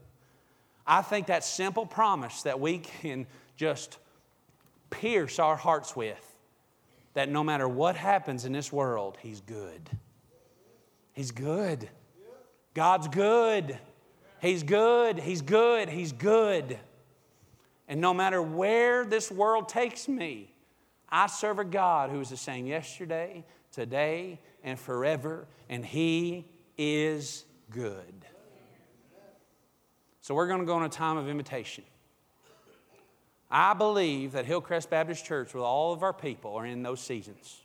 I 0.87 1.03
think 1.03 1.27
that 1.27 1.43
simple 1.43 1.85
promise 1.85 2.41
that 2.41 2.59
we 2.59 2.79
can 2.79 3.27
just 3.55 3.99
pierce 4.89 5.37
our 5.37 5.55
hearts 5.55 5.95
with 5.95 6.37
that 7.13 7.29
no 7.29 7.43
matter 7.43 7.67
what 7.67 7.95
happens 7.95 8.45
in 8.45 8.51
this 8.51 8.73
world, 8.73 9.19
He's 9.21 9.41
good. 9.41 9.87
He's 11.13 11.29
good. 11.29 11.87
God's 12.73 13.07
good. 13.07 13.77
He's 14.41 14.63
good. 14.63 15.19
He's 15.19 15.43
good. 15.43 15.87
He's 15.87 16.13
good. 16.13 16.79
And 17.87 18.01
no 18.01 18.11
matter 18.11 18.41
where 18.41 19.05
this 19.05 19.29
world 19.29 19.69
takes 19.69 20.07
me, 20.07 20.51
I 21.09 21.27
serve 21.27 21.59
a 21.59 21.63
God 21.63 22.09
who 22.09 22.21
is 22.21 22.31
the 22.31 22.37
same 22.37 22.65
yesterday, 22.65 23.45
today, 23.75 24.39
and 24.63 24.79
forever, 24.79 25.45
and 25.69 25.85
He 25.85 26.45
is 26.77 27.45
good. 27.69 28.25
So 30.21 30.33
we're 30.33 30.47
going 30.47 30.61
to 30.61 30.65
go 30.65 30.77
in 30.77 30.83
a 30.83 30.89
time 30.89 31.17
of 31.17 31.29
invitation. 31.29 31.83
I 33.51 33.73
believe 33.73 34.31
that 34.31 34.45
Hillcrest 34.45 34.89
Baptist 34.89 35.23
Church, 35.25 35.53
with 35.53 35.63
all 35.63 35.93
of 35.93 36.01
our 36.01 36.13
people, 36.13 36.55
are 36.55 36.65
in 36.65 36.81
those 36.81 36.99
seasons. 36.99 37.61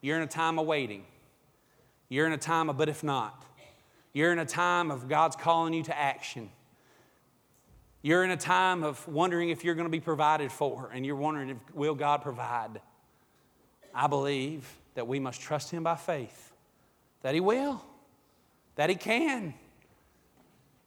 You're 0.00 0.16
in 0.16 0.22
a 0.22 0.26
time 0.26 0.58
of 0.58 0.66
waiting. 0.66 1.04
You're 2.08 2.26
in 2.26 2.32
a 2.32 2.38
time 2.38 2.68
of, 2.68 2.76
but 2.76 2.88
if 2.88 3.04
not. 3.04 3.44
You're 4.12 4.32
in 4.32 4.38
a 4.38 4.46
time 4.46 4.90
of 4.90 5.08
God's 5.08 5.36
calling 5.36 5.72
you 5.72 5.82
to 5.84 5.96
action. 5.96 6.50
You're 8.02 8.24
in 8.24 8.30
a 8.30 8.36
time 8.36 8.82
of 8.82 9.06
wondering 9.06 9.50
if 9.50 9.64
you're 9.64 9.74
going 9.74 9.86
to 9.86 9.90
be 9.90 10.00
provided 10.00 10.50
for, 10.50 10.90
and 10.92 11.06
you're 11.06 11.16
wondering 11.16 11.50
if 11.50 11.56
will 11.74 11.94
God 11.94 12.22
provide. 12.22 12.80
I 13.94 14.08
believe 14.08 14.68
that 14.94 15.06
we 15.06 15.20
must 15.20 15.40
trust 15.40 15.70
Him 15.70 15.82
by 15.82 15.96
faith, 15.96 16.52
that 17.22 17.34
He 17.34 17.40
will, 17.40 17.82
that 18.76 18.90
He 18.90 18.96
can. 18.96 19.54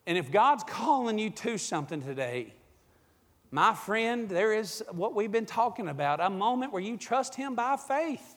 And 0.06 0.18
if 0.18 0.32
God's 0.32 0.64
calling 0.64 1.20
you 1.20 1.30
to 1.30 1.58
something 1.58 2.02
today, 2.02 2.54
my 3.52 3.74
friend, 3.74 4.30
there 4.30 4.54
is 4.54 4.84
what 4.92 5.16
we've 5.16 5.32
been 5.32 5.46
talking 5.46 5.88
about 5.88 6.20
a 6.20 6.30
moment 6.30 6.74
where 6.74 6.82
you 6.82 6.98
trust 6.98 7.36
Him 7.36 7.56
by 7.56 7.78
faith. 7.78 8.36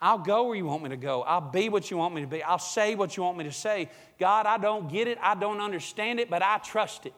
I'll 0.00 0.18
go 0.18 0.44
where 0.44 0.56
you 0.56 0.66
want 0.66 0.82
me 0.82 0.90
to 0.90 0.96
go. 0.96 1.22
I'll 1.22 1.40
be 1.40 1.68
what 1.68 1.90
you 1.90 1.96
want 1.96 2.14
me 2.14 2.20
to 2.20 2.26
be. 2.26 2.42
I'll 2.42 2.58
say 2.58 2.94
what 2.94 3.16
you 3.16 3.22
want 3.22 3.38
me 3.38 3.44
to 3.44 3.52
say. 3.52 3.88
God, 4.18 4.46
I 4.46 4.58
don't 4.58 4.90
get 4.90 5.08
it. 5.08 5.18
I 5.22 5.34
don't 5.34 5.60
understand 5.60 6.20
it, 6.20 6.28
but 6.28 6.42
I 6.42 6.58
trust 6.58 7.06
it. 7.06 7.14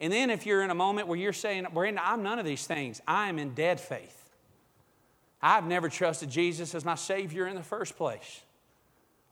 And 0.00 0.12
then 0.12 0.30
if 0.30 0.46
you're 0.46 0.62
in 0.62 0.70
a 0.70 0.74
moment 0.74 1.08
where 1.08 1.18
you're 1.18 1.32
saying, 1.32 1.66
Brandon, 1.72 2.02
I'm 2.04 2.22
none 2.22 2.38
of 2.38 2.44
these 2.44 2.66
things, 2.66 3.00
I 3.06 3.28
am 3.28 3.38
in 3.38 3.54
dead 3.54 3.80
faith. 3.80 4.21
I've 5.42 5.66
never 5.66 5.88
trusted 5.88 6.30
Jesus 6.30 6.74
as 6.74 6.84
my 6.84 6.94
Savior 6.94 7.46
in 7.48 7.56
the 7.56 7.62
first 7.62 7.96
place. 7.96 8.42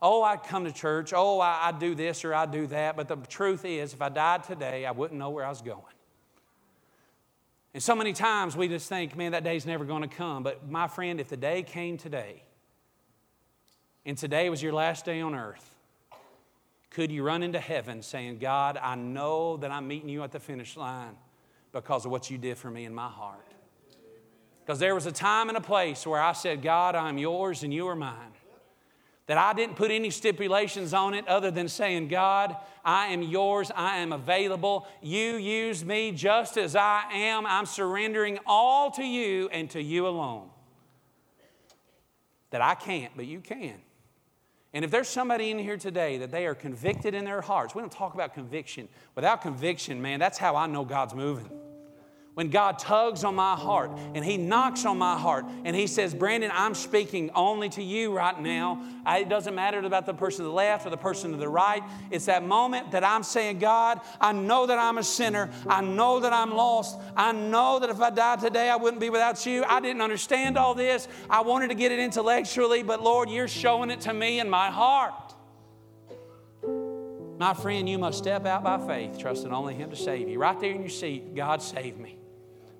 Oh, 0.01 0.23
I 0.23 0.35
come 0.35 0.65
to 0.65 0.71
church. 0.71 1.13
Oh, 1.15 1.39
I, 1.39 1.69
I 1.69 1.71
do 1.71 1.95
this 1.95 2.25
or 2.25 2.33
I 2.33 2.45
do 2.45 2.67
that. 2.67 2.97
But 2.97 3.07
the 3.07 3.15
truth 3.15 3.63
is, 3.65 3.93
if 3.93 4.01
I 4.01 4.09
died 4.09 4.43
today, 4.43 4.85
I 4.85 4.91
wouldn't 4.91 5.19
know 5.19 5.29
where 5.29 5.45
I 5.45 5.49
was 5.49 5.61
going. 5.61 5.81
And 7.73 7.81
so 7.81 7.95
many 7.95 8.11
times 8.11 8.57
we 8.57 8.67
just 8.67 8.89
think, 8.89 9.15
man, 9.15 9.31
that 9.31 9.43
day's 9.43 9.65
never 9.65 9.85
going 9.85 10.01
to 10.01 10.13
come. 10.13 10.43
But 10.43 10.69
my 10.69 10.87
friend, 10.87 11.21
if 11.21 11.29
the 11.29 11.37
day 11.37 11.63
came 11.63 11.97
today, 11.97 12.43
and 14.05 14.17
today 14.17 14.49
was 14.49 14.61
your 14.61 14.73
last 14.73 15.05
day 15.05 15.21
on 15.21 15.35
earth, 15.35 15.75
could 16.89 17.11
you 17.11 17.23
run 17.23 17.43
into 17.43 17.59
heaven 17.59 18.01
saying, 18.01 18.39
God, 18.39 18.77
I 18.81 18.95
know 18.95 19.55
that 19.57 19.71
I'm 19.71 19.87
meeting 19.87 20.09
you 20.09 20.23
at 20.23 20.31
the 20.31 20.39
finish 20.39 20.75
line 20.75 21.15
because 21.71 22.05
of 22.05 22.11
what 22.11 22.29
you 22.29 22.37
did 22.37 22.57
for 22.57 22.69
me 22.69 22.83
in 22.83 22.93
my 22.93 23.07
heart? 23.07 23.50
Because 24.71 24.79
there 24.79 24.95
was 24.95 25.05
a 25.05 25.11
time 25.11 25.49
and 25.49 25.57
a 25.57 25.61
place 25.61 26.07
where 26.07 26.21
I 26.21 26.31
said, 26.31 26.61
God, 26.61 26.95
I'm 26.95 27.17
yours 27.17 27.63
and 27.63 27.73
you 27.73 27.89
are 27.89 27.95
mine 27.95 28.31
that 29.27 29.37
I 29.37 29.51
didn't 29.51 29.75
put 29.75 29.91
any 29.91 30.09
stipulations 30.09 30.93
on 30.93 31.13
it 31.13 31.27
other 31.27 31.51
than 31.51 31.67
saying, 31.67 32.07
God, 32.07 32.55
I 32.85 33.07
am 33.07 33.21
yours, 33.21 33.69
I 33.75 33.97
am 33.97 34.13
available. 34.13 34.87
You 35.01 35.35
use 35.35 35.83
me 35.83 36.13
just 36.13 36.57
as 36.57 36.77
I 36.77 37.03
am. 37.11 37.45
I'm 37.45 37.65
surrendering 37.65 38.39
all 38.45 38.91
to 38.91 39.03
you 39.03 39.49
and 39.51 39.69
to 39.71 39.81
you 39.81 40.07
alone. 40.07 40.47
That 42.51 42.61
I 42.61 42.75
can't, 42.75 43.11
but 43.17 43.25
you 43.25 43.41
can. 43.41 43.75
And 44.73 44.85
if 44.85 44.91
there's 44.91 45.09
somebody 45.09 45.51
in 45.51 45.59
here 45.59 45.75
today 45.75 46.17
that 46.19 46.31
they 46.31 46.45
are 46.45 46.55
convicted 46.55 47.13
in 47.13 47.25
their 47.25 47.41
hearts, 47.41 47.75
we 47.75 47.81
don't 47.81 47.91
talk 47.91 48.13
about 48.13 48.33
conviction. 48.33 48.87
Without 49.15 49.41
conviction, 49.41 50.01
man, 50.01 50.21
that's 50.21 50.37
how 50.37 50.55
I 50.55 50.65
know 50.67 50.85
God's 50.85 51.13
moving 51.13 51.51
when 52.33 52.49
God 52.49 52.79
tugs 52.79 53.25
on 53.25 53.35
my 53.35 53.55
heart 53.55 53.91
and 54.15 54.23
He 54.23 54.37
knocks 54.37 54.85
on 54.85 54.97
my 54.97 55.17
heart 55.17 55.45
and 55.65 55.75
He 55.75 55.85
says, 55.87 56.13
Brandon, 56.13 56.49
I'm 56.53 56.73
speaking 56.73 57.29
only 57.35 57.67
to 57.69 57.83
you 57.83 58.15
right 58.15 58.39
now. 58.39 58.83
I, 59.05 59.19
it 59.19 59.29
doesn't 59.29 59.53
matter 59.53 59.79
about 59.79 60.05
the 60.05 60.13
person 60.13 60.37
to 60.39 60.43
the 60.43 60.53
left 60.53 60.85
or 60.85 60.89
the 60.89 60.97
person 60.97 61.31
to 61.31 61.37
the 61.37 61.49
right. 61.49 61.83
It's 62.09 62.25
that 62.25 62.45
moment 62.45 62.91
that 62.91 63.03
I'm 63.03 63.23
saying, 63.23 63.59
God, 63.59 63.99
I 64.19 64.31
know 64.31 64.65
that 64.65 64.79
I'm 64.79 64.97
a 64.97 65.03
sinner. 65.03 65.49
I 65.67 65.81
know 65.81 66.21
that 66.21 66.31
I'm 66.31 66.55
lost. 66.55 66.97
I 67.17 67.33
know 67.33 67.79
that 67.79 67.89
if 67.89 67.99
I 67.99 68.09
died 68.09 68.39
today, 68.39 68.69
I 68.69 68.77
wouldn't 68.77 69.01
be 69.01 69.09
without 69.09 69.45
you. 69.45 69.65
I 69.65 69.81
didn't 69.81 70.01
understand 70.01 70.57
all 70.57 70.73
this. 70.73 71.09
I 71.29 71.41
wanted 71.41 71.67
to 71.67 71.75
get 71.75 71.91
it 71.91 71.99
intellectually, 71.99 72.81
but 72.81 73.03
Lord, 73.03 73.29
you're 73.29 73.49
showing 73.49 73.89
it 73.89 74.01
to 74.01 74.13
me 74.13 74.39
in 74.39 74.49
my 74.49 74.71
heart. 74.71 75.33
My 77.37 77.55
friend, 77.55 77.89
you 77.89 77.97
must 77.97 78.19
step 78.19 78.45
out 78.45 78.63
by 78.63 78.77
faith, 78.85 79.17
trusting 79.17 79.51
only 79.51 79.73
Him 79.73 79.89
to 79.89 79.95
save 79.95 80.29
you. 80.29 80.39
Right 80.39 80.57
there 80.59 80.71
in 80.71 80.79
your 80.79 80.89
seat, 80.89 81.35
God 81.35 81.61
save 81.61 81.97
me. 81.97 82.20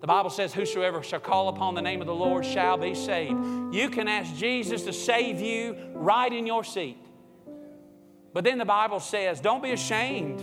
The 0.01 0.07
Bible 0.07 0.31
says, 0.31 0.51
Whosoever 0.53 1.03
shall 1.03 1.19
call 1.19 1.49
upon 1.49 1.75
the 1.75 1.81
name 1.81 2.01
of 2.01 2.07
the 2.07 2.15
Lord 2.15 2.43
shall 2.43 2.75
be 2.75 2.95
saved. 2.95 3.73
You 3.73 3.89
can 3.89 4.07
ask 4.07 4.35
Jesus 4.35 4.83
to 4.83 4.93
save 4.93 5.39
you 5.39 5.77
right 5.93 6.31
in 6.31 6.47
your 6.47 6.63
seat. 6.63 6.97
But 8.33 8.43
then 8.43 8.57
the 8.57 8.65
Bible 8.65 8.99
says, 8.99 9.39
Don't 9.39 9.61
be 9.61 9.71
ashamed. 9.71 10.39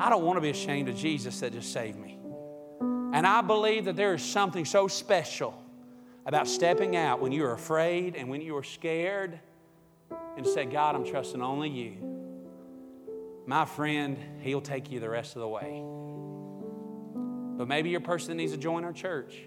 I 0.00 0.08
don't 0.08 0.24
want 0.24 0.38
to 0.38 0.40
be 0.40 0.50
ashamed 0.50 0.88
of 0.88 0.96
Jesus 0.96 1.38
that 1.40 1.52
just 1.52 1.72
saved 1.72 1.98
me. 1.98 2.18
And 3.12 3.26
I 3.26 3.42
believe 3.42 3.84
that 3.84 3.94
there 3.94 4.14
is 4.14 4.22
something 4.22 4.64
so 4.64 4.88
special 4.88 5.62
about 6.24 6.48
stepping 6.48 6.96
out 6.96 7.20
when 7.20 7.30
you're 7.30 7.52
afraid 7.52 8.16
and 8.16 8.30
when 8.30 8.40
you're 8.40 8.62
scared 8.62 9.38
and 10.36 10.46
say, 10.46 10.64
God, 10.64 10.94
I'm 10.94 11.04
trusting 11.04 11.42
only 11.42 11.68
you. 11.68 11.96
My 13.46 13.66
friend, 13.66 14.16
He'll 14.40 14.62
take 14.62 14.90
you 14.90 14.98
the 14.98 15.10
rest 15.10 15.36
of 15.36 15.42
the 15.42 15.48
way. 15.48 15.84
But 17.56 17.68
maybe 17.68 17.90
you're 17.90 18.00
person 18.00 18.36
needs 18.36 18.52
to 18.52 18.58
join 18.58 18.84
our 18.84 18.92
church. 18.92 19.42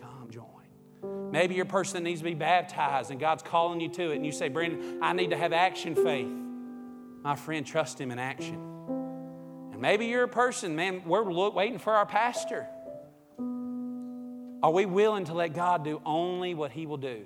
Come 0.00 0.30
join. 0.30 1.30
Maybe 1.30 1.54
you're 1.54 1.64
person 1.64 2.02
needs 2.02 2.20
to 2.20 2.24
be 2.24 2.34
baptized 2.34 3.10
and 3.10 3.20
God's 3.20 3.42
calling 3.42 3.80
you 3.80 3.88
to 3.90 4.10
it, 4.12 4.16
and 4.16 4.26
you 4.26 4.32
say, 4.32 4.48
Brandon, 4.48 4.98
I 5.02 5.12
need 5.12 5.30
to 5.30 5.36
have 5.36 5.52
action 5.52 5.94
faith. 5.94 6.32
My 7.22 7.36
friend, 7.36 7.66
trust 7.66 8.00
Him 8.00 8.10
in 8.10 8.18
action. 8.18 8.54
And 9.72 9.80
maybe 9.80 10.06
you're 10.06 10.24
a 10.24 10.28
person, 10.28 10.76
man, 10.76 11.02
we're 11.04 11.22
waiting 11.50 11.78
for 11.78 11.92
our 11.94 12.06
pastor. 12.06 12.66
Are 14.62 14.70
we 14.70 14.86
willing 14.86 15.26
to 15.26 15.34
let 15.34 15.54
God 15.54 15.84
do 15.84 16.00
only 16.06 16.54
what 16.54 16.72
He 16.72 16.86
will 16.86 16.96
do? 16.96 17.24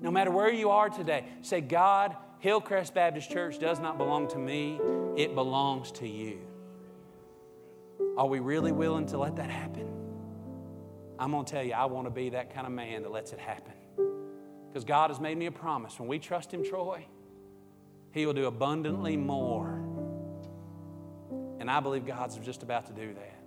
No 0.00 0.10
matter 0.10 0.30
where 0.30 0.52
you 0.52 0.70
are 0.70 0.88
today, 0.88 1.24
say, 1.42 1.60
God, 1.60 2.16
Hillcrest 2.40 2.94
Baptist 2.94 3.30
Church 3.30 3.58
does 3.58 3.80
not 3.80 3.98
belong 3.98 4.28
to 4.28 4.38
me, 4.38 4.80
it 5.16 5.34
belongs 5.34 5.90
to 5.92 6.08
you. 6.08 6.47
Are 8.18 8.26
we 8.26 8.40
really 8.40 8.72
willing 8.72 9.06
to 9.06 9.18
let 9.18 9.36
that 9.36 9.48
happen? 9.48 9.88
I'm 11.20 11.30
going 11.30 11.44
to 11.44 11.52
tell 11.52 11.62
you, 11.62 11.72
I 11.72 11.84
want 11.84 12.08
to 12.08 12.10
be 12.10 12.30
that 12.30 12.52
kind 12.52 12.66
of 12.66 12.72
man 12.72 13.04
that 13.04 13.12
lets 13.12 13.32
it 13.32 13.38
happen. 13.38 13.72
Because 14.68 14.84
God 14.84 15.10
has 15.10 15.20
made 15.20 15.38
me 15.38 15.46
a 15.46 15.52
promise. 15.52 16.00
When 16.00 16.08
we 16.08 16.18
trust 16.18 16.52
Him, 16.52 16.64
Troy, 16.64 17.06
He 18.10 18.26
will 18.26 18.32
do 18.32 18.46
abundantly 18.46 19.16
more. 19.16 19.84
And 21.60 21.70
I 21.70 21.78
believe 21.78 22.06
God's 22.06 22.36
just 22.38 22.64
about 22.64 22.86
to 22.86 22.92
do 22.92 23.14
that. 23.14 23.37